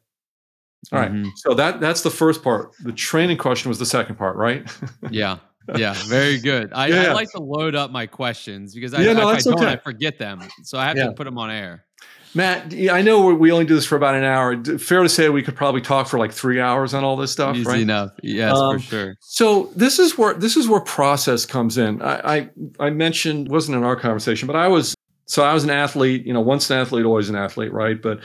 All 0.92 0.98
right. 0.98 1.12
mm-hmm. 1.12 1.30
So 1.36 1.54
that 1.54 1.80
that's 1.80 2.02
the 2.02 2.10
first 2.10 2.42
part. 2.42 2.72
The 2.82 2.92
training 2.92 3.38
question 3.38 3.68
was 3.68 3.78
the 3.78 3.86
second 3.86 4.16
part, 4.16 4.36
right? 4.36 4.70
yeah. 5.10 5.38
Yeah, 5.74 5.94
very 6.06 6.38
good. 6.38 6.72
I, 6.72 6.86
yeah, 6.86 7.10
I, 7.10 7.12
like 7.12 7.30
to 7.32 7.42
load 7.42 7.74
up 7.74 7.90
my 7.90 8.06
questions 8.06 8.72
because 8.72 8.94
I, 8.94 9.00
yeah, 9.00 9.14
no, 9.14 9.30
if 9.30 9.38
I 9.38 9.40
don't, 9.40 9.54
okay. 9.54 9.72
I 9.72 9.76
forget 9.76 10.16
them. 10.16 10.40
So 10.62 10.78
I 10.78 10.84
have 10.86 10.96
yeah. 10.96 11.06
to 11.06 11.12
put 11.12 11.24
them 11.24 11.38
on 11.38 11.50
air. 11.50 11.85
Matt, 12.36 12.74
I 12.92 13.00
know 13.00 13.32
we 13.32 13.50
only 13.50 13.64
do 13.64 13.74
this 13.74 13.86
for 13.86 13.96
about 13.96 14.14
an 14.14 14.22
hour. 14.22 14.62
Fair 14.78 15.02
to 15.02 15.08
say 15.08 15.30
we 15.30 15.42
could 15.42 15.56
probably 15.56 15.80
talk 15.80 16.06
for 16.06 16.18
like 16.18 16.32
three 16.32 16.60
hours 16.60 16.92
on 16.92 17.02
all 17.02 17.16
this 17.16 17.32
stuff, 17.32 17.56
Easy 17.56 17.66
right? 17.66 17.80
enough. 17.80 18.10
Yes, 18.22 18.54
um, 18.54 18.78
for 18.78 18.84
sure. 18.84 19.16
So 19.20 19.70
this 19.74 19.98
is 19.98 20.18
where 20.18 20.34
this 20.34 20.54
is 20.54 20.68
where 20.68 20.80
process 20.80 21.46
comes 21.46 21.78
in. 21.78 22.02
I, 22.02 22.36
I 22.36 22.50
I 22.78 22.90
mentioned 22.90 23.48
wasn't 23.48 23.78
in 23.78 23.84
our 23.84 23.96
conversation, 23.96 24.46
but 24.46 24.54
I 24.54 24.68
was 24.68 24.94
so 25.24 25.44
I 25.44 25.54
was 25.54 25.64
an 25.64 25.70
athlete. 25.70 26.26
You 26.26 26.34
know, 26.34 26.42
once 26.42 26.68
an 26.68 26.78
athlete, 26.78 27.06
always 27.06 27.30
an 27.30 27.36
athlete, 27.36 27.72
right? 27.72 28.00
But 28.00 28.20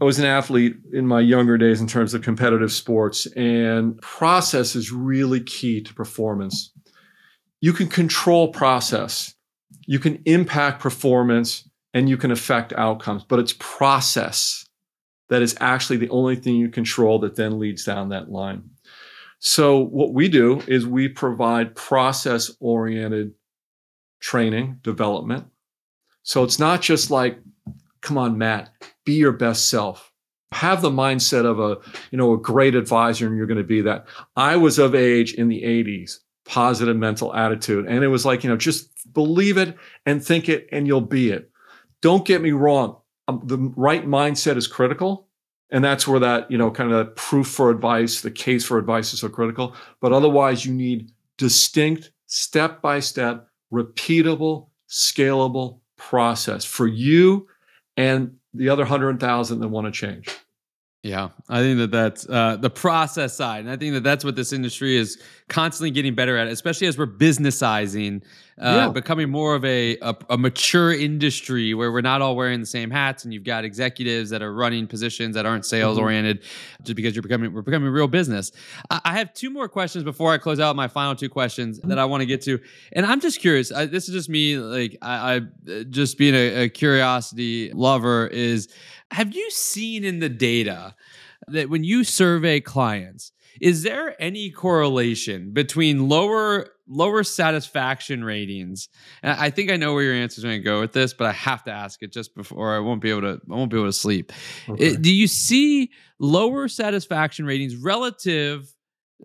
I 0.00 0.04
was 0.04 0.20
an 0.20 0.26
athlete 0.26 0.76
in 0.92 1.08
my 1.08 1.18
younger 1.18 1.58
days 1.58 1.80
in 1.80 1.88
terms 1.88 2.14
of 2.14 2.22
competitive 2.22 2.70
sports, 2.70 3.26
and 3.34 4.00
process 4.00 4.76
is 4.76 4.92
really 4.92 5.40
key 5.40 5.82
to 5.82 5.92
performance. 5.92 6.72
You 7.60 7.72
can 7.72 7.88
control 7.88 8.52
process, 8.52 9.34
you 9.86 9.98
can 9.98 10.22
impact 10.24 10.80
performance, 10.80 11.68
and 11.94 12.08
you 12.08 12.16
can 12.16 12.32
affect 12.32 12.72
outcomes, 12.74 13.24
but 13.24 13.38
it's 13.38 13.54
process 13.58 14.66
that 15.30 15.40
is 15.40 15.56
actually 15.60 15.96
the 15.96 16.10
only 16.10 16.36
thing 16.36 16.56
you 16.56 16.68
control 16.68 17.20
that 17.20 17.36
then 17.36 17.58
leads 17.58 17.84
down 17.84 18.10
that 18.10 18.30
line. 18.30 18.68
So, 19.38 19.78
what 19.78 20.12
we 20.12 20.28
do 20.28 20.62
is 20.66 20.86
we 20.86 21.08
provide 21.08 21.74
process 21.74 22.50
oriented 22.60 23.32
training, 24.20 24.80
development. 24.82 25.46
So, 26.22 26.44
it's 26.44 26.58
not 26.58 26.82
just 26.82 27.10
like, 27.10 27.38
come 28.00 28.18
on, 28.18 28.38
Matt, 28.38 28.70
be 29.04 29.14
your 29.14 29.32
best 29.32 29.68
self. 29.68 30.12
Have 30.52 30.82
the 30.82 30.90
mindset 30.90 31.44
of 31.44 31.58
a, 31.58 31.78
you 32.10 32.18
know, 32.18 32.32
a 32.32 32.38
great 32.38 32.74
advisor 32.74 33.26
and 33.26 33.36
you're 33.36 33.46
going 33.46 33.58
to 33.58 33.64
be 33.64 33.82
that. 33.82 34.06
I 34.36 34.56
was 34.56 34.78
of 34.78 34.94
age 34.94 35.34
in 35.34 35.48
the 35.48 35.62
80s, 35.62 36.18
positive 36.44 36.96
mental 36.96 37.34
attitude. 37.34 37.86
And 37.86 38.04
it 38.04 38.08
was 38.08 38.24
like, 38.24 38.44
you 38.44 38.50
know, 38.50 38.56
just 38.56 38.88
believe 39.12 39.58
it 39.58 39.76
and 40.06 40.24
think 40.24 40.48
it 40.48 40.68
and 40.70 40.86
you'll 40.86 41.00
be 41.00 41.30
it. 41.30 41.50
Don't 42.04 42.26
get 42.26 42.42
me 42.42 42.52
wrong. 42.52 42.98
Um, 43.28 43.40
the 43.44 43.56
right 43.76 44.06
mindset 44.06 44.58
is 44.58 44.66
critical. 44.66 45.26
And 45.70 45.82
that's 45.82 46.06
where 46.06 46.20
that, 46.20 46.50
you 46.50 46.58
know, 46.58 46.70
kind 46.70 46.92
of 46.92 47.16
proof 47.16 47.46
for 47.46 47.70
advice, 47.70 48.20
the 48.20 48.30
case 48.30 48.62
for 48.62 48.76
advice 48.76 49.14
is 49.14 49.20
so 49.20 49.30
critical. 49.30 49.74
But 50.02 50.12
otherwise, 50.12 50.66
you 50.66 50.74
need 50.74 51.12
distinct, 51.38 52.10
step 52.26 52.82
by 52.82 53.00
step, 53.00 53.48
repeatable, 53.72 54.68
scalable 54.86 55.80
process 55.96 56.66
for 56.66 56.86
you 56.86 57.48
and 57.96 58.36
the 58.52 58.68
other 58.68 58.82
100,000 58.82 59.60
that 59.60 59.68
want 59.68 59.86
to 59.86 59.90
change. 59.90 60.28
Yeah, 61.02 61.30
I 61.48 61.60
think 61.60 61.78
that 61.78 61.90
that's 61.90 62.28
uh, 62.28 62.56
the 62.56 62.70
process 62.70 63.34
side, 63.34 63.60
and 63.60 63.70
I 63.70 63.76
think 63.76 63.92
that 63.92 64.02
that's 64.02 64.24
what 64.24 64.36
this 64.36 64.54
industry 64.54 64.96
is 64.96 65.20
constantly 65.48 65.90
getting 65.90 66.14
better 66.14 66.38
at, 66.38 66.48
especially 66.48 66.86
as 66.86 66.96
we're 66.96 67.06
businessizing, 67.06 68.22
uh, 68.58 68.84
yeah. 68.86 68.88
becoming 68.88 69.30
more 69.30 69.54
of 69.54 69.64
a, 69.64 69.98
a, 69.98 70.16
a 70.30 70.38
mature 70.38 70.92
industry 70.92 71.74
where 71.74 71.92
we're 71.92 72.00
not 72.00 72.22
all 72.22 72.34
wearing 72.34 72.60
the 72.60 72.66
same 72.66 72.90
hats, 72.90 73.24
and 73.24 73.34
you've 73.34 73.44
got 73.44 73.64
executives 73.64 74.30
that 74.30 74.42
are 74.42 74.54
running 74.54 74.86
positions 74.86 75.34
that 75.34 75.44
aren't 75.44 75.66
sales 75.66 75.96
mm-hmm. 75.96 76.04
oriented, 76.04 76.42
just 76.82 76.96
because 76.96 77.14
you're 77.14 77.22
becoming 77.22 77.52
we're 77.52 77.62
becoming 77.62 77.90
real 77.90 78.08
business. 78.08 78.52
I, 78.90 79.00
I, 79.04 79.18
have 79.18 79.34
two 79.34 79.50
more 79.50 79.68
questions 79.68 80.02
before 80.02 80.32
I 80.32 80.38
close 80.38 80.60
out 80.60 80.74
my 80.76 80.88
final 80.88 81.14
two 81.14 81.28
questions 81.28 81.78
that 81.80 81.98
I 81.98 82.06
want 82.06 82.22
to 82.22 82.26
get 82.26 82.40
to, 82.42 82.58
and 82.92 83.04
I'm 83.04 83.20
just 83.20 83.40
curious. 83.40 83.70
I, 83.70 83.86
this 83.86 84.08
is 84.08 84.14
just 84.14 84.30
me, 84.30 84.56
like 84.56 84.96
I, 85.02 85.34
I 85.34 85.40
just 85.90 86.16
being 86.16 86.34
a, 86.34 86.64
a 86.64 86.68
curiosity 86.70 87.70
lover 87.74 88.28
is 88.28 88.68
have 89.10 89.34
you 89.34 89.50
seen 89.50 90.04
in 90.04 90.20
the 90.20 90.28
data 90.28 90.94
that 91.48 91.68
when 91.68 91.84
you 91.84 92.04
survey 92.04 92.60
clients, 92.60 93.32
is 93.60 93.82
there 93.82 94.20
any 94.20 94.50
correlation 94.50 95.52
between 95.52 96.08
lower 96.08 96.68
lower 96.86 97.22
satisfaction 97.22 98.24
ratings? 98.24 98.88
And 99.22 99.38
I 99.38 99.50
think 99.50 99.70
I 99.70 99.76
know 99.76 99.94
where 99.94 100.02
your 100.04 100.14
answer 100.14 100.40
is 100.40 100.44
going 100.44 100.60
to 100.60 100.64
go 100.64 100.80
with 100.80 100.92
this, 100.92 101.14
but 101.14 101.26
I 101.26 101.32
have 101.32 101.64
to 101.64 101.70
ask 101.70 102.02
it 102.02 102.12
just 102.12 102.34
before 102.34 102.74
I 102.74 102.78
won't 102.80 103.00
be 103.00 103.10
able 103.10 103.22
to 103.22 103.40
I 103.50 103.54
won't 103.54 103.70
be 103.70 103.76
able 103.76 103.88
to 103.88 103.92
sleep. 103.92 104.32
Okay. 104.68 104.86
It, 104.86 105.02
do 105.02 105.12
you 105.12 105.26
see 105.26 105.90
lower 106.18 106.68
satisfaction 106.68 107.46
ratings 107.46 107.76
relative 107.76 108.72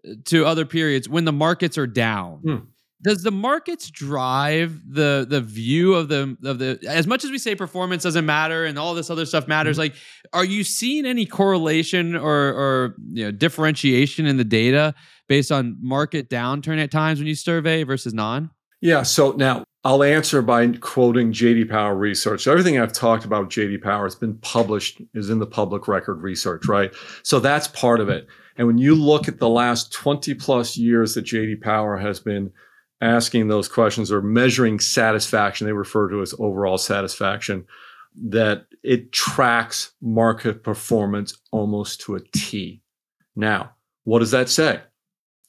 uh, 0.07 0.13
to 0.25 0.45
other 0.45 0.65
periods 0.65 1.09
when 1.09 1.25
the 1.25 1.34
markets 1.34 1.77
are 1.77 1.88
down? 1.88 2.39
Hmm 2.39 2.57
does 3.02 3.24
the 3.24 3.32
markets 3.32 3.89
drive 3.89 4.82
the 4.88 5.26
the 5.30 5.41
view 5.41 5.93
of 5.93 6.10
the 6.10 6.36
of 6.43 6.60
the 6.60 6.80
as 6.88 7.08
much 7.08 7.24
as 7.24 7.32
we 7.32 7.38
say 7.38 7.56
performance 7.56 8.04
doesn't 8.04 8.26
matter 8.26 8.66
and 8.66 8.78
all 8.78 8.93
this 8.93 9.10
other 9.10 9.26
stuff 9.26 9.47
matters 9.47 9.78
mm-hmm. 9.78 9.93
like 9.93 9.95
are 10.34 10.45
you 10.45 10.64
seeing 10.64 11.06
any 11.06 11.26
correlation 11.26 12.16
or 12.16 12.50
or 12.54 12.95
you 13.10 13.24
know 13.24 13.32
differentiation 13.32 14.26
in 14.26 14.38
the 14.38 14.43
data 14.43 14.93
based 15.28 15.52
on 15.52 15.78
market 15.82 16.30
downturn 16.30 16.82
at 16.82 16.91
times 16.91 17.20
when 17.20 17.28
you 17.28 17.36
survey 17.36 17.84
versus 17.84 18.14
non 18.14 18.50
yeah 18.82 19.04
so 19.04 19.32
now 19.32 19.64
I'll 19.86 20.04
answer 20.04 20.41
by 20.41 20.68
quoting 20.68 21.32
JD 21.32 21.70
Power 21.70 21.95
research. 21.95 22.43
So 22.43 22.52
everything 22.52 22.78
I've 22.78 22.91
talked 22.91 23.24
about 23.24 23.50
JD 23.50 23.82
Power 23.82 24.04
has 24.04 24.16
been 24.16 24.38
published, 24.39 25.02
is 25.14 25.30
in 25.30 25.39
the 25.39 25.47
public 25.47 25.88
record 25.88 26.22
research, 26.22 26.68
right? 26.68 26.93
So 27.24 27.39
that's 27.39 27.70
part 27.70 28.02
of 28.02 28.10
it. 28.10 28.28
And 28.58 28.68
when 28.68 28.78
you 28.78 28.93
look 28.93 29.30
at 29.30 29.39
the 29.39 29.47
last 29.47 29.93
20 29.93 30.34
plus 30.34 30.76
years 30.76 31.14
that 31.14 31.24
JD 31.24 31.62
Power 31.62 31.95
has 31.95 32.20
been 32.20 32.52
asking 33.02 33.47
those 33.47 33.68
questions 33.68 34.12
or 34.12 34.22
measuring 34.22 34.80
satisfaction, 34.80 35.66
they 35.66 35.74
refer 35.74 36.10
to 36.10 36.22
as 36.22 36.34
overall 36.39 36.78
satisfaction, 36.78 37.66
that 38.16 38.66
it 38.84 39.12
tracks 39.12 39.91
market 40.02 40.64
performance 40.64 41.38
almost 41.52 42.02
to 42.02 42.16
a 42.16 42.20
T. 42.34 42.82
Now, 43.36 43.72
what 44.04 44.20
does 44.20 44.32
that 44.32 44.50
say? 44.50 44.82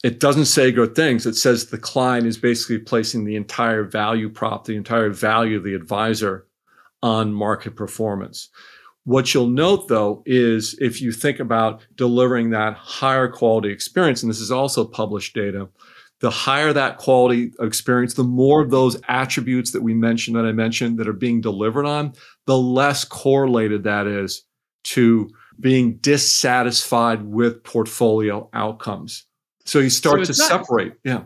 It 0.02 0.20
doesn't 0.20 0.46
say 0.46 0.72
good 0.72 0.94
things. 0.94 1.26
It 1.26 1.34
says 1.34 1.66
the 1.66 1.78
client 1.78 2.26
is 2.26 2.38
basically 2.38 2.78
placing 2.78 3.24
the 3.24 3.36
entire 3.36 3.84
value 3.84 4.30
prop, 4.30 4.64
the 4.64 4.76
entire 4.76 5.10
value 5.10 5.58
of 5.58 5.64
the 5.64 5.74
advisor 5.74 6.46
on 7.02 7.32
market 7.32 7.76
performance. 7.76 8.48
What 9.04 9.34
you'll 9.34 9.48
note 9.48 9.88
though 9.88 10.22
is 10.26 10.76
if 10.80 11.00
you 11.00 11.12
think 11.12 11.40
about 11.40 11.86
delivering 11.96 12.50
that 12.50 12.74
higher 12.74 13.28
quality 13.28 13.70
experience, 13.70 14.22
and 14.22 14.30
this 14.30 14.40
is 14.40 14.50
also 14.50 14.84
published 14.84 15.34
data, 15.34 15.68
the 16.20 16.30
higher 16.30 16.72
that 16.72 16.98
quality 16.98 17.52
experience, 17.60 18.14
the 18.14 18.24
more 18.24 18.60
of 18.60 18.70
those 18.70 19.00
attributes 19.08 19.72
that 19.72 19.82
we 19.82 19.94
mentioned, 19.94 20.36
that 20.36 20.44
I 20.44 20.52
mentioned, 20.52 20.98
that 20.98 21.08
are 21.08 21.14
being 21.14 21.40
delivered 21.40 21.86
on, 21.86 22.12
the 22.46 22.58
less 22.58 23.04
correlated 23.04 23.84
that 23.84 24.06
is 24.06 24.44
to 24.84 25.30
being 25.58 25.96
dissatisfied 25.96 27.24
with 27.24 27.64
portfolio 27.64 28.48
outcomes. 28.52 29.26
So 29.64 29.78
you 29.78 29.90
start 29.90 30.26
so 30.26 30.32
to 30.32 30.38
not, 30.38 30.48
separate. 30.48 30.98
Yeah. 31.04 31.24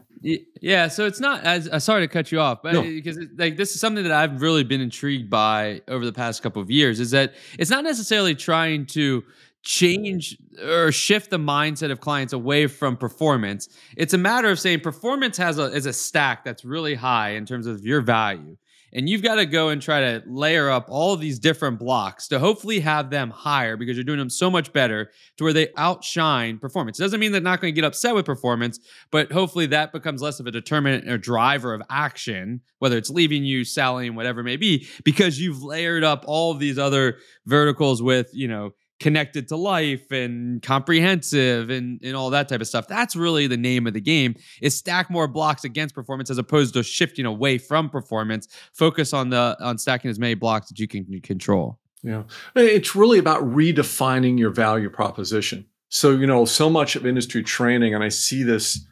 Yeah. 0.60 0.88
So 0.88 1.06
it's 1.06 1.20
not 1.20 1.44
as 1.44 1.68
uh, 1.68 1.78
sorry 1.78 2.02
to 2.02 2.08
cut 2.08 2.32
you 2.32 2.40
off, 2.40 2.62
but 2.62 2.74
no. 2.74 2.82
because 2.82 3.16
it, 3.16 3.30
like 3.36 3.56
this 3.56 3.74
is 3.74 3.80
something 3.80 4.04
that 4.04 4.12
I've 4.12 4.40
really 4.40 4.64
been 4.64 4.80
intrigued 4.80 5.28
by 5.28 5.82
over 5.88 6.04
the 6.04 6.12
past 6.12 6.42
couple 6.42 6.62
of 6.62 6.70
years 6.70 6.98
is 6.98 7.10
that 7.10 7.34
it's 7.58 7.70
not 7.70 7.84
necessarily 7.84 8.34
trying 8.34 8.86
to 8.86 9.22
change 9.64 10.36
or 10.62 10.92
shift 10.92 11.30
the 11.30 11.38
mindset 11.38 11.90
of 11.90 12.00
clients 12.00 12.32
away 12.32 12.66
from 12.66 12.96
performance. 12.96 13.68
It's 13.96 14.14
a 14.14 14.18
matter 14.18 14.50
of 14.50 14.60
saying 14.60 14.80
performance 14.80 15.36
has 15.38 15.58
a 15.58 15.64
is 15.64 15.86
a 15.86 15.92
stack 15.92 16.44
that's 16.44 16.64
really 16.64 16.94
high 16.94 17.30
in 17.30 17.46
terms 17.46 17.66
of 17.66 17.84
your 17.84 18.02
value. 18.02 18.56
And 18.96 19.08
you've 19.08 19.22
got 19.22 19.34
to 19.36 19.46
go 19.46 19.70
and 19.70 19.82
try 19.82 20.00
to 20.00 20.22
layer 20.24 20.70
up 20.70 20.86
all 20.88 21.16
these 21.16 21.40
different 21.40 21.80
blocks 21.80 22.28
to 22.28 22.38
hopefully 22.38 22.78
have 22.78 23.10
them 23.10 23.30
higher 23.30 23.76
because 23.76 23.96
you're 23.96 24.04
doing 24.04 24.20
them 24.20 24.30
so 24.30 24.48
much 24.48 24.72
better 24.72 25.10
to 25.36 25.44
where 25.44 25.52
they 25.52 25.70
outshine 25.76 26.58
performance. 26.60 27.00
It 27.00 27.02
doesn't 27.02 27.18
mean 27.18 27.32
they're 27.32 27.40
not 27.40 27.60
going 27.60 27.74
to 27.74 27.80
get 27.80 27.84
upset 27.84 28.14
with 28.14 28.24
performance, 28.24 28.78
but 29.10 29.32
hopefully 29.32 29.66
that 29.66 29.92
becomes 29.92 30.22
less 30.22 30.38
of 30.38 30.46
a 30.46 30.52
determinant 30.52 31.08
or 31.10 31.18
driver 31.18 31.74
of 31.74 31.82
action, 31.90 32.60
whether 32.78 32.96
it's 32.96 33.10
leaving 33.10 33.44
you, 33.44 33.64
selling, 33.64 34.14
whatever 34.14 34.42
it 34.42 34.44
may 34.44 34.56
be, 34.56 34.86
because 35.02 35.40
you've 35.40 35.64
layered 35.64 36.04
up 36.04 36.22
all 36.28 36.52
of 36.52 36.60
these 36.60 36.78
other 36.78 37.18
verticals 37.46 38.00
with, 38.00 38.30
you 38.32 38.46
know, 38.46 38.70
connected 39.00 39.48
to 39.48 39.56
life 39.56 40.10
and 40.10 40.62
comprehensive 40.62 41.70
and, 41.70 42.00
and 42.02 42.16
all 42.16 42.30
that 42.30 42.48
type 42.48 42.60
of 42.60 42.66
stuff. 42.66 42.86
That's 42.86 43.16
really 43.16 43.46
the 43.46 43.56
name 43.56 43.86
of 43.86 43.92
the 43.92 44.00
game 44.00 44.34
is 44.62 44.76
stack 44.76 45.10
more 45.10 45.26
blocks 45.26 45.64
against 45.64 45.94
performance 45.94 46.30
as 46.30 46.38
opposed 46.38 46.74
to 46.74 46.82
shifting 46.82 47.26
away 47.26 47.58
from 47.58 47.90
performance. 47.90 48.48
Focus 48.72 49.12
on 49.12 49.30
the 49.30 49.56
on 49.60 49.78
stacking 49.78 50.10
as 50.10 50.18
many 50.18 50.34
blocks 50.34 50.68
that 50.68 50.78
you 50.78 50.88
can 50.88 51.20
control. 51.20 51.78
Yeah. 52.02 52.24
It's 52.54 52.94
really 52.94 53.18
about 53.18 53.42
redefining 53.42 54.38
your 54.38 54.50
value 54.50 54.90
proposition. 54.90 55.66
So, 55.88 56.10
you 56.10 56.26
know, 56.26 56.44
so 56.44 56.68
much 56.68 56.96
of 56.96 57.06
industry 57.06 57.42
training, 57.42 57.94
and 57.94 58.04
I 58.04 58.08
see 58.08 58.42
this, 58.42 58.84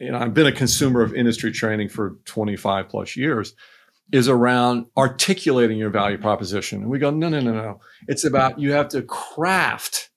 you 0.00 0.10
know, 0.10 0.18
I've 0.18 0.34
been 0.34 0.46
a 0.46 0.52
consumer 0.52 1.02
of 1.02 1.14
industry 1.14 1.52
training 1.52 1.88
for 1.88 2.16
25 2.24 2.88
plus 2.88 3.16
years 3.16 3.54
is 4.12 4.28
around 4.28 4.86
articulating 4.96 5.78
your 5.78 5.90
value 5.90 6.18
proposition. 6.18 6.82
And 6.82 6.90
we 6.90 6.98
go, 6.98 7.10
no, 7.10 7.28
no, 7.28 7.40
no, 7.40 7.52
no. 7.52 7.80
It's 8.06 8.24
about 8.24 8.58
you 8.58 8.72
have 8.72 8.88
to 8.88 9.02
craft 9.02 10.10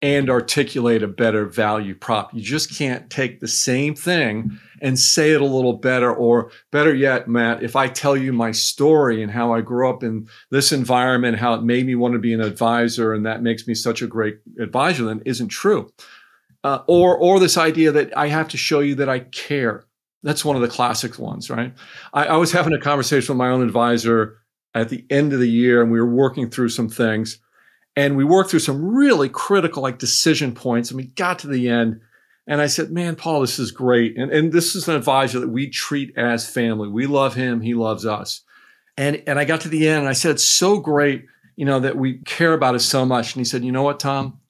and 0.00 0.30
articulate 0.30 1.02
a 1.02 1.08
better 1.08 1.44
value 1.44 1.94
prop. 1.94 2.32
You 2.32 2.40
just 2.40 2.76
can't 2.76 3.10
take 3.10 3.40
the 3.40 3.48
same 3.48 3.96
thing 3.96 4.58
and 4.80 4.98
say 4.98 5.32
it 5.32 5.40
a 5.40 5.46
little 5.46 5.72
better, 5.72 6.14
or 6.14 6.52
better 6.70 6.94
yet, 6.94 7.26
Matt, 7.26 7.64
if 7.64 7.74
I 7.74 7.88
tell 7.88 8.16
you 8.16 8.32
my 8.32 8.52
story 8.52 9.22
and 9.22 9.32
how 9.32 9.52
I 9.52 9.60
grew 9.60 9.90
up 9.90 10.04
in 10.04 10.28
this 10.52 10.70
environment, 10.70 11.38
how 11.38 11.54
it 11.54 11.64
made 11.64 11.84
me 11.84 11.96
want 11.96 12.12
to 12.12 12.20
be 12.20 12.32
an 12.32 12.40
advisor, 12.40 13.12
and 13.12 13.26
that 13.26 13.42
makes 13.42 13.66
me 13.66 13.74
such 13.74 14.00
a 14.00 14.06
great 14.06 14.38
advisor, 14.60 15.04
then 15.04 15.20
isn't 15.26 15.48
true. 15.48 15.92
Uh, 16.62 16.82
or, 16.86 17.16
or 17.16 17.40
this 17.40 17.56
idea 17.56 17.90
that 17.90 18.16
I 18.16 18.28
have 18.28 18.48
to 18.48 18.56
show 18.56 18.78
you 18.78 18.94
that 18.96 19.08
I 19.08 19.20
care. 19.20 19.84
That's 20.22 20.44
one 20.44 20.56
of 20.56 20.62
the 20.62 20.68
classic 20.68 21.18
ones, 21.18 21.48
right? 21.48 21.74
I, 22.12 22.26
I 22.26 22.36
was 22.36 22.52
having 22.52 22.72
a 22.72 22.80
conversation 22.80 23.34
with 23.34 23.38
my 23.38 23.50
own 23.50 23.62
advisor 23.62 24.38
at 24.74 24.88
the 24.88 25.04
end 25.10 25.32
of 25.32 25.40
the 25.40 25.50
year, 25.50 25.82
and 25.82 25.90
we 25.90 26.00
were 26.00 26.12
working 26.12 26.50
through 26.50 26.70
some 26.70 26.88
things 26.88 27.38
and 27.96 28.16
we 28.16 28.22
worked 28.22 28.50
through 28.50 28.60
some 28.60 28.94
really 28.94 29.28
critical 29.28 29.82
like 29.82 29.98
decision 29.98 30.54
points 30.54 30.90
and 30.90 30.96
we 30.96 31.06
got 31.06 31.40
to 31.40 31.48
the 31.48 31.68
end 31.68 32.00
and 32.48 32.62
I 32.62 32.66
said, 32.66 32.90
man, 32.90 33.14
Paul, 33.14 33.42
this 33.42 33.58
is 33.58 33.70
great. 33.72 34.16
And, 34.16 34.32
and 34.32 34.52
this 34.52 34.74
is 34.74 34.88
an 34.88 34.96
advisor 34.96 35.38
that 35.38 35.50
we 35.50 35.68
treat 35.68 36.16
as 36.16 36.48
family. 36.48 36.88
We 36.88 37.06
love 37.06 37.34
him. 37.34 37.60
He 37.60 37.74
loves 37.74 38.06
us. 38.06 38.42
And, 38.96 39.22
and 39.26 39.38
I 39.38 39.44
got 39.44 39.60
to 39.62 39.68
the 39.68 39.86
end 39.86 40.00
and 40.00 40.08
I 40.08 40.14
said, 40.14 40.30
it's 40.30 40.44
so 40.44 40.78
great, 40.78 41.26
you 41.56 41.66
know, 41.66 41.78
that 41.80 41.98
we 41.98 42.18
care 42.18 42.54
about 42.54 42.74
it 42.74 42.80
so 42.80 43.04
much. 43.04 43.34
And 43.34 43.40
he 43.40 43.44
said, 43.44 43.64
you 43.64 43.70
know 43.70 43.82
what, 43.82 44.00
Tom? 44.00 44.40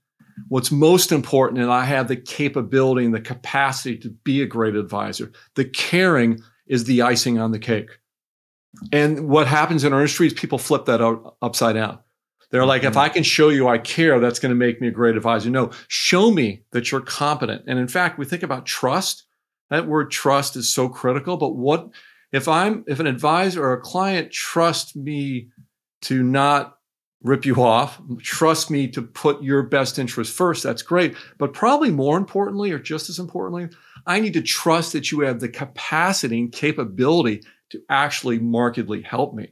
What's 0.49 0.71
most 0.71 1.13
important, 1.13 1.61
and 1.61 1.71
I 1.71 1.85
have 1.85 2.09
the 2.09 2.17
capability 2.17 3.05
and 3.05 3.15
the 3.15 3.21
capacity 3.21 3.97
to 3.99 4.11
be 4.11 4.43
a 4.43 4.47
great 4.47 4.77
advisor, 4.77 5.33
the 5.55 5.65
caring 5.65 6.41
is 6.67 6.85
the 6.85 7.03
icing 7.03 7.39
on 7.39 7.51
the 7.51 7.59
cake. 7.59 7.91
And 8.93 9.29
what 9.29 9.47
happens 9.47 9.85
in 9.85 9.93
our 9.93 10.01
industry 10.01 10.27
is 10.27 10.35
people 10.35 10.59
flip 10.59 10.85
that 10.85 11.01
out 11.01 11.37
upside 11.43 11.75
down. 11.75 11.99
They're 12.51 12.67
like, 12.67 12.83
if 12.83 12.91
mm-hmm. 12.91 13.01
I 13.01 13.09
can 13.09 13.23
show 13.23 13.51
you 13.51 13.69
I 13.69 13.79
care, 13.79 14.21
that's 14.21 14.39
going 14.39 14.51
to 14.51 14.57
make 14.57 14.81
me 14.81 14.89
a 14.89 14.93
great 14.93 15.17
advisor. 15.17 15.51
No, 15.51 15.71
show 15.89 16.31
me 16.31 16.65
that 16.73 16.91
you're 16.91 17.01
competent. 17.01 17.65
And 17.67 17.79
in 17.79 17.89
fact, 17.89 18.19
we 18.19 18.25
think 18.25 18.43
about 18.43 18.65
trust. 18.65 19.25
That 19.71 19.87
word 19.87 20.11
trust 20.11 20.57
is 20.57 20.73
so 20.73 20.89
critical. 20.89 21.37
But 21.37 21.57
what 21.57 21.91
if 22.33 22.49
I'm 22.49 22.85
if 22.87 23.01
an 23.01 23.07
advisor 23.07 23.63
or 23.63 23.75
a 23.75 23.81
client 23.81 24.33
trusts 24.33 24.97
me 24.97 25.49
to 26.03 26.23
not 26.23 26.78
rip 27.23 27.45
you 27.45 27.63
off, 27.63 28.01
trust 28.21 28.71
me 28.71 28.89
to 28.89 29.03
put 29.03 29.43
your 29.43 29.63
best 29.65 29.99
interest 29.99 30.33
first, 30.33 30.63
that's 30.63 30.83
great. 30.83 31.17
But 31.37 31.53
probably 31.53 31.91
more 31.91 32.17
importantly, 32.17 32.71
or 32.71 32.79
just 32.79 33.09
as 33.09 33.19
importantly, 33.19 33.69
I 34.07 34.21
need 34.21 34.35
to 34.35 34.43
trust 34.43 34.93
that 34.93 35.11
you 35.11 35.21
have 35.21 35.41
the 35.41 35.49
capacity 35.49 36.39
and 36.39 36.53
capability 36.53 37.43
to 37.71 37.83
actually 37.89 38.39
markedly 38.39 39.03
help 39.03 39.35
me. 39.35 39.49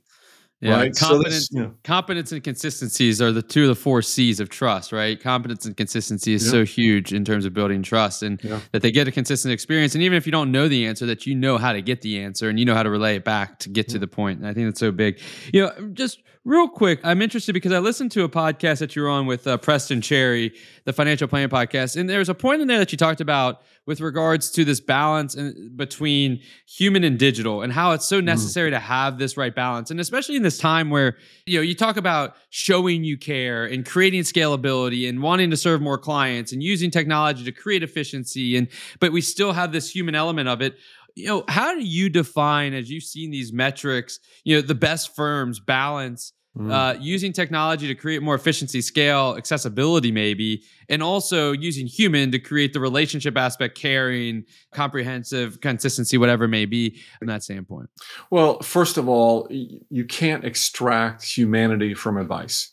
Yeah, 0.62 0.76
right? 0.76 0.96
competence, 0.96 1.50
so 1.52 1.74
competence 1.84 2.32
and 2.32 2.42
consistencies 2.42 3.20
are 3.20 3.30
the 3.30 3.42
two 3.42 3.62
of 3.62 3.68
the 3.68 3.74
four 3.74 4.00
C's 4.00 4.40
of 4.40 4.48
trust, 4.48 4.90
right? 4.90 5.20
Competence 5.20 5.66
and 5.66 5.76
consistency 5.76 6.32
is 6.32 6.46
yeah. 6.46 6.50
so 6.50 6.64
huge 6.64 7.12
in 7.12 7.26
terms 7.26 7.44
of 7.44 7.52
building 7.52 7.82
trust, 7.82 8.22
and 8.22 8.42
yeah. 8.42 8.60
that 8.72 8.80
they 8.80 8.90
get 8.90 9.06
a 9.06 9.12
consistent 9.12 9.52
experience. 9.52 9.94
And 9.94 10.02
even 10.02 10.16
if 10.16 10.24
you 10.24 10.32
don't 10.32 10.50
know 10.50 10.66
the 10.66 10.86
answer, 10.86 11.04
that 11.06 11.26
you 11.26 11.34
know 11.34 11.58
how 11.58 11.74
to 11.74 11.82
get 11.82 12.00
the 12.00 12.20
answer 12.20 12.48
and 12.48 12.58
you 12.58 12.64
know 12.64 12.74
how 12.74 12.82
to 12.82 12.88
relay 12.88 13.16
it 13.16 13.24
back 13.24 13.58
to 13.60 13.68
get 13.68 13.88
yeah. 13.88 13.94
to 13.94 13.98
the 13.98 14.06
point. 14.06 14.38
And 14.38 14.48
I 14.48 14.54
think 14.54 14.66
that's 14.66 14.80
so 14.80 14.92
big. 14.92 15.20
You 15.52 15.66
know, 15.66 15.90
just 15.92 16.22
real 16.46 16.68
quick, 16.68 17.00
I'm 17.04 17.20
interested 17.20 17.52
because 17.52 17.72
I 17.72 17.80
listened 17.80 18.12
to 18.12 18.24
a 18.24 18.28
podcast 18.28 18.78
that 18.78 18.96
you 18.96 19.02
were 19.02 19.10
on 19.10 19.26
with 19.26 19.46
uh, 19.46 19.58
Preston 19.58 20.00
Cherry, 20.00 20.54
the 20.84 20.92
financial 20.94 21.28
planning 21.28 21.50
podcast, 21.50 22.00
and 22.00 22.08
there's 22.08 22.30
a 22.30 22.34
point 22.34 22.62
in 22.62 22.68
there 22.68 22.78
that 22.78 22.92
you 22.92 22.96
talked 22.96 23.20
about 23.20 23.60
with 23.86 24.00
regards 24.00 24.50
to 24.50 24.64
this 24.64 24.80
balance 24.80 25.34
in, 25.34 25.72
between 25.76 26.40
human 26.66 27.04
and 27.04 27.18
digital 27.18 27.62
and 27.62 27.72
how 27.72 27.92
it's 27.92 28.06
so 28.06 28.20
mm. 28.20 28.24
necessary 28.24 28.70
mm. 28.70 28.74
to 28.74 28.80
have 28.80 29.18
this 29.18 29.36
right 29.36 29.54
balance 29.54 29.90
and 29.90 30.00
especially 30.00 30.36
in 30.36 30.42
this 30.42 30.58
time 30.58 30.90
where 30.90 31.16
you 31.46 31.58
know 31.58 31.62
you 31.62 31.74
talk 31.74 31.96
about 31.96 32.34
showing 32.50 33.04
you 33.04 33.16
care 33.16 33.64
and 33.64 33.86
creating 33.86 34.22
scalability 34.22 35.08
and 35.08 35.22
wanting 35.22 35.50
to 35.50 35.56
serve 35.56 35.80
more 35.80 35.98
clients 35.98 36.52
and 36.52 36.62
using 36.62 36.90
technology 36.90 37.44
to 37.44 37.52
create 37.52 37.82
efficiency 37.82 38.56
and 38.56 38.68
but 39.00 39.12
we 39.12 39.20
still 39.20 39.52
have 39.52 39.72
this 39.72 39.90
human 39.90 40.14
element 40.14 40.48
of 40.48 40.60
it 40.60 40.76
you 41.14 41.26
know 41.26 41.44
how 41.48 41.74
do 41.74 41.84
you 41.84 42.08
define 42.08 42.74
as 42.74 42.90
you've 42.90 43.04
seen 43.04 43.30
these 43.30 43.52
metrics 43.52 44.18
you 44.44 44.54
know 44.54 44.62
the 44.62 44.74
best 44.74 45.14
firms 45.14 45.60
balance 45.60 46.32
Mm. 46.56 46.72
Uh, 46.72 46.98
using 46.98 47.34
technology 47.34 47.86
to 47.86 47.94
create 47.94 48.22
more 48.22 48.34
efficiency, 48.34 48.80
scale, 48.80 49.34
accessibility, 49.36 50.10
maybe, 50.10 50.62
and 50.88 51.02
also 51.02 51.52
using 51.52 51.86
human 51.86 52.30
to 52.30 52.38
create 52.38 52.72
the 52.72 52.80
relationship 52.80 53.36
aspect, 53.36 53.76
caring, 53.76 54.44
comprehensive, 54.72 55.60
consistency, 55.60 56.16
whatever 56.16 56.44
it 56.44 56.48
may 56.48 56.64
be 56.64 56.98
from 57.18 57.28
that 57.28 57.42
standpoint. 57.42 57.90
Well, 58.30 58.60
first 58.60 58.96
of 58.96 59.06
all, 59.06 59.46
you 59.50 60.04
can't 60.06 60.44
extract 60.44 61.24
humanity 61.24 61.92
from 61.92 62.16
advice, 62.16 62.72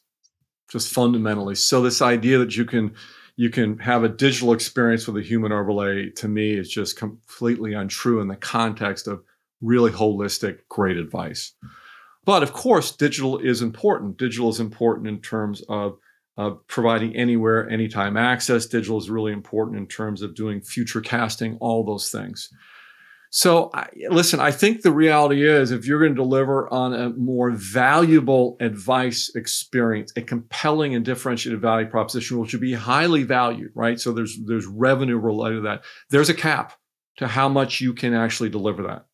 just 0.72 0.94
fundamentally. 0.94 1.56
So 1.56 1.82
this 1.82 2.02
idea 2.02 2.38
that 2.38 2.56
you 2.56 2.64
can 2.64 2.94
you 3.36 3.50
can 3.50 3.80
have 3.80 4.04
a 4.04 4.10
digital 4.10 4.54
experience 4.54 5.08
with 5.08 5.18
a 5.18 5.26
human 5.26 5.52
overlay 5.52 6.10
to 6.12 6.28
me 6.28 6.54
is 6.54 6.70
just 6.70 6.98
completely 6.98 7.74
untrue 7.74 8.22
in 8.22 8.28
the 8.28 8.36
context 8.36 9.08
of 9.08 9.24
really 9.60 9.92
holistic, 9.92 10.60
great 10.70 10.98
advice. 10.98 11.54
But 12.26 12.44
of 12.44 12.54
course, 12.54 12.96
digital 12.96 13.38
is 13.38 13.62
important. 13.62 14.18
Digital 14.18 14.50
is 14.50 14.60
important 14.60 15.08
in 15.08 15.20
terms 15.20 15.62
of 15.68 15.98
uh, 16.38 16.52
providing 16.68 17.16
anywhere, 17.16 17.70
anytime 17.70 18.18
access. 18.18 18.66
Digital 18.66 18.98
is 18.98 19.10
really 19.10 19.34
important 19.34 19.78
in 19.78 19.88
terms 19.88 20.22
of 20.22 20.36
doing 20.36 20.62
future 20.62 21.02
casting, 21.02 21.58
all 21.60 21.84
those 21.84 22.10
things. 22.10 22.50
So, 23.36 23.72
I, 23.74 23.88
listen, 24.10 24.40
I 24.40 24.52
think 24.52 24.84
the 24.84 24.92
reality 24.92 25.48
is 25.48 25.72
if 25.72 25.88
you're 25.88 26.00
going 26.00 26.14
to 26.14 26.22
deliver 26.22 26.72
on 26.72 26.94
a 26.94 27.10
more 27.10 27.50
valuable 27.50 28.58
advice 28.60 29.32
experience, 29.34 30.14
a 30.16 30.22
compelling 30.22 30.94
and 30.94 31.04
differentiated 31.04 31.60
value 31.60 31.88
proposition, 31.88 32.38
which 32.38 32.52
should 32.52 32.62
be 32.62 32.74
highly 32.74 33.24
valued, 33.24 33.72
right? 33.74 34.00
So 34.00 34.12
there's 34.12 34.38
there's 34.46 34.68
revenue 34.68 35.18
related 35.18 35.56
to 35.56 35.62
that. 35.62 35.84
There's 36.12 36.30
a 36.30 36.36
cap 36.36 36.74
to 37.18 37.28
how 37.28 37.50
much 37.50 37.82
you 37.82 37.94
can 37.94 38.14
actually 38.14 38.50
deliver 38.50 38.84
that. 38.84 39.08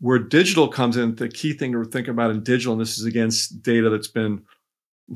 Where 0.00 0.18
digital 0.18 0.68
comes 0.68 0.96
in, 0.96 1.14
the 1.14 1.28
key 1.28 1.52
thing 1.52 1.72
to 1.72 1.84
think 1.84 2.08
about 2.08 2.30
in 2.30 2.42
digital, 2.42 2.72
and 2.72 2.80
this 2.80 2.98
is 2.98 3.04
against 3.04 3.62
data 3.62 3.90
that's 3.90 4.08
been 4.08 4.42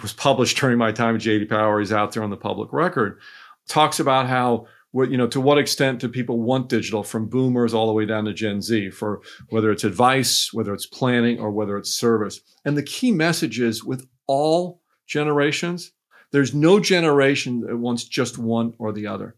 was 0.03 0.12
published 0.12 0.59
during 0.59 0.76
my 0.76 0.93
time 0.93 1.14
at 1.14 1.22
JD 1.22 1.49
Power, 1.49 1.80
is 1.80 1.93
out 1.93 2.12
there 2.12 2.22
on 2.22 2.30
the 2.30 2.37
public 2.37 2.72
record, 2.72 3.20
talks 3.68 4.01
about 4.01 4.26
how 4.26 4.66
what 4.91 5.11
you 5.11 5.16
know 5.16 5.26
to 5.26 5.41
what 5.41 5.59
extent 5.59 6.01
do 6.01 6.09
people 6.09 6.41
want 6.41 6.68
digital 6.68 7.03
from 7.03 7.28
boomers 7.28 7.74
all 7.74 7.87
the 7.87 7.93
way 7.93 8.07
down 8.07 8.24
to 8.24 8.32
Gen 8.32 8.61
Z 8.61 8.91
for 8.91 9.22
whether 9.51 9.70
it's 9.70 9.85
advice, 9.85 10.53
whether 10.53 10.72
it's 10.72 10.87
planning, 10.87 11.41
or 11.41 11.51
whether 11.51 11.76
it's 11.76 11.91
service. 11.91 12.41
And 12.64 12.76
the 12.76 12.82
key 12.82 13.11
message 13.11 13.61
is 13.61 13.85
with 13.85 14.07
all 14.26 14.80
generations, 15.07 15.93
there's 16.30 16.55
no 16.55 16.80
generation 16.80 17.61
that 17.61 17.76
wants 17.76 18.05
just 18.05 18.39
one 18.39 18.74
or 18.78 18.93
the 18.93 19.07
other. 19.07 19.37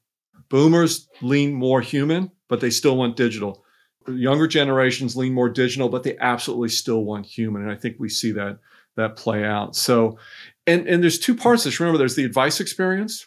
Boomers 0.48 1.08
lean 1.22 1.54
more 1.54 1.80
human, 1.80 2.30
but 2.48 2.60
they 2.60 2.70
still 2.70 2.96
want 2.96 3.16
digital 3.16 3.64
younger 4.08 4.46
generations 4.46 5.16
lean 5.16 5.32
more 5.32 5.48
digital, 5.48 5.88
but 5.88 6.02
they 6.02 6.16
absolutely 6.18 6.68
still 6.68 7.04
want 7.04 7.26
human. 7.26 7.62
And 7.62 7.70
I 7.70 7.76
think 7.76 7.96
we 7.98 8.08
see 8.08 8.32
that 8.32 8.58
that 8.96 9.16
play 9.16 9.44
out. 9.44 9.76
So, 9.76 10.18
and 10.66 10.86
and 10.86 11.02
there's 11.02 11.18
two 11.18 11.34
parts 11.34 11.62
to 11.62 11.68
this. 11.68 11.80
Remember, 11.80 11.98
there's 11.98 12.16
the 12.16 12.24
advice 12.24 12.60
experience, 12.60 13.26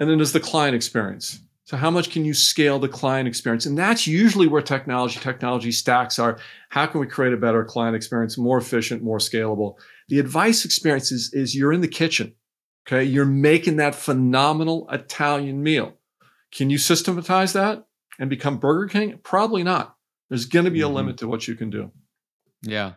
and 0.00 0.08
then 0.08 0.18
there's 0.18 0.32
the 0.32 0.40
client 0.40 0.74
experience. 0.74 1.40
So, 1.64 1.76
how 1.76 1.90
much 1.90 2.10
can 2.10 2.24
you 2.24 2.34
scale 2.34 2.78
the 2.78 2.88
client 2.88 3.28
experience? 3.28 3.66
And 3.66 3.78
that's 3.78 4.06
usually 4.06 4.46
where 4.46 4.62
technology 4.62 5.20
technology 5.20 5.72
stacks 5.72 6.18
are. 6.18 6.38
How 6.70 6.86
can 6.86 7.00
we 7.00 7.06
create 7.06 7.32
a 7.32 7.38
better 7.38 7.64
client 7.64 7.96
experience, 7.96 8.36
more 8.36 8.58
efficient, 8.58 9.02
more 9.02 9.18
scalable? 9.18 9.76
The 10.08 10.18
advice 10.18 10.64
experience 10.64 11.12
is, 11.12 11.32
is 11.32 11.54
you're 11.54 11.72
in 11.72 11.80
the 11.80 11.88
kitchen. 11.88 12.34
Okay, 12.86 13.04
you're 13.04 13.24
making 13.24 13.76
that 13.76 13.94
phenomenal 13.94 14.88
Italian 14.90 15.62
meal. 15.62 15.94
Can 16.50 16.68
you 16.68 16.78
systematize 16.78 17.52
that 17.52 17.86
and 18.18 18.28
become 18.28 18.58
Burger 18.58 18.88
King? 18.88 19.18
Probably 19.22 19.62
not. 19.62 19.91
There's 20.32 20.46
going 20.46 20.64
to 20.64 20.70
be 20.70 20.80
a 20.80 20.84
mm-hmm. 20.84 20.94
limit 20.94 21.18
to 21.18 21.28
what 21.28 21.46
you 21.46 21.54
can 21.54 21.68
do. 21.68 21.90
Yeah. 22.62 22.92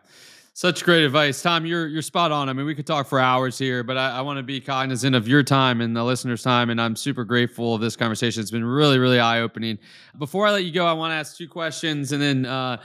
Such 0.53 0.86
great 0.86 1.03
advice, 1.03 1.41
Tom. 1.41 1.65
You're 1.65 1.86
you're 1.86 2.01
spot 2.01 2.31
on. 2.31 2.47
I 2.47 2.53
mean, 2.53 2.65
we 2.65 2.73
could 2.73 2.88
talk 2.88 3.07
for 3.07 3.19
hours 3.19 3.57
here, 3.57 3.83
but 3.83 3.97
I, 3.97 4.11
I 4.11 4.21
want 4.21 4.38
to 4.38 4.43
be 4.43 4.61
cognizant 4.61 5.17
of 5.17 5.27
your 5.27 5.43
time 5.43 5.81
and 5.81 5.93
the 5.93 6.05
listeners' 6.05 6.41
time, 6.43 6.69
and 6.69 6.79
I'm 6.79 6.95
super 6.95 7.25
grateful 7.25 7.75
of 7.75 7.81
this 7.81 7.97
conversation. 7.97 8.39
It's 8.39 8.51
been 8.51 8.63
really, 8.63 8.99
really 8.99 9.19
eye 9.19 9.41
opening. 9.41 9.77
Before 10.17 10.47
I 10.47 10.51
let 10.51 10.63
you 10.63 10.71
go, 10.71 10.88
I 10.88 10.93
want 10.93 11.11
to 11.11 11.15
ask 11.15 11.36
two 11.36 11.49
questions, 11.49 12.13
and 12.13 12.21
then 12.21 12.45
uh, 12.45 12.81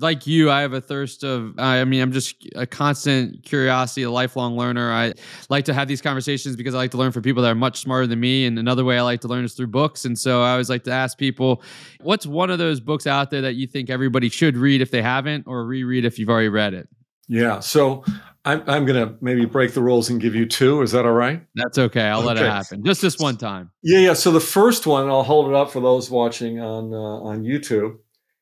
like 0.00 0.26
you, 0.26 0.50
I 0.50 0.62
have 0.62 0.72
a 0.72 0.80
thirst 0.80 1.24
of, 1.24 1.58
I 1.58 1.84
mean, 1.84 2.00
I'm 2.00 2.12
just 2.12 2.46
a 2.54 2.66
constant 2.66 3.44
curiosity, 3.44 4.02
a 4.02 4.10
lifelong 4.10 4.56
learner. 4.56 4.92
I 4.92 5.12
like 5.48 5.66
to 5.66 5.74
have 5.74 5.88
these 5.88 6.00
conversations 6.00 6.56
because 6.56 6.74
I 6.74 6.78
like 6.78 6.90
to 6.92 6.96
learn 6.96 7.12
from 7.12 7.22
people 7.22 7.42
that 7.42 7.50
are 7.50 7.54
much 7.54 7.80
smarter 7.80 8.06
than 8.06 8.20
me. 8.20 8.46
And 8.46 8.58
another 8.58 8.84
way 8.84 8.98
I 8.98 9.02
like 9.02 9.20
to 9.20 9.28
learn 9.28 9.44
is 9.44 9.54
through 9.54 9.68
books. 9.68 10.04
And 10.04 10.18
so 10.18 10.42
I 10.42 10.52
always 10.52 10.70
like 10.70 10.84
to 10.84 10.92
ask 10.92 11.18
people, 11.18 11.62
what's 12.00 12.26
one 12.26 12.50
of 12.50 12.58
those 12.58 12.80
books 12.80 13.06
out 13.06 13.30
there 13.30 13.42
that 13.42 13.54
you 13.54 13.66
think 13.66 13.90
everybody 13.90 14.28
should 14.28 14.56
read 14.56 14.80
if 14.80 14.90
they 14.90 15.02
haven't, 15.02 15.46
or 15.46 15.64
reread 15.64 16.04
if 16.04 16.18
you've 16.18 16.30
already 16.30 16.48
read 16.48 16.74
it? 16.74 16.88
Yeah. 17.28 17.60
So 17.60 18.04
I'm, 18.44 18.62
I'm 18.66 18.86
going 18.86 19.06
to 19.06 19.14
maybe 19.20 19.44
break 19.44 19.74
the 19.74 19.82
rules 19.82 20.10
and 20.10 20.20
give 20.20 20.34
you 20.34 20.46
two. 20.46 20.82
Is 20.82 20.92
that 20.92 21.04
all 21.04 21.12
right? 21.12 21.46
That's 21.54 21.78
okay. 21.78 22.02
I'll 22.02 22.18
okay. 22.20 22.26
let 22.26 22.36
it 22.38 22.46
happen. 22.50 22.84
Just 22.84 23.02
this 23.02 23.18
one 23.18 23.36
time. 23.36 23.70
Yeah. 23.82 23.98
Yeah. 23.98 24.12
So 24.14 24.32
the 24.32 24.40
first 24.40 24.86
one, 24.86 25.08
I'll 25.08 25.22
hold 25.22 25.48
it 25.48 25.54
up 25.54 25.70
for 25.70 25.80
those 25.80 26.10
watching 26.10 26.58
on, 26.58 26.92
uh, 26.92 26.96
on 26.96 27.44
YouTube. 27.44 27.98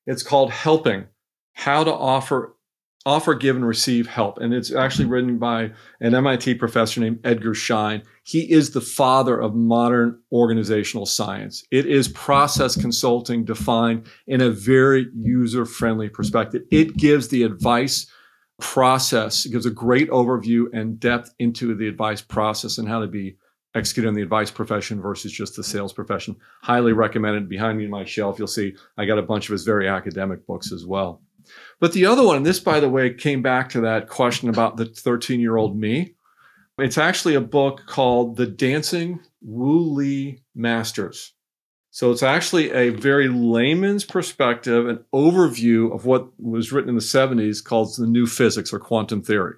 It's 0.06 0.22
called 0.22 0.50
Helping 0.50 1.04
how 1.58 1.82
to 1.82 1.92
offer 1.92 2.54
offer, 3.06 3.34
give, 3.34 3.56
and 3.56 3.66
receive 3.66 4.06
help. 4.06 4.38
And 4.38 4.52
it's 4.52 4.72
actually 4.72 5.04
mm-hmm. 5.04 5.12
written 5.12 5.38
by 5.38 5.70
an 6.00 6.14
MIT 6.14 6.54
professor 6.56 7.00
named 7.00 7.20
Edgar 7.24 7.54
Schein. 7.54 8.02
He 8.22 8.50
is 8.50 8.70
the 8.70 8.82
father 8.82 9.40
of 9.40 9.54
modern 9.54 10.20
organizational 10.30 11.06
science. 11.06 11.64
It 11.70 11.86
is 11.86 12.08
process 12.08 12.78
consulting 12.78 13.44
defined 13.44 14.06
in 14.26 14.42
a 14.42 14.50
very 14.50 15.06
user 15.16 15.64
friendly 15.64 16.10
perspective. 16.10 16.62
It 16.70 16.96
gives 16.98 17.28
the 17.28 17.44
advice 17.44 18.06
process, 18.60 19.46
it 19.46 19.52
gives 19.52 19.66
a 19.66 19.70
great 19.70 20.10
overview 20.10 20.64
and 20.74 21.00
depth 21.00 21.32
into 21.38 21.74
the 21.74 21.88
advice 21.88 22.20
process 22.20 22.76
and 22.76 22.88
how 22.88 23.00
to 23.00 23.06
be 23.06 23.36
executed 23.74 24.08
in 24.08 24.14
the 24.14 24.22
advice 24.22 24.50
profession 24.50 25.00
versus 25.00 25.32
just 25.32 25.56
the 25.56 25.64
sales 25.64 25.92
profession. 25.92 26.36
Highly 26.62 26.92
recommended. 26.92 27.48
Behind 27.48 27.78
me 27.78 27.84
in 27.84 27.90
my 27.90 28.04
shelf, 28.04 28.38
you'll 28.38 28.48
see 28.48 28.74
I 28.98 29.06
got 29.06 29.18
a 29.18 29.22
bunch 29.22 29.48
of 29.48 29.52
his 29.52 29.64
very 29.64 29.88
academic 29.88 30.46
books 30.46 30.72
as 30.72 30.84
well. 30.84 31.22
But 31.80 31.92
the 31.92 32.06
other 32.06 32.24
one, 32.24 32.36
and 32.36 32.46
this, 32.46 32.60
by 32.60 32.80
the 32.80 32.88
way, 32.88 33.12
came 33.12 33.42
back 33.42 33.68
to 33.70 33.80
that 33.82 34.08
question 34.08 34.48
about 34.48 34.76
the 34.76 34.86
13 34.86 35.40
year 35.40 35.56
old 35.56 35.76
me. 35.76 36.14
It's 36.78 36.98
actually 36.98 37.34
a 37.34 37.40
book 37.40 37.82
called 37.86 38.36
The 38.36 38.46
Dancing 38.46 39.20
Wu 39.40 39.80
Li 39.80 40.42
Masters. 40.54 41.32
So 41.90 42.12
it's 42.12 42.22
actually 42.22 42.70
a 42.70 42.90
very 42.90 43.28
layman's 43.28 44.04
perspective, 44.04 44.86
an 44.86 45.04
overview 45.12 45.92
of 45.92 46.04
what 46.04 46.28
was 46.38 46.70
written 46.70 46.90
in 46.90 46.94
the 46.94 47.00
70s 47.00 47.64
called 47.64 47.96
the 47.96 48.06
new 48.06 48.26
physics 48.26 48.72
or 48.72 48.78
quantum 48.78 49.22
theory. 49.22 49.54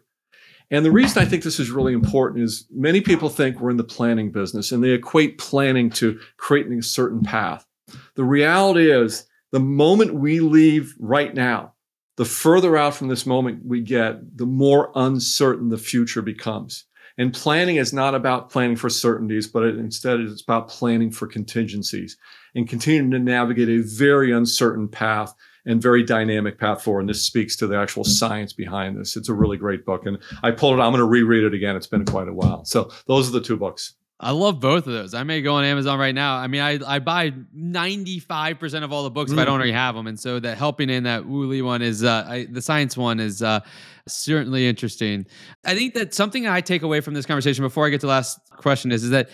And 0.70 0.84
the 0.84 0.92
reason 0.92 1.20
I 1.20 1.26
think 1.26 1.42
this 1.42 1.58
is 1.58 1.70
really 1.70 1.92
important 1.92 2.44
is 2.44 2.66
many 2.70 3.00
people 3.00 3.28
think 3.28 3.58
we're 3.58 3.70
in 3.70 3.76
the 3.76 3.84
planning 3.84 4.30
business 4.30 4.70
and 4.70 4.82
they 4.82 4.90
equate 4.90 5.38
planning 5.38 5.90
to 5.90 6.18
creating 6.36 6.78
a 6.78 6.82
certain 6.82 7.22
path. 7.22 7.66
The 8.14 8.24
reality 8.24 8.90
is, 8.90 9.26
the 9.52 9.60
moment 9.60 10.14
we 10.14 10.38
leave 10.38 10.94
right 11.00 11.34
now, 11.34 11.74
the 12.16 12.24
further 12.24 12.76
out 12.76 12.94
from 12.94 13.08
this 13.08 13.26
moment 13.26 13.64
we 13.64 13.80
get, 13.80 14.36
the 14.36 14.46
more 14.46 14.92
uncertain 14.94 15.68
the 15.68 15.78
future 15.78 16.22
becomes. 16.22 16.84
And 17.18 17.34
planning 17.34 17.76
is 17.76 17.92
not 17.92 18.14
about 18.14 18.50
planning 18.50 18.76
for 18.76 18.88
certainties, 18.88 19.46
but 19.46 19.62
it, 19.62 19.76
instead 19.76 20.20
it's 20.20 20.42
about 20.42 20.68
planning 20.68 21.10
for 21.10 21.26
contingencies 21.26 22.16
and 22.54 22.68
continuing 22.68 23.10
to 23.10 23.18
navigate 23.18 23.68
a 23.68 23.82
very 23.82 24.32
uncertain 24.32 24.88
path 24.88 25.34
and 25.66 25.82
very 25.82 26.02
dynamic 26.02 26.58
path 26.58 26.82
forward. 26.82 27.00
And 27.00 27.08
this 27.08 27.22
speaks 27.22 27.56
to 27.56 27.66
the 27.66 27.76
actual 27.76 28.04
science 28.04 28.52
behind 28.52 28.98
this. 28.98 29.16
It's 29.16 29.28
a 29.28 29.34
really 29.34 29.58
great 29.58 29.84
book. 29.84 30.06
And 30.06 30.18
I 30.42 30.50
pulled 30.50 30.78
it, 30.78 30.82
I'm 30.82 30.92
going 30.92 31.00
to 31.00 31.04
reread 31.04 31.44
it 31.44 31.54
again. 31.54 31.76
It's 31.76 31.86
been 31.86 32.06
quite 32.06 32.28
a 32.28 32.32
while. 32.32 32.64
So 32.64 32.90
those 33.06 33.28
are 33.28 33.32
the 33.32 33.40
two 33.40 33.56
books. 33.56 33.94
I 34.22 34.32
love 34.32 34.60
both 34.60 34.86
of 34.86 34.92
those. 34.92 35.14
I 35.14 35.22
may 35.22 35.40
go 35.40 35.54
on 35.54 35.64
Amazon 35.64 35.98
right 35.98 36.14
now. 36.14 36.36
I 36.36 36.46
mean, 36.46 36.60
I, 36.60 36.78
I 36.86 36.98
buy 36.98 37.30
95% 37.30 38.84
of 38.84 38.92
all 38.92 39.02
the 39.02 39.10
books 39.10 39.30
mm. 39.30 39.34
if 39.34 39.40
I 39.40 39.46
don't 39.46 39.54
mm. 39.54 39.56
already 39.56 39.72
have 39.72 39.94
them. 39.94 40.06
And 40.06 40.20
so 40.20 40.38
that 40.40 40.58
helping 40.58 40.90
in 40.90 41.04
that 41.04 41.26
Wu 41.26 41.46
Li 41.46 41.62
one 41.62 41.80
is, 41.80 42.04
uh, 42.04 42.26
I, 42.28 42.46
the 42.50 42.60
science 42.60 42.98
one 42.98 43.18
is 43.18 43.42
uh, 43.42 43.60
certainly 44.06 44.68
interesting. 44.68 45.24
I 45.64 45.74
think 45.74 45.94
that 45.94 46.12
something 46.12 46.46
I 46.46 46.60
take 46.60 46.82
away 46.82 47.00
from 47.00 47.14
this 47.14 47.24
conversation 47.24 47.64
before 47.64 47.86
I 47.86 47.88
get 47.88 48.02
to 48.02 48.06
the 48.06 48.12
last 48.12 48.38
question 48.50 48.92
is, 48.92 49.04
is 49.04 49.10
that 49.10 49.30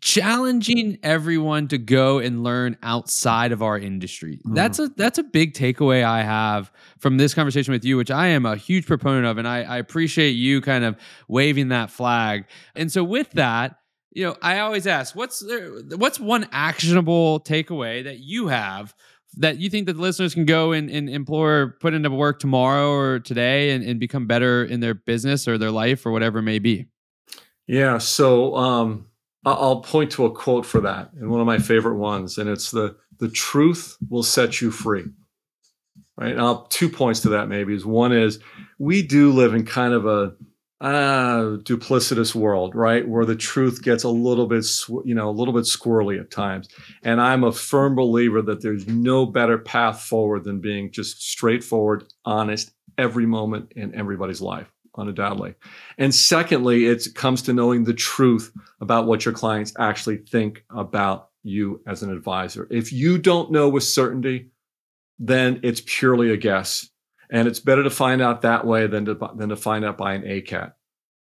challenging 0.00 0.98
everyone 1.02 1.66
to 1.66 1.76
go 1.76 2.20
and 2.20 2.44
learn 2.44 2.76
outside 2.84 3.50
of 3.50 3.60
our 3.62 3.76
industry. 3.76 4.38
Mm. 4.46 4.54
That's 4.54 4.78
a 4.78 4.88
that's 4.96 5.18
a 5.18 5.24
big 5.24 5.54
takeaway 5.54 6.04
I 6.04 6.22
have 6.22 6.70
from 7.00 7.16
this 7.16 7.34
conversation 7.34 7.72
with 7.72 7.84
you, 7.84 7.96
which 7.96 8.12
I 8.12 8.28
am 8.28 8.46
a 8.46 8.54
huge 8.54 8.86
proponent 8.86 9.26
of, 9.26 9.38
and 9.38 9.48
I, 9.48 9.62
I 9.62 9.78
appreciate 9.78 10.30
you 10.30 10.60
kind 10.60 10.84
of 10.84 10.96
waving 11.26 11.68
that 11.68 11.90
flag. 11.90 12.44
And 12.76 12.92
so 12.92 13.02
with 13.02 13.30
that, 13.32 13.78
you 14.18 14.24
know, 14.24 14.36
I 14.42 14.58
always 14.58 14.88
ask, 14.88 15.14
what's 15.14 15.38
there, 15.38 15.70
what's 15.96 16.18
one 16.18 16.48
actionable 16.50 17.38
takeaway 17.38 18.02
that 18.02 18.18
you 18.18 18.48
have 18.48 18.92
that 19.36 19.58
you 19.58 19.70
think 19.70 19.86
that 19.86 19.92
the 19.92 20.02
listeners 20.02 20.34
can 20.34 20.44
go 20.44 20.72
and, 20.72 20.90
and 20.90 21.24
put 21.24 21.94
into 21.94 22.10
work 22.10 22.40
tomorrow 22.40 22.90
or 22.90 23.20
today 23.20 23.70
and, 23.70 23.84
and 23.84 24.00
become 24.00 24.26
better 24.26 24.64
in 24.64 24.80
their 24.80 24.94
business 24.94 25.46
or 25.46 25.56
their 25.56 25.70
life 25.70 26.04
or 26.04 26.10
whatever 26.10 26.40
it 26.40 26.42
may 26.42 26.58
be? 26.58 26.86
Yeah. 27.68 27.98
So 27.98 28.56
um 28.56 29.06
I'll 29.44 29.82
point 29.82 30.10
to 30.12 30.26
a 30.26 30.32
quote 30.32 30.66
for 30.66 30.80
that, 30.80 31.12
and 31.12 31.30
one 31.30 31.40
of 31.40 31.46
my 31.46 31.58
favorite 31.58 31.96
ones, 31.96 32.38
and 32.38 32.50
it's 32.50 32.72
the 32.72 32.96
the 33.18 33.28
truth 33.28 33.96
will 34.10 34.24
set 34.24 34.60
you 34.60 34.72
free. 34.72 35.04
Right. 36.16 36.36
Now, 36.36 36.66
two 36.70 36.88
points 36.88 37.20
to 37.20 37.28
that 37.28 37.48
maybe 37.48 37.72
is 37.72 37.86
one 37.86 38.12
is 38.12 38.40
we 38.80 39.02
do 39.02 39.30
live 39.30 39.54
in 39.54 39.64
kind 39.64 39.94
of 39.94 40.06
a 40.06 40.34
uh, 40.80 41.58
duplicitous 41.62 42.34
world, 42.34 42.74
right, 42.74 43.08
where 43.08 43.24
the 43.24 43.34
truth 43.34 43.82
gets 43.82 44.04
a 44.04 44.08
little 44.08 44.46
bit, 44.46 44.64
sw- 44.64 45.04
you 45.04 45.14
know, 45.14 45.28
a 45.28 45.32
little 45.32 45.54
bit 45.54 45.64
squirrely 45.64 46.20
at 46.20 46.30
times. 46.30 46.68
And 47.02 47.20
I'm 47.20 47.42
a 47.42 47.52
firm 47.52 47.96
believer 47.96 48.42
that 48.42 48.62
there's 48.62 48.86
no 48.86 49.26
better 49.26 49.58
path 49.58 50.02
forward 50.02 50.44
than 50.44 50.60
being 50.60 50.92
just 50.92 51.28
straightforward, 51.28 52.04
honest, 52.24 52.72
every 52.96 53.26
moment 53.26 53.72
in 53.74 53.94
everybody's 53.94 54.40
life 54.40 54.70
undoubtedly. 54.96 55.54
And 55.96 56.14
secondly, 56.14 56.86
it 56.86 57.06
comes 57.14 57.42
to 57.42 57.52
knowing 57.52 57.84
the 57.84 57.94
truth 57.94 58.52
about 58.80 59.06
what 59.06 59.24
your 59.24 59.34
clients 59.34 59.72
actually 59.78 60.18
think 60.18 60.64
about 60.70 61.30
you 61.42 61.80
as 61.86 62.02
an 62.02 62.10
advisor. 62.10 62.66
If 62.70 62.92
you 62.92 63.18
don't 63.18 63.52
know 63.52 63.68
with 63.68 63.84
certainty, 63.84 64.50
then 65.18 65.60
it's 65.62 65.82
purely 65.86 66.30
a 66.30 66.36
guess. 66.36 66.88
And 67.30 67.46
it's 67.46 67.60
better 67.60 67.82
to 67.82 67.90
find 67.90 68.22
out 68.22 68.42
that 68.42 68.66
way 68.66 68.86
than 68.86 69.04
to, 69.04 69.18
than 69.36 69.50
to 69.50 69.56
find 69.56 69.84
out 69.84 69.98
by 69.98 70.14
an 70.14 70.22
ACAT. 70.22 70.72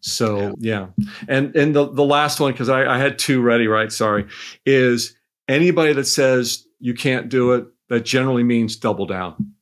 So 0.02 0.56
yeah. 0.60 0.88
yeah. 0.98 1.06
And 1.28 1.56
and 1.56 1.76
the, 1.76 1.92
the 1.92 2.04
last 2.04 2.40
one, 2.40 2.52
because 2.52 2.70
I, 2.70 2.86
I 2.86 2.98
had 2.98 3.20
two 3.20 3.42
ready, 3.42 3.68
right? 3.68 3.92
Sorry, 3.92 4.28
is 4.66 5.16
anybody 5.48 5.94
that 5.94 6.06
says 6.06 6.66
you 6.80 6.94
can't 6.94 7.28
do 7.28 7.54
it, 7.54 7.68
that 7.90 8.06
generally 8.06 8.44
means 8.44 8.78
double 8.78 9.06
down. 9.06 9.54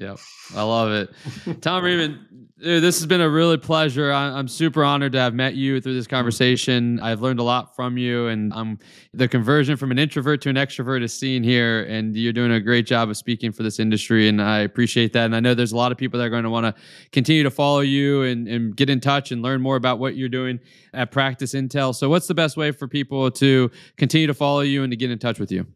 Yep. 0.00 0.18
I 0.54 0.62
love 0.62 0.92
it. 0.92 1.60
Tom 1.60 1.82
Rieman, 1.82 2.48
this 2.56 2.98
has 2.98 3.06
been 3.06 3.20
a 3.20 3.28
really 3.28 3.56
pleasure. 3.56 4.12
I'm 4.12 4.46
super 4.46 4.84
honored 4.84 5.12
to 5.12 5.18
have 5.18 5.34
met 5.34 5.54
you 5.54 5.80
through 5.80 5.94
this 5.94 6.06
conversation. 6.06 7.00
I've 7.00 7.20
learned 7.20 7.40
a 7.40 7.42
lot 7.42 7.74
from 7.74 7.98
you, 7.98 8.28
and 8.28 8.52
I'm 8.54 8.78
the 9.12 9.26
conversion 9.26 9.76
from 9.76 9.90
an 9.90 9.98
introvert 9.98 10.40
to 10.42 10.50
an 10.50 10.56
extrovert 10.56 11.02
is 11.02 11.12
seen 11.12 11.42
here. 11.42 11.82
And 11.84 12.16
you're 12.16 12.32
doing 12.32 12.52
a 12.52 12.60
great 12.60 12.86
job 12.86 13.10
of 13.10 13.16
speaking 13.16 13.50
for 13.50 13.64
this 13.64 13.80
industry, 13.80 14.28
and 14.28 14.40
I 14.40 14.60
appreciate 14.60 15.12
that. 15.14 15.24
And 15.24 15.34
I 15.34 15.40
know 15.40 15.54
there's 15.54 15.72
a 15.72 15.76
lot 15.76 15.90
of 15.90 15.98
people 15.98 16.18
that 16.18 16.26
are 16.26 16.30
going 16.30 16.44
to 16.44 16.50
want 16.50 16.64
to 16.66 16.82
continue 17.10 17.42
to 17.42 17.50
follow 17.50 17.80
you 17.80 18.22
and, 18.22 18.46
and 18.46 18.76
get 18.76 18.88
in 18.88 19.00
touch 19.00 19.32
and 19.32 19.42
learn 19.42 19.60
more 19.60 19.76
about 19.76 19.98
what 19.98 20.16
you're 20.16 20.28
doing 20.28 20.60
at 20.94 21.10
Practice 21.10 21.54
Intel. 21.54 21.92
So, 21.92 22.08
what's 22.08 22.28
the 22.28 22.34
best 22.34 22.56
way 22.56 22.70
for 22.70 22.86
people 22.86 23.30
to 23.32 23.70
continue 23.96 24.28
to 24.28 24.34
follow 24.34 24.60
you 24.60 24.84
and 24.84 24.92
to 24.92 24.96
get 24.96 25.10
in 25.10 25.18
touch 25.18 25.40
with 25.40 25.50
you? 25.50 25.66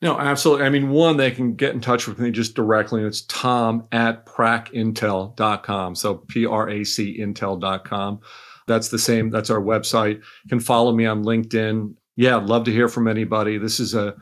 No, 0.00 0.18
absolutely. 0.18 0.64
I 0.64 0.70
mean, 0.70 0.90
one, 0.90 1.16
they 1.16 1.32
can 1.32 1.54
get 1.54 1.74
in 1.74 1.80
touch 1.80 2.06
with 2.06 2.20
me 2.20 2.30
just 2.30 2.54
directly. 2.54 3.02
It's 3.02 3.22
tom 3.22 3.88
at 3.90 4.26
pracintel.com. 4.26 5.94
So 5.96 6.14
P 6.14 6.46
R 6.46 6.68
A 6.68 6.84
C 6.84 7.18
intel.com. 7.18 8.20
That's 8.68 8.88
the 8.88 8.98
same. 8.98 9.30
That's 9.30 9.50
our 9.50 9.60
website. 9.60 10.16
You 10.16 10.48
can 10.48 10.60
follow 10.60 10.92
me 10.92 11.06
on 11.06 11.24
LinkedIn. 11.24 11.94
Yeah, 12.16 12.36
I'd 12.36 12.44
love 12.44 12.64
to 12.64 12.72
hear 12.72 12.88
from 12.88 13.08
anybody. 13.08 13.58
This 13.58 13.80
is 13.80 13.94
a, 13.94 14.14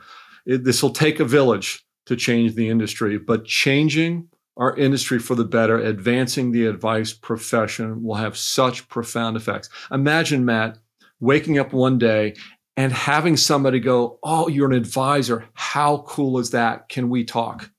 this 0.47 0.83
will 0.83 0.91
take 0.91 1.21
a 1.21 1.25
village 1.25 1.85
to 2.07 2.17
change 2.17 2.55
the 2.55 2.69
industry, 2.69 3.19
but 3.19 3.45
changing 3.45 4.29
our 4.57 4.75
industry 4.77 5.19
for 5.19 5.35
the 5.35 5.45
better, 5.45 5.79
advancing 5.79 6.53
the 6.53 6.67
advice 6.67 7.13
profession 7.13 8.03
will 8.03 8.15
have 8.15 8.37
such 8.37 8.89
profound 8.89 9.37
effects. 9.37 9.69
Imagine, 9.91 10.45
Matt, 10.45 10.79
waking 11.21 11.59
up 11.59 11.73
one 11.73 11.99
day 11.99 12.35
and 12.77 12.93
having 12.93 13.37
somebody 13.37 13.81
go, 13.81 14.19
Oh, 14.23 14.49
you're 14.49 14.67
an 14.67 14.77
advisor. 14.77 15.47
How 15.55 15.99
cool 16.07 16.39
is 16.39 16.51
that? 16.51 16.89
Can 16.89 17.09
we 17.09 17.25
talk? 17.25 17.71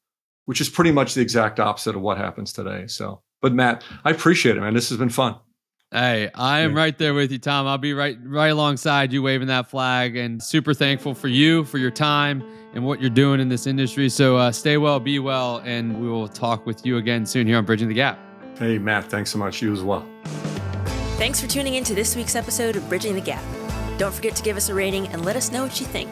Which 0.45 0.61
is 0.61 0.69
pretty 0.69 0.91
much 0.91 1.13
the 1.13 1.21
exact 1.21 1.59
opposite 1.59 1.95
of 1.95 2.01
what 2.01 2.17
happens 2.17 2.53
today. 2.53 2.87
So, 2.87 3.21
but 3.41 3.53
Matt, 3.53 3.83
I 4.05 4.11
appreciate 4.11 4.57
it, 4.57 4.61
man. 4.61 4.73
This 4.73 4.89
has 4.89 4.97
been 4.97 5.09
fun. 5.09 5.35
Hey, 5.91 6.29
I 6.35 6.59
am 6.59 6.71
yeah. 6.71 6.77
right 6.77 6.97
there 6.97 7.13
with 7.13 7.31
you, 7.31 7.37
Tom. 7.37 7.65
I'll 7.65 7.77
be 7.77 7.93
right 7.93 8.17
right 8.23 8.47
alongside 8.47 9.13
you 9.13 9.21
waving 9.21 9.47
that 9.47 9.69
flag 9.69 10.17
and 10.17 10.43
super 10.43 10.73
thankful 10.73 11.13
for 11.13 11.29
you, 11.29 11.63
for 11.63 11.77
your 11.77 11.91
time 11.91 12.43
and 12.73 12.85
what 12.85 12.99
you're 12.99 13.09
doing 13.09 13.39
in 13.39 13.47
this 13.47 13.67
industry. 13.67 14.09
So 14.09 14.35
uh, 14.35 14.51
stay 14.51 14.77
well, 14.77 14.99
be 14.99 15.19
well, 15.19 15.61
and 15.63 16.01
we 16.01 16.09
will 16.09 16.27
talk 16.27 16.65
with 16.65 16.85
you 16.85 16.97
again 16.97 17.25
soon 17.25 17.47
here 17.47 17.57
on 17.57 17.65
Bridging 17.65 17.87
the 17.87 17.93
Gap. 17.93 18.19
Hey, 18.57 18.77
Matt, 18.77 19.09
thanks 19.09 19.31
so 19.31 19.39
much. 19.39 19.61
You 19.61 19.71
as 19.71 19.81
well. 19.81 20.05
Thanks 21.17 21.39
for 21.39 21.47
tuning 21.47 21.75
in 21.75 21.83
to 21.85 21.95
this 21.95 22.15
week's 22.15 22.35
episode 22.35 22.75
of 22.75 22.87
Bridging 22.89 23.15
the 23.15 23.21
Gap. 23.21 23.43
Don't 23.97 24.13
forget 24.13 24.35
to 24.35 24.43
give 24.43 24.57
us 24.57 24.69
a 24.69 24.73
rating 24.73 25.07
and 25.07 25.25
let 25.25 25.35
us 25.35 25.51
know 25.51 25.63
what 25.63 25.79
you 25.79 25.85
think. 25.87 26.09